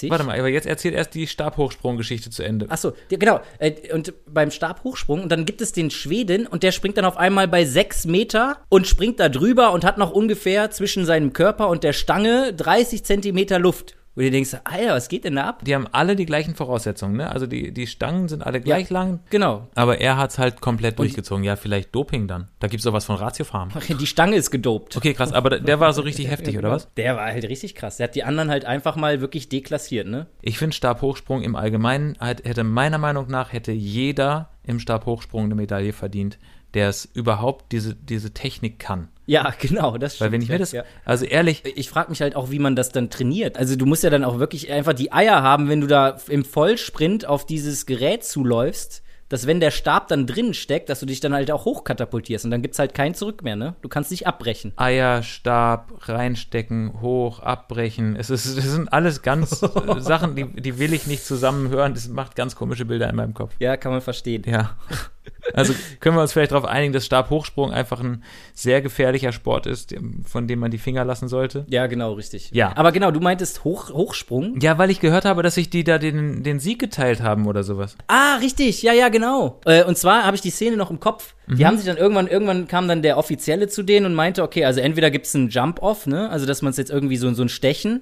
Warte 0.10 0.24
mal, 0.24 0.38
aber 0.38 0.50
jetzt 0.50 0.68
erzählt 0.68 0.94
erst 0.96 1.14
die 1.14 1.28
Stabhochsprung-Geschichte 1.28 2.30
zu 2.30 2.44
Ende. 2.44 2.70
Achso, 2.70 2.94
genau. 3.10 3.42
Äh, 3.60 3.74
Und 3.94 4.14
beim 4.32 4.52
Stabhochsprung, 4.52 5.24
und 5.24 5.32
dann 5.32 5.46
gibt 5.46 5.62
es 5.62 5.72
den 5.72 5.90
Schweden 5.92 6.48
und 6.48 6.64
der 6.64 6.72
springt 6.72 6.98
dann 6.98 7.06
auf 7.06 7.18
einmal 7.18 7.48
bei 7.48 7.66
6 7.66 8.06
Meter 8.06 8.58
und 8.70 8.88
springt 8.88 9.20
da 9.20 9.30
drüber 9.30 9.72
und 9.74 9.84
hat 9.84 9.98
noch 9.98 10.12
ungefähr 10.12 10.72
zwischen 10.72 11.06
seinem 11.06 11.34
Körper 11.34 11.70
und 11.70 11.84
der 11.84 11.94
Stange 11.94 12.54
30 12.54 13.04
Zentimeter 13.04 13.60
Luft. 13.60 13.96
Wo 14.16 14.22
du 14.22 14.32
denkst, 14.32 14.56
Alter, 14.64 14.94
was 14.96 15.10
geht 15.10 15.26
denn 15.26 15.36
da 15.36 15.44
ab? 15.44 15.64
Die 15.66 15.76
haben 15.76 15.88
alle 15.92 16.16
die 16.16 16.26
gleichen 16.26 16.56
Voraussetzungen, 16.56 17.18
ne? 17.18 17.30
Also 17.30 17.48
die, 17.48 17.74
die 17.74 17.86
Stangen 17.86 18.30
sind 18.30 18.46
alle 18.46 18.62
gleich 18.62 18.90
lang, 18.90 19.20
Genau. 19.30 19.68
aber 19.76 20.00
er 20.00 20.16
hat's 20.16 20.38
halt 20.40 20.62
komplett 20.62 20.98
durchgezogen. 21.00 21.44
Ja, 21.44 21.58
vielleicht 21.58 21.94
Doping 21.94 22.26
dann. 22.28 22.48
Da 22.60 22.68
gibt's 22.68 22.86
sowas 22.86 23.04
von 23.04 23.18
Ratiofarm. 23.18 23.70
Die 24.00 24.08
Stange 24.08 24.38
ist 24.38 24.52
gedopt. 24.52 24.96
Okay, 24.96 25.14
krass, 25.14 25.34
aber 25.34 25.60
der- 25.60 25.80
war 25.82 25.92
so 25.92 26.02
richtig 26.02 26.28
heftig, 26.32 26.58
oder 26.58 26.72
was? 26.72 26.88
Der 26.96 27.18
war 27.18 27.26
halt 27.26 27.44
richtig 27.44 27.76
krass. 27.76 27.98
Der 27.98 28.06
hat 28.08 28.16
die 28.16 28.24
anderen 28.24 28.50
halt 28.50 28.64
einfach 28.64 28.96
mal 28.96 29.20
wirklich 29.20 29.50
deklassiert, 29.50 30.08
ne? 30.08 30.28
Ich 30.42 30.58
finde 30.58 30.74
Stabhochsprung 30.76 31.42
im 31.44 31.56
Allgemeinen 31.58 32.18
hätte 32.22 32.64
meiner 32.64 32.98
Meinung 32.98 33.28
nach 33.30 33.52
hätte 33.52 33.74
jeder 33.74 34.50
im 34.64 34.80
Stabhochsprung 34.80 35.44
eine 35.44 35.56
Medaille 35.56 35.92
verdient, 35.94 36.40
der 36.76 36.90
es 36.90 37.06
überhaupt 37.06 37.72
diese, 37.72 37.96
diese 37.96 38.32
Technik 38.32 38.80
kann. 38.80 39.08
Ja, 39.26 39.54
genau, 39.60 39.98
das 39.98 40.22
Weil 40.22 40.32
wenn 40.32 40.42
ich 40.42 40.50
mir 40.50 40.60
das, 40.60 40.72
ja. 40.72 40.84
also 41.04 41.26
ehrlich, 41.26 41.64
Ich 41.76 41.90
frage 41.90 42.10
mich 42.10 42.22
halt 42.22 42.36
auch, 42.36 42.52
wie 42.52 42.60
man 42.60 42.76
das 42.76 42.90
dann 42.90 43.10
trainiert. 43.10 43.58
Also 43.58 43.76
du 43.76 43.86
musst 43.86 44.04
ja 44.04 44.12
dann 44.12 44.24
auch 44.24 44.38
wirklich 44.38 44.72
einfach 44.72 44.94
die 44.94 45.12
Eier 45.12 45.42
haben, 45.42 45.68
wenn 45.70 45.82
du 45.82 45.88
da 45.88 46.18
im 46.28 46.46
Vollsprint 46.46 47.26
auf 47.26 47.46
dieses 47.46 47.88
Gerät 47.88 48.24
zuläufst, 48.24 49.02
dass 49.30 49.48
wenn 49.48 49.60
der 49.60 49.72
Stab 49.72 50.08
dann 50.10 50.28
drin 50.28 50.54
steckt, 50.54 50.90
dass 50.90 51.00
du 51.00 51.08
dich 51.08 51.20
dann 51.20 51.34
halt 51.34 51.50
auch 51.50 51.66
hochkatapultierst 51.66 52.46
und 52.46 52.52
dann 52.52 52.62
gibt's 52.62 52.78
halt 52.78 52.94
kein 52.94 53.16
Zurück 53.16 53.42
mehr, 53.42 53.56
ne? 53.56 53.76
Du 53.82 53.90
kannst 53.90 54.12
nicht 54.12 54.28
abbrechen. 54.28 54.74
Eier, 54.76 55.24
Stab, 55.24 56.08
reinstecken, 56.08 57.02
hoch, 57.02 57.40
abbrechen. 57.40 58.16
Es, 58.16 58.30
ist, 58.30 58.46
es 58.46 58.64
sind 58.64 58.94
alles 58.94 59.24
ganz 59.24 59.62
Sachen, 59.98 60.36
die, 60.36 60.46
die 60.62 60.78
will 60.78 60.94
ich 60.94 61.08
nicht 61.08 61.26
zusammen 61.26 61.70
hören. 61.70 61.96
Das 61.96 62.08
macht 62.08 62.36
ganz 62.36 62.56
komische 62.56 62.86
Bilder 62.86 63.10
in 63.10 63.16
meinem 63.16 63.34
Kopf. 63.34 63.54
Ja, 63.60 63.78
kann 63.78 63.92
man 63.92 64.02
verstehen. 64.02 64.44
Ja. 64.46 64.78
Also 65.54 65.74
können 66.00 66.16
wir 66.16 66.22
uns 66.22 66.34
vielleicht 66.34 66.52
darauf 66.52 66.66
einigen, 66.66 66.94
dass 66.94 67.06
Stabhochsprung 67.06 67.72
einfach 67.72 68.02
ein 68.02 68.24
sehr 68.54 68.82
gefährlicher 68.82 69.32
Sport 69.32 69.68
ist, 69.68 69.96
von 70.26 70.48
dem 70.48 70.60
man 70.60 70.72
die 70.72 70.78
Finger 70.78 71.06
lassen 71.06 71.28
sollte. 71.28 71.66
Ja, 71.70 71.88
genau, 71.88 72.14
richtig. 72.14 72.50
Ja. 72.52 72.72
Aber 72.76 72.92
genau, 72.92 73.12
du 73.12 73.20
meintest 73.20 73.64
Hoch, 73.64 73.92
Hochsprung. 73.92 74.60
Ja, 74.62 74.78
weil 74.78 74.90
ich 74.90 75.00
gehört 75.00 75.26
habe, 75.26 75.44
dass 75.44 75.56
sich 75.56 75.70
die 75.70 75.84
da 75.84 75.98
den, 75.98 76.44
den 76.44 76.60
Sieg 76.60 76.80
geteilt 76.80 77.22
haben 77.22 77.48
oder 77.48 77.64
sowas. 77.64 77.96
Ah, 78.08 78.38
richtig, 78.38 78.82
ja, 78.82 78.94
ja, 78.94 79.10
genau. 79.10 79.60
Äh, 79.66 79.84
und 79.84 79.98
zwar 79.98 80.26
habe 80.26 80.36
ich 80.36 80.42
die 80.42 80.50
Szene 80.50 80.78
noch 80.78 80.92
im 80.92 81.00
Kopf. 81.00 81.36
Die 81.48 81.64
haben 81.64 81.78
sich 81.78 81.86
dann 81.86 81.98
irgendwann, 81.98 82.28
irgendwann 82.28 82.68
kam 82.68 82.88
dann 82.88 83.04
der 83.04 83.18
Offizielle 83.18 83.68
zu 83.68 83.84
denen 83.84 84.08
und 84.08 84.16
meinte, 84.16 84.42
okay, 84.42 84.66
also 84.66 84.80
entweder 84.80 85.12
gibt's 85.12 85.36
einen 85.36 85.50
Jump-Off, 85.50 86.08
ne? 86.08 86.28
Also 86.32 86.48
dass 86.48 86.64
man 86.64 86.72
es 86.72 86.78
jetzt 86.78 86.90
irgendwie 86.90 87.18
so, 87.18 87.32
so 87.36 87.44
ein 87.44 87.50
Stechen, 87.50 88.02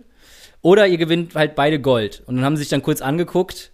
oder 0.61 0.87
ihr 0.87 0.97
gewinnt 0.97 1.35
halt 1.35 1.55
beide 1.55 1.79
Gold. 1.79 2.23
Und 2.25 2.37
dann 2.37 2.45
haben 2.45 2.55
sie 2.55 2.61
sich 2.63 2.69
dann 2.69 2.81
kurz 2.81 3.01
angeguckt 3.01 3.72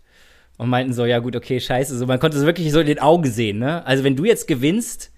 und 0.59 0.69
meinten 0.69 0.91
so, 0.91 1.05
ja 1.05 1.19
gut, 1.19 1.37
okay, 1.37 1.59
scheiße. 1.59 1.97
So, 1.97 2.05
man 2.05 2.19
konnte 2.19 2.37
es 2.37 2.45
wirklich 2.45 2.71
so 2.73 2.81
in 2.81 2.87
den 2.87 2.99
Augen 2.99 3.31
sehen, 3.31 3.59
ne? 3.59 3.85
Also 3.87 4.03
wenn 4.03 4.17
du 4.17 4.25
jetzt 4.25 4.45
gewinnst, 4.45 5.09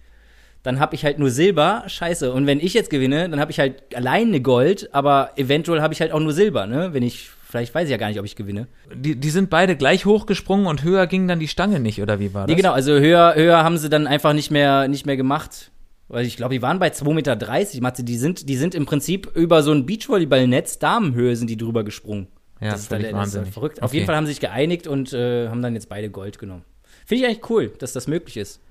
dann 0.62 0.80
habe 0.80 0.94
ich 0.94 1.04
halt 1.04 1.18
nur 1.18 1.32
Silber, 1.32 1.84
scheiße. 1.88 2.32
Und 2.32 2.46
wenn 2.46 2.60
ich 2.60 2.76
jetzt 2.76 2.92
gewinne, 2.92 3.28
dann 3.28 3.40
habe 3.40 3.50
ich 3.50 3.60
halt 3.60 3.96
allein 3.96 4.28
eine 4.28 4.42
Gold, 4.42 4.94
aber 4.94 5.32
eventuell 5.38 5.82
habe 5.82 5.96
ich 5.96 6.00
halt 6.00 6.12
auch 6.12 6.20
nur 6.20 6.32
Silber, 6.32 6.68
ne? 6.68 6.94
Wenn 6.94 7.02
ich, 7.02 7.32
vielleicht 7.50 7.74
weiß 7.74 7.86
ich 7.86 7.92
ja 7.92 7.98
gar 7.98 8.10
nicht, 8.10 8.20
ob 8.20 8.26
ich 8.26 8.36
gewinne. 8.36 8.68
Die, 8.94 9.16
die 9.16 9.30
sind 9.32 9.50
beide 9.50 9.76
gleich 9.76 10.06
hochgesprungen 10.06 10.68
und 10.68 10.84
höher 10.84 11.08
ging 11.08 11.28
dann 11.28 11.40
die 11.40 11.48
Stange 11.48 11.80
nicht, 11.80 12.04
oder 12.04 12.20
wie 12.20 12.36
war 12.36 12.46
das? 12.46 12.56
Nee, 12.56 12.62
genau, 12.62 12.74
also 12.74 12.92
höher, 12.92 13.34
höher 13.36 13.64
haben 13.64 13.80
sie 13.80 13.90
dann 13.90 14.06
einfach 14.06 14.34
nicht 14.34 14.52
mehr, 14.52 14.88
nicht 14.88 15.08
mehr 15.08 15.18
gemacht. 15.18 15.72
Weil 16.08 16.28
ich 16.28 16.38
glaube, 16.38 16.54
die 16.54 16.62
waren 16.62 16.78
bei 16.78 16.90
2,30 16.90 17.14
Meter, 17.16 17.82
Matze. 17.82 18.04
Die 18.04 18.18
sind, 18.18 18.48
die 18.48 18.58
sind 18.58 18.76
im 18.76 18.86
Prinzip 18.86 19.32
über 19.34 19.64
so 19.64 19.72
ein 19.72 19.88
Beachvolleyballnetz, 19.88 20.78
Damenhöhe 20.78 21.36
sind 21.36 21.50
die 21.50 21.58
drüber 21.58 21.84
gesprungen. 21.84 22.28
Ja, 22.62 22.72
das 22.72 22.82
ist, 22.82 22.92
dann, 22.92 23.02
das 23.02 23.34
ist 23.36 23.50
verrückt. 23.54 23.82
Auf 23.82 23.90
Okay. 23.90 23.98
jeden 23.98 24.06
Fall 24.08 24.16
haben 24.16 24.26
sie 24.26 24.34
sich 24.34 24.40
geeinigt 24.40 24.88
und 24.88 25.12
äh, 25.14 25.50
haben 25.50 25.62
dann 25.62 25.74
jetzt 25.74 25.90
beide 25.90 26.10
Gold 26.10 26.40
genommen. 26.40 26.64
Finde 27.06 27.24
ich 27.24 27.30
eigentlich 27.30 27.50
cool, 27.50 27.70
dass 27.80 27.92
das 27.94 28.08
möglich 28.08 28.38
ist. 28.38 28.62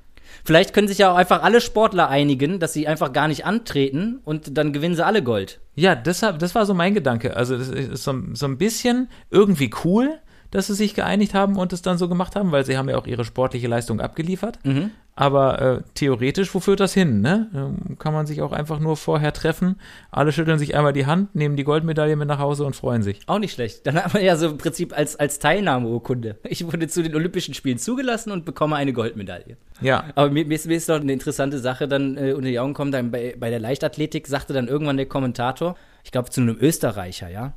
Vielleicht 0.45 0.73
können 0.73 0.87
sich 0.87 0.99
ja 0.99 1.11
auch 1.13 1.17
einfach 1.17 1.43
alle 1.43 1.61
Sportler 1.61 2.09
einigen, 2.09 2.61
dass 2.61 2.73
sie 2.73 2.87
einfach 2.87 3.13
gar 3.13 3.27
nicht 3.27 3.45
antreten 3.45 4.21
und 4.25 4.57
dann 4.57 4.73
gewinnen 4.73 4.95
sie 4.95 5.05
alle 5.05 5.25
Gold. 5.25 5.61
Ja, 5.75 5.97
deshalb, 5.97 6.39
das 6.39 6.55
war 6.55 6.67
so 6.67 6.73
mein 6.75 6.95
Gedanke. 6.95 7.37
Also 7.37 7.59
das 7.59 7.69
ist 7.69 8.05
so, 8.05 8.15
so 8.35 8.47
ein 8.47 8.57
bisschen 8.57 9.09
irgendwie 9.31 9.71
cool, 9.85 10.21
dass 10.51 10.67
sie 10.67 10.75
sich 10.75 10.95
geeinigt 10.95 11.35
haben 11.35 11.57
und 11.57 11.73
es 11.73 11.83
dann 11.83 11.99
so 11.99 12.09
gemacht 12.09 12.37
haben, 12.37 12.53
weil 12.53 12.65
sie 12.65 12.77
haben 12.77 12.89
ja 12.89 12.99
auch 12.99 13.07
ihre 13.07 13.25
sportliche 13.25 13.69
Leistung 13.69 14.01
abgeliefert. 14.01 14.59
Mhm. 14.65 14.91
Aber 15.17 15.61
äh, 15.61 15.83
theoretisch, 15.95 16.55
wo 16.55 16.61
führt 16.61 16.81
das 16.81 16.95
hin? 16.95 17.21
Ne? 17.21 17.51
Ähm, 17.55 17.99
Kann 17.99 18.15
man 18.15 18.27
sich 18.27 18.41
auch 18.41 18.53
einfach 18.53 18.81
nur 18.81 18.97
vorher 18.97 19.35
treffen, 19.35 19.77
alle 20.11 20.33
schütteln 20.33 20.59
sich 20.59 20.75
einmal 20.75 20.95
die 20.95 21.05
Hand, 21.05 21.35
nehmen 21.35 21.57
die 21.57 21.65
Goldmedaille 21.65 22.17
mit 22.17 22.27
nach 22.27 22.39
Hause 22.39 22.65
und 22.65 22.75
freuen 22.75 23.03
sich. 23.03 23.21
Auch 23.27 23.39
nicht 23.39 23.53
schlecht. 23.53 23.87
Dann 23.87 24.03
hat 24.03 24.15
man 24.15 24.25
ja 24.25 24.37
so 24.37 24.49
im 24.49 24.57
Prinzip 24.57 24.97
als, 24.97 25.17
als 25.17 25.39
Teilnahmeurkunde. 25.39 26.39
Ich 26.45 26.65
wurde 26.65 26.89
zu 26.89 27.03
den 27.03 27.15
Olympischen 27.15 27.53
Spielen 27.53 27.77
zugelassen 27.77 28.31
und 28.31 28.47
bekomme 28.47 28.77
eine 28.77 28.95
Goldmedaille. 28.95 29.59
Ja, 29.83 30.05
Aber 30.15 30.31
mir, 30.31 30.47
mir, 30.47 30.55
ist, 30.55 30.67
mir 30.67 30.77
ist 30.77 30.89
noch 30.89 31.01
eine 31.01 31.13
interessante 31.13 31.59
Sache 31.59 31.87
dann 31.87 32.17
äh, 32.17 32.33
unter 32.33 32.49
die 32.49 32.59
Augen 32.59 32.73
gekommen. 32.73 32.93
Dann 32.93 33.11
bei, 33.11 33.37
bei 33.39 33.51
der 33.51 33.61
Leichtathletik 33.61 34.27
sagte 34.27 34.55
dann 34.55 34.69
irgendwann 34.69 34.97
der 34.97 35.07
Kommentator, 35.07 35.77
ich 36.03 36.13
glaube 36.13 36.31
zu 36.31 36.41
einem 36.41 36.57
Österreicher, 36.59 37.29
ja. 37.29 37.53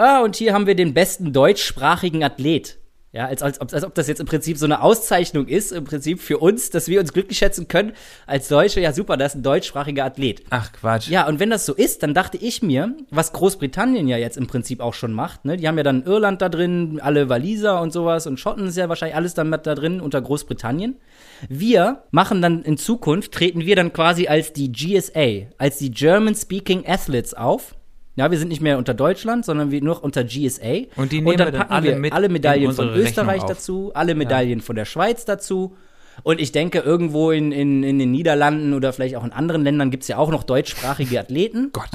Ah, 0.00 0.20
und 0.22 0.34
hier 0.36 0.54
haben 0.54 0.66
wir 0.66 0.74
den 0.74 0.94
besten 0.94 1.32
deutschsprachigen 1.34 2.24
Athlet. 2.24 2.78
Ja, 3.12 3.26
als, 3.26 3.42
als, 3.42 3.60
ob- 3.60 3.70
als 3.74 3.84
ob 3.84 3.94
das 3.94 4.06
jetzt 4.08 4.20
im 4.20 4.26
Prinzip 4.26 4.56
so 4.56 4.64
eine 4.64 4.80
Auszeichnung 4.82 5.46
ist, 5.46 5.72
im 5.72 5.84
Prinzip 5.84 6.20
für 6.22 6.38
uns, 6.38 6.70
dass 6.70 6.86
wir 6.88 7.00
uns 7.00 7.12
glücklich 7.12 7.36
schätzen 7.36 7.68
können 7.68 7.92
als 8.26 8.48
Deutsche. 8.48 8.80
Ja, 8.80 8.92
super, 8.94 9.18
das 9.18 9.32
ist 9.34 9.40
ein 9.40 9.42
deutschsprachiger 9.42 10.04
Athlet. 10.06 10.44
ach 10.48 10.72
Quatsch. 10.72 11.08
Ja, 11.08 11.26
und 11.26 11.38
wenn 11.38 11.50
das 11.50 11.66
so 11.66 11.74
ist, 11.74 12.02
dann 12.02 12.14
dachte 12.14 12.38
ich 12.38 12.62
mir, 12.62 12.94
was 13.10 13.32
Großbritannien 13.34 14.08
ja 14.08 14.16
jetzt 14.16 14.38
im 14.38 14.46
Prinzip 14.46 14.80
auch 14.80 14.94
schon 14.94 15.12
macht, 15.12 15.44
ne? 15.44 15.58
Die 15.58 15.68
haben 15.68 15.76
ja 15.76 15.82
dann 15.82 16.04
Irland 16.04 16.40
da 16.40 16.48
drin, 16.48 16.98
alle 17.02 17.28
Waliser 17.28 17.82
und 17.82 17.92
sowas 17.92 18.26
und 18.26 18.40
Schotten 18.40 18.68
ist 18.68 18.76
ja 18.78 18.88
wahrscheinlich 18.88 19.16
alles 19.16 19.34
dann 19.34 19.50
mit 19.50 19.66
da 19.66 19.74
drin 19.74 20.00
unter 20.00 20.22
Großbritannien. 20.22 20.96
Wir 21.50 22.04
machen 22.12 22.40
dann 22.40 22.62
in 22.62 22.78
Zukunft, 22.78 23.32
treten 23.32 23.66
wir 23.66 23.76
dann 23.76 23.92
quasi 23.92 24.28
als 24.28 24.52
die 24.54 24.72
GSA, 24.72 25.48
als 25.58 25.76
die 25.78 25.90
German 25.90 26.36
Speaking 26.36 26.86
Athletes 26.86 27.34
auf. 27.34 27.74
Ja, 28.16 28.30
wir 28.30 28.38
sind 28.38 28.48
nicht 28.48 28.60
mehr 28.60 28.76
unter 28.76 28.92
Deutschland, 28.92 29.44
sondern 29.44 29.70
wir 29.70 29.82
nur 29.82 30.02
unter 30.02 30.24
GSA. 30.24 30.86
Und 30.96 31.12
die 31.12 31.20
nehmen 31.20 31.38
wir 31.38 31.50
dann 31.50 31.68
alle 31.70 31.96
mit 31.96 32.12
alle 32.12 32.28
Medaillen 32.28 32.72
von 32.72 32.88
Österreich 32.90 33.42
dazu, 33.44 33.92
alle 33.94 34.14
Medaillen 34.14 34.60
von 34.60 34.76
der 34.76 34.84
Schweiz 34.84 35.24
dazu. 35.24 35.76
Und 36.22 36.40
ich 36.40 36.52
denke, 36.52 36.80
irgendwo 36.80 37.30
in, 37.30 37.52
in, 37.52 37.82
in 37.82 37.98
den 37.98 38.10
Niederlanden 38.10 38.74
oder 38.74 38.92
vielleicht 38.92 39.16
auch 39.16 39.24
in 39.24 39.32
anderen 39.32 39.62
Ländern 39.62 39.90
gibt 39.90 40.02
es 40.02 40.08
ja 40.08 40.18
auch 40.18 40.30
noch 40.30 40.42
deutschsprachige 40.42 41.18
Athleten. 41.18 41.70
Gott. 41.72 41.88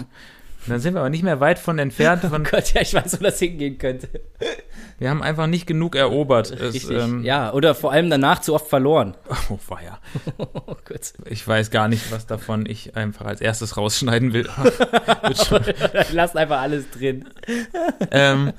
Dann 0.67 0.79
sind 0.79 0.93
wir 0.93 1.01
aber 1.01 1.09
nicht 1.09 1.23
mehr 1.23 1.39
weit 1.39 1.59
von 1.59 1.79
entfernt. 1.79 2.23
Von, 2.29 2.43
Gott, 2.43 2.73
ja, 2.73 2.81
ich 2.81 2.93
weiß, 2.93 3.19
wo 3.19 3.23
das 3.23 3.39
hingehen 3.39 3.77
könnte. 3.77 4.09
wir 4.97 5.09
haben 5.09 5.21
einfach 5.21 5.47
nicht 5.47 5.67
genug 5.67 5.95
erobert. 5.95 6.51
Es, 6.51 6.89
ähm, 6.89 7.23
ja, 7.23 7.53
oder 7.53 7.75
vor 7.75 7.91
allem 7.91 8.09
danach 8.09 8.41
zu 8.41 8.53
oft 8.53 8.67
verloren. 8.67 9.15
Oh, 9.49 9.59
weia. 9.67 9.99
Oh 10.39 10.75
Gott. 10.85 11.13
Ich 11.25 11.47
weiß 11.47 11.69
gar 11.69 11.87
nicht, 11.87 12.11
was 12.11 12.25
davon 12.25 12.65
ich 12.65 12.95
einfach 12.95 13.25
als 13.25 13.41
erstes 13.41 13.77
rausschneiden 13.77 14.33
will. 14.33 14.49
Lasst 16.13 16.35
einfach 16.35 16.61
alles 16.61 16.89
drin. 16.89 17.25
ähm, 18.09 18.53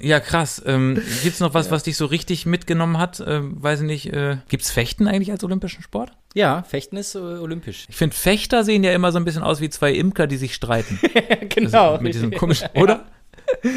ja, 0.00 0.18
krass. 0.18 0.60
Ähm, 0.66 1.00
gibt's 1.22 1.38
noch 1.38 1.54
was, 1.54 1.70
was 1.70 1.84
dich 1.84 1.96
so 1.96 2.06
richtig 2.06 2.46
mitgenommen 2.46 2.98
hat? 2.98 3.22
Ähm, 3.24 3.62
weiß 3.62 3.82
ich 3.82 3.86
nicht. 3.86 4.12
Äh, 4.12 4.38
gibt's 4.48 4.72
Fechten 4.72 5.06
eigentlich 5.06 5.30
als 5.30 5.44
olympischen 5.44 5.82
Sport? 5.82 6.12
Ja, 6.34 6.64
Fechten 6.64 6.96
ist 6.96 7.14
äh, 7.14 7.18
olympisch. 7.18 7.86
Ich 7.88 7.96
finde, 7.96 8.14
Fechter 8.14 8.64
sehen 8.64 8.82
ja 8.82 8.92
immer 8.92 9.12
so 9.12 9.18
ein 9.18 9.24
bisschen 9.24 9.44
aus 9.44 9.60
wie 9.60 9.70
zwei 9.70 9.92
Imker, 9.92 10.26
die 10.26 10.36
sich 10.36 10.54
streiten. 10.54 10.98
genau. 11.48 11.92
Also 11.92 12.02
mit 12.02 12.14
diesem 12.14 12.32
komischen, 12.32 12.68
oder? 12.74 13.06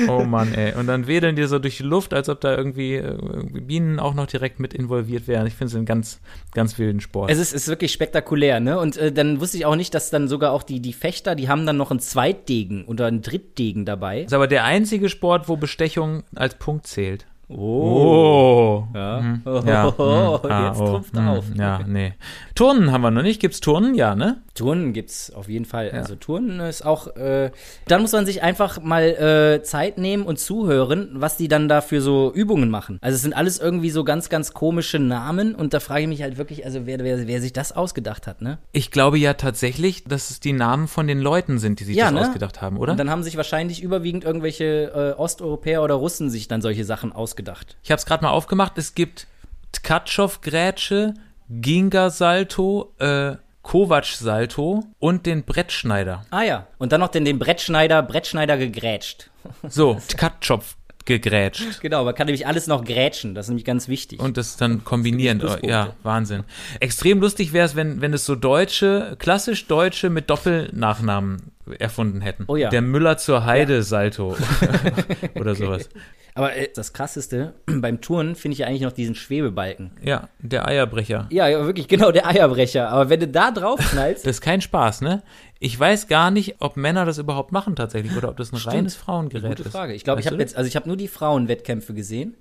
Oh 0.07 0.23
Mann, 0.23 0.53
ey. 0.53 0.73
Und 0.73 0.87
dann 0.87 1.07
wedeln 1.07 1.35
die 1.35 1.43
so 1.45 1.59
durch 1.59 1.77
die 1.77 1.83
Luft, 1.83 2.13
als 2.13 2.29
ob 2.29 2.41
da 2.41 2.55
irgendwie, 2.55 2.95
äh, 2.95 3.01
irgendwie 3.01 3.61
Bienen 3.61 3.99
auch 3.99 4.13
noch 4.13 4.25
direkt 4.25 4.59
mit 4.59 4.73
involviert 4.73 5.27
wären. 5.27 5.45
Ich 5.45 5.53
finde 5.53 5.69
es 5.71 5.75
einen 5.75 5.85
ganz, 5.85 6.19
ganz 6.53 6.79
wilden 6.79 6.99
Sport. 6.99 7.29
Es 7.29 7.37
ist, 7.37 7.53
ist 7.53 7.67
wirklich 7.67 7.91
spektakulär, 7.91 8.59
ne? 8.59 8.79
Und 8.79 8.97
äh, 8.97 9.11
dann 9.11 9.39
wusste 9.39 9.57
ich 9.57 9.65
auch 9.65 9.75
nicht, 9.75 9.93
dass 9.93 10.09
dann 10.09 10.27
sogar 10.27 10.51
auch 10.51 10.63
die, 10.63 10.79
die 10.79 10.93
Fechter, 10.93 11.35
die 11.35 11.49
haben 11.49 11.65
dann 11.65 11.77
noch 11.77 11.91
einen 11.91 11.99
Zweitdegen 11.99 12.85
oder 12.85 13.05
einen 13.05 13.21
Drittdegen 13.21 13.85
dabei. 13.85 14.21
ist 14.21 14.33
aber 14.33 14.47
der 14.47 14.63
einzige 14.63 15.09
Sport, 15.09 15.47
wo 15.47 15.57
Bestechung 15.57 16.23
als 16.33 16.55
Punkt 16.55 16.87
zählt. 16.87 17.27
Oh. 17.49 18.83
Ja. 18.93 19.21
Mhm. 19.21 19.41
Oh, 19.45 19.61
Ja. 19.65 19.87
oh, 19.97 20.39
Mhm. 20.43 20.51
Ah, 20.51 20.67
jetzt 20.67 20.81
oh. 20.81 20.85
trumpft 20.87 21.13
Mhm. 21.13 21.27
auf. 21.27 21.45
Ja, 21.55 21.79
nee. 21.85 22.13
Turnen 22.55 22.91
haben 22.91 23.01
wir 23.01 23.11
noch 23.11 23.21
nicht. 23.21 23.39
Gibt's 23.39 23.59
Turnen? 23.61 23.95
Ja, 23.95 24.15
ne? 24.15 24.41
Turnen 24.53 24.91
gibt's 24.93 25.31
auf 25.31 25.47
jeden 25.47 25.65
Fall. 25.65 25.91
Also 25.91 26.15
Turnen 26.15 26.59
ist 26.61 26.83
auch, 26.85 27.15
äh, 27.15 27.51
dann 27.87 28.01
muss 28.01 28.11
man 28.11 28.25
sich 28.25 28.41
einfach 28.41 28.81
mal 28.81 29.03
äh, 29.03 29.63
Zeit 29.63 29.97
nehmen 29.99 30.23
und 30.23 30.39
zuhören, 30.39 31.09
was 31.13 31.37
die 31.37 31.47
dann 31.47 31.69
da 31.69 31.81
für 31.81 32.01
so 32.01 32.31
Übungen 32.33 32.69
machen. 32.69 32.97
Also 33.01 33.15
es 33.15 33.21
sind 33.21 33.33
alles 33.35 33.59
irgendwie 33.59 33.91
so 33.91 34.03
ganz, 34.03 34.29
ganz 34.29 34.53
komische 34.53 34.97
Namen 34.99 35.53
und 35.55 35.73
da 35.73 35.79
frage 35.79 36.01
ich 36.01 36.07
mich 36.07 36.21
halt 36.23 36.37
wirklich, 36.37 36.65
also 36.65 36.85
wer, 36.85 36.99
wer, 36.99 37.27
wer 37.27 37.41
sich 37.41 37.53
das 37.53 37.71
ausgedacht 37.71 38.25
hat, 38.27 38.41
ne? 38.41 38.57
Ich 38.71 38.89
glaube 38.91 39.19
ja 39.19 39.35
tatsächlich, 39.35 40.03
dass 40.05 40.31
es 40.31 40.39
die 40.39 40.53
Namen 40.53 40.87
von 40.87 41.05
den 41.07 41.19
Leuten 41.19 41.59
sind, 41.59 41.79
die 41.79 41.83
sich 41.83 41.97
das 41.97 42.13
ausgedacht 42.13 42.61
haben, 42.61 42.77
oder? 42.77 42.93
Und 42.93 42.97
dann 42.99 43.11
haben 43.11 43.23
sich 43.23 43.37
wahrscheinlich 43.37 43.83
überwiegend 43.83 44.23
irgendwelche 44.23 45.13
äh, 45.15 45.19
Osteuropäer 45.21 45.83
oder 45.83 45.93
Russen 45.95 46.29
sich 46.31 46.47
dann 46.47 46.61
solche 46.61 46.83
Sachen 46.83 47.11
ausgedacht. 47.13 47.36
Ich 47.83 47.91
habe 47.91 47.99
es 47.99 48.05
gerade 48.05 48.23
mal 48.23 48.31
aufgemacht. 48.31 48.77
Es 48.77 48.95
gibt 48.95 49.27
Tkatschow-Grätsche, 49.71 51.13
Ginga-Salto, 51.49 52.93
äh, 52.99 53.35
Kovac-Salto 53.61 54.85
und 54.99 55.25
den 55.25 55.43
Brettschneider. 55.43 56.25
Ah 56.29 56.43
ja. 56.43 56.67
Und 56.77 56.91
dann 56.91 57.01
noch 57.01 57.09
den, 57.09 57.25
den 57.25 57.39
Brettschneider, 57.39 58.01
Brettschneider 58.01 58.57
gegrätscht. 58.57 59.29
So, 59.69 59.97
Tkatschow 60.09 60.75
gegrätscht. 61.07 61.81
Genau, 61.81 62.03
man 62.03 62.13
kann 62.13 62.27
nämlich 62.27 62.45
alles 62.45 62.67
noch 62.67 62.83
grätschen, 62.83 63.33
das 63.33 63.45
ist 63.45 63.49
nämlich 63.49 63.65
ganz 63.65 63.87
wichtig. 63.87 64.19
Und 64.19 64.37
das 64.37 64.57
dann 64.57 64.83
kombinieren. 64.83 65.39
Das 65.39 65.59
ja, 65.63 65.93
Wahnsinn. 66.03 66.43
Extrem 66.79 67.19
lustig 67.21 67.53
wäre 67.53 67.65
es, 67.65 67.75
wenn, 67.75 68.01
wenn 68.01 68.13
es 68.13 68.25
so 68.25 68.35
Deutsche, 68.35 69.15
klassisch 69.17 69.67
Deutsche 69.67 70.09
mit 70.09 70.29
Doppelnachnamen 70.29 71.51
erfunden 71.79 72.21
hätten. 72.21 72.43
Oh 72.47 72.55
ja. 72.55 72.69
Der 72.69 72.81
Müller 72.81 73.17
zur 73.17 73.45
Heide 73.45 73.83
Salto 73.83 74.35
oder 75.35 75.55
sowas. 75.55 75.89
Aber 76.37 76.55
äh, 76.55 76.69
das 76.73 76.93
Krasseste 76.93 77.53
beim 77.65 78.01
Touren 78.01 78.35
finde 78.35 78.53
ich 78.53 78.59
ja 78.59 78.67
eigentlich 78.67 78.81
noch 78.81 78.91
diesen 78.91 79.15
Schwebebalken. 79.15 79.91
Ja, 80.03 80.29
der 80.39 80.67
Eierbrecher. 80.67 81.27
Ja, 81.31 81.47
ja, 81.47 81.65
wirklich, 81.65 81.87
genau, 81.87 82.11
der 82.11 82.27
Eierbrecher. 82.27 82.89
Aber 82.89 83.09
wenn 83.09 83.19
du 83.19 83.27
da 83.27 83.51
drauf 83.51 83.79
knallst, 83.79 84.25
Das 84.25 84.37
ist 84.37 84.41
kein 84.41 84.61
Spaß, 84.61 85.01
ne? 85.01 85.23
Ich 85.59 85.79
weiß 85.79 86.07
gar 86.07 86.29
nicht, 86.31 86.57
ob 86.59 86.77
Männer 86.77 87.05
das 87.05 87.17
überhaupt 87.17 87.51
machen 87.51 87.75
tatsächlich 87.75 88.15
oder 88.15 88.29
ob 88.29 88.37
das 88.37 88.51
ein 88.53 88.57
reines 88.57 88.95
Frauengerät 88.95 89.57
gute 89.57 89.63
ist. 89.63 89.71
Frage. 89.71 89.93
Ich 89.93 90.03
glaube, 90.03 90.21
ich 90.21 90.27
habe 90.27 90.37
jetzt, 90.37 90.55
also 90.55 90.67
ich 90.67 90.75
habe 90.75 90.87
nur 90.87 90.97
die 90.97 91.07
Frauenwettkämpfe 91.07 91.93
gesehen. 91.93 92.35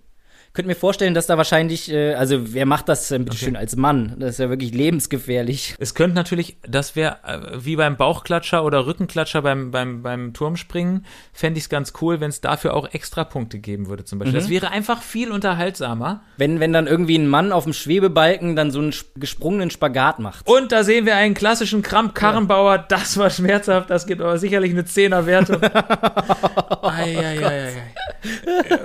Könnte 0.57 0.69
mir 0.69 0.75
vorstellen, 0.75 1.13
dass 1.13 1.27
da 1.27 1.37
wahrscheinlich, 1.37 1.93
äh, 1.93 2.15
also 2.15 2.55
wer 2.55 2.65
macht 2.65 2.89
das 2.89 3.09
denn 3.09 3.27
bitte 3.27 3.37
schön 3.37 3.57
als 3.57 3.77
Mann? 3.77 4.17
Das 4.19 4.31
ist 4.31 4.39
ja 4.39 4.49
wirklich 4.49 4.73
lebensgefährlich. 4.73 5.75
Es 5.79 5.95
könnte 5.95 6.15
natürlich, 6.17 6.57
das 6.67 6.97
wäre 6.97 7.19
äh, 7.27 7.59
wie 7.63 7.77
beim 7.77 7.99
Bauchklatscher 7.99 8.65
oder 8.65 8.87
Rückenklatscher 8.87 9.43
beim, 9.43 9.71
beim, 9.71 10.03
beim 10.03 10.33
Turmspringen, 10.33 11.05
fände 11.35 11.59
ich 11.59 11.65
es 11.65 11.69
ganz 11.69 11.93
cool, 12.01 12.21
wenn 12.21 12.31
es 12.31 12.41
dafür 12.41 12.73
auch 12.73 12.89
extra 12.95 13.25
Punkte 13.25 13.59
geben 13.59 13.89
würde 13.89 14.05
zum 14.05 14.19
Beispiel. 14.19 14.41
Das 14.41 14.49
wäre 14.49 14.71
einfach 14.71 15.03
viel 15.03 15.31
unterhaltsamer. 15.31 16.23
Wenn, 16.39 16.59
wenn 16.59 16.73
dann 16.73 16.87
irgendwie 16.87 17.19
ein 17.19 17.29
Mann 17.29 17.53
auf 17.53 17.65
dem 17.65 17.75
Schwebebalken 17.75 18.57
dann 18.57 18.71
so 18.71 18.79
einen 18.79 18.93
sp- 18.97 19.13
gesprungenen 19.17 19.69
Spagat 19.71 20.21
macht. 20.21 20.49
Und 20.49 20.73
da 20.73 20.85
sehen 20.85 21.05
wir 21.05 21.17
einen 21.17 21.35
klassischen 21.35 21.83
Kramp-Karrenbauer. 21.83 22.79
Das 22.79 23.19
war 23.19 23.29
schmerzhaft. 23.29 23.91
Das 23.91 24.07
gibt 24.07 24.23
aber 24.23 24.39
sicherlich 24.39 24.71
eine 24.71 24.87
Zehner-Wertung. 24.87 25.61
Eieieiei. 26.83 27.73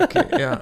Okay, 0.02 0.24
ja. 0.40 0.62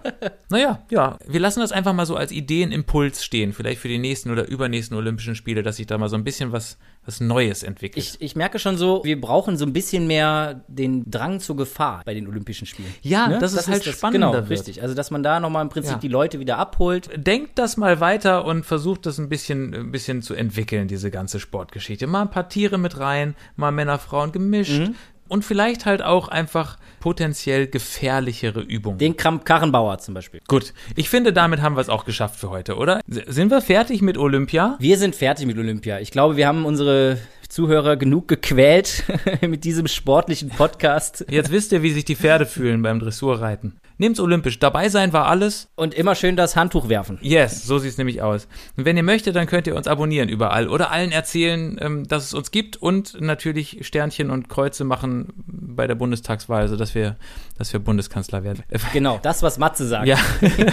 Naja, 0.50 0.80
ja. 0.90 0.99
Wir 1.28 1.40
lassen 1.40 1.60
das 1.60 1.72
einfach 1.72 1.94
mal 1.94 2.06
so 2.06 2.16
als 2.16 2.32
Ideenimpuls 2.32 3.24
stehen. 3.24 3.54
Vielleicht 3.54 3.80
für 3.82 3.88
die 3.88 3.98
nächsten 3.98 4.32
oder 4.32 4.48
übernächsten 4.48 4.96
Olympischen 4.98 5.36
Spiele, 5.36 5.64
dass 5.64 5.78
sich 5.78 5.88
da 5.88 5.98
mal 5.98 6.10
so 6.10 6.16
ein 6.16 6.24
bisschen 6.24 6.52
was, 6.52 6.78
was 7.06 7.20
Neues 7.22 7.64
entwickelt. 7.64 8.04
Ich, 8.06 8.22
ich 8.22 8.36
merke 8.36 8.60
schon 8.60 8.78
so, 8.78 9.02
wir 9.04 9.20
brauchen 9.20 9.58
so 9.58 9.66
ein 9.66 9.74
bisschen 9.74 10.08
mehr 10.08 10.64
den 10.68 11.10
Drang 11.10 11.40
zur 11.40 11.56
Gefahr 11.58 12.02
bei 12.06 12.14
den 12.14 12.28
Olympischen 12.28 12.68
Spielen. 12.68 12.94
Ja, 13.02 13.40
dass 13.40 13.54
es 13.54 13.68
halt 13.68 13.84
spannender 13.84 14.28
Genau, 14.32 14.34
wird. 14.42 14.50
richtig. 14.50 14.82
Also, 14.82 14.96
dass 14.96 15.12
man 15.12 15.24
da 15.24 15.40
nochmal 15.40 15.64
im 15.64 15.70
Prinzip 15.70 15.94
Ja. 15.94 15.98
die 16.00 16.08
Leute 16.08 16.40
wieder 16.40 16.58
abholt. 16.58 17.10
denkt 17.16 17.58
das 17.60 17.78
mal 17.78 18.00
weiter 18.00 18.46
und 18.46 18.66
versucht 18.66 19.06
das 19.06 19.18
ein 19.20 19.30
bisschen, 19.30 19.74
ein 19.74 19.92
bisschen 19.92 20.22
zu 20.22 20.34
entwickeln, 20.34 20.88
diese 20.88 21.12
ganze 21.12 21.40
Sportgeschichte. 21.40 22.08
Mal 22.08 22.22
ein 22.24 22.30
paar 22.32 22.50
Tiere 22.50 22.78
mit 22.78 22.98
rein, 23.00 23.36
mal 23.56 23.72
Männer, 23.72 24.00
Frauen 24.00 24.32
gemischt. 24.32 24.80
Mhm. 24.80 24.96
Und 25.30 25.46
vielleicht 25.46 25.86
halt 25.86 26.02
auch 26.02 26.28
einfach 26.28 26.78
potenziell 27.00 27.68
gefährlichere 27.68 28.60
Übungen. 28.62 28.98
Den 28.98 29.16
Kramp-Karrenbauer 29.16 30.00
zum 30.00 30.14
Beispiel. 30.16 30.42
Gut, 30.48 30.74
ich 30.96 31.08
finde, 31.10 31.32
damit 31.32 31.62
haben 31.62 31.76
wir 31.78 31.82
es 31.82 31.88
auch 31.90 32.04
geschafft 32.04 32.38
für 32.40 32.50
heute, 32.50 32.76
oder? 32.76 33.00
S- 33.10 33.22
Sind 33.36 33.50
wir 33.52 33.62
fertig 33.62 34.02
mit 34.02 34.18
Olympia? 34.18 34.76
Wir 34.80 34.98
sind 34.98 35.16
fertig 35.16 35.46
mit 35.46 35.58
Olympia. 35.58 36.00
Ich 36.00 36.12
glaube, 36.12 36.36
wir 36.36 36.48
haben 36.48 36.66
unsere 36.66 37.18
Zuhörer 37.50 37.98
genug 37.98 38.28
gequält 38.28 39.04
mit 39.42 39.64
diesem 39.64 39.88
sportlichen 39.88 40.50
Podcast. 40.50 41.26
Jetzt 41.30 41.52
wisst 41.52 41.72
ihr, 41.72 41.82
wie 41.82 41.92
sich 41.92 42.06
die 42.06 42.16
Pferde 42.16 42.46
fühlen 42.46 42.84
beim 42.84 43.00
Dressurreiten. 43.00 43.80
Nehmt's 44.02 44.22
olympisch. 44.22 44.60
Dabei 44.60 44.88
sein 44.88 45.12
war 45.12 45.26
alles. 45.26 45.68
Und 45.76 45.94
immer 45.94 46.16
schön 46.16 46.38
das 46.38 46.56
Handtuch 46.56 46.88
werfen. 46.88 47.18
Yes, 47.22 47.66
so 47.66 47.80
sieht's 47.80 47.98
nämlich 47.98 48.22
aus. 48.22 48.48
Und 48.78 48.86
wenn 48.86 48.96
ihr 48.96 49.04
möchtet, 49.04 49.36
dann 49.36 49.46
könnt 49.46 49.68
ihr 49.68 49.76
uns 49.76 49.88
abonnieren 49.88 50.30
überall 50.30 50.70
oder 50.70 50.90
allen 50.92 51.12
erzählen, 51.12 51.78
ähm, 51.82 52.08
dass 52.08 52.24
es 52.24 52.34
uns 52.34 52.52
gibt 52.52 52.78
und 52.78 53.20
natürlich 53.20 53.80
Sternchen 53.86 54.30
und 54.30 54.48
Kreuze 54.48 54.86
machen 54.86 55.34
bei 55.46 55.86
der 55.86 55.96
Bundestagswahl, 55.96 56.70
sodass 56.70 56.96
wir, 56.96 57.18
dass 57.58 57.74
wir 57.74 57.82
Bundeskanzler 57.82 58.44
werden. 58.44 58.64
Genau, 58.94 59.20
das, 59.22 59.44
was 59.44 59.60
Matze 59.60 59.88
sagt. 59.88 60.08
Ja, 60.08 60.18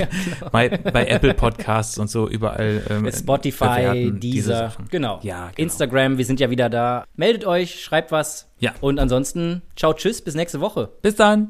bei, 0.52 0.68
bei 0.68 1.06
Apple 1.06 1.34
Podcasts 1.34 1.98
und 1.98 2.08
so 2.08 2.28
überall. 2.28 2.82
Ähm, 2.88 3.10
Spotify, 3.12 3.64
bewerten 3.64 4.20
diese 4.20 4.72
genau. 4.90 5.20
Ja, 5.22 5.50
genau. 5.50 5.52
Instagram, 5.56 6.16
wir 6.16 6.24
sind 6.24 6.40
ja 6.40 6.48
wieder 6.66 6.78
da. 6.78 7.04
Meldet 7.14 7.46
euch, 7.46 7.82
schreibt 7.82 8.12
was. 8.12 8.48
Ja. 8.58 8.74
Und 8.80 8.98
ansonsten, 8.98 9.62
ciao, 9.76 9.92
tschüss, 9.92 10.22
bis 10.22 10.34
nächste 10.34 10.60
Woche. 10.60 10.90
Bis 11.02 11.16
dann. 11.16 11.44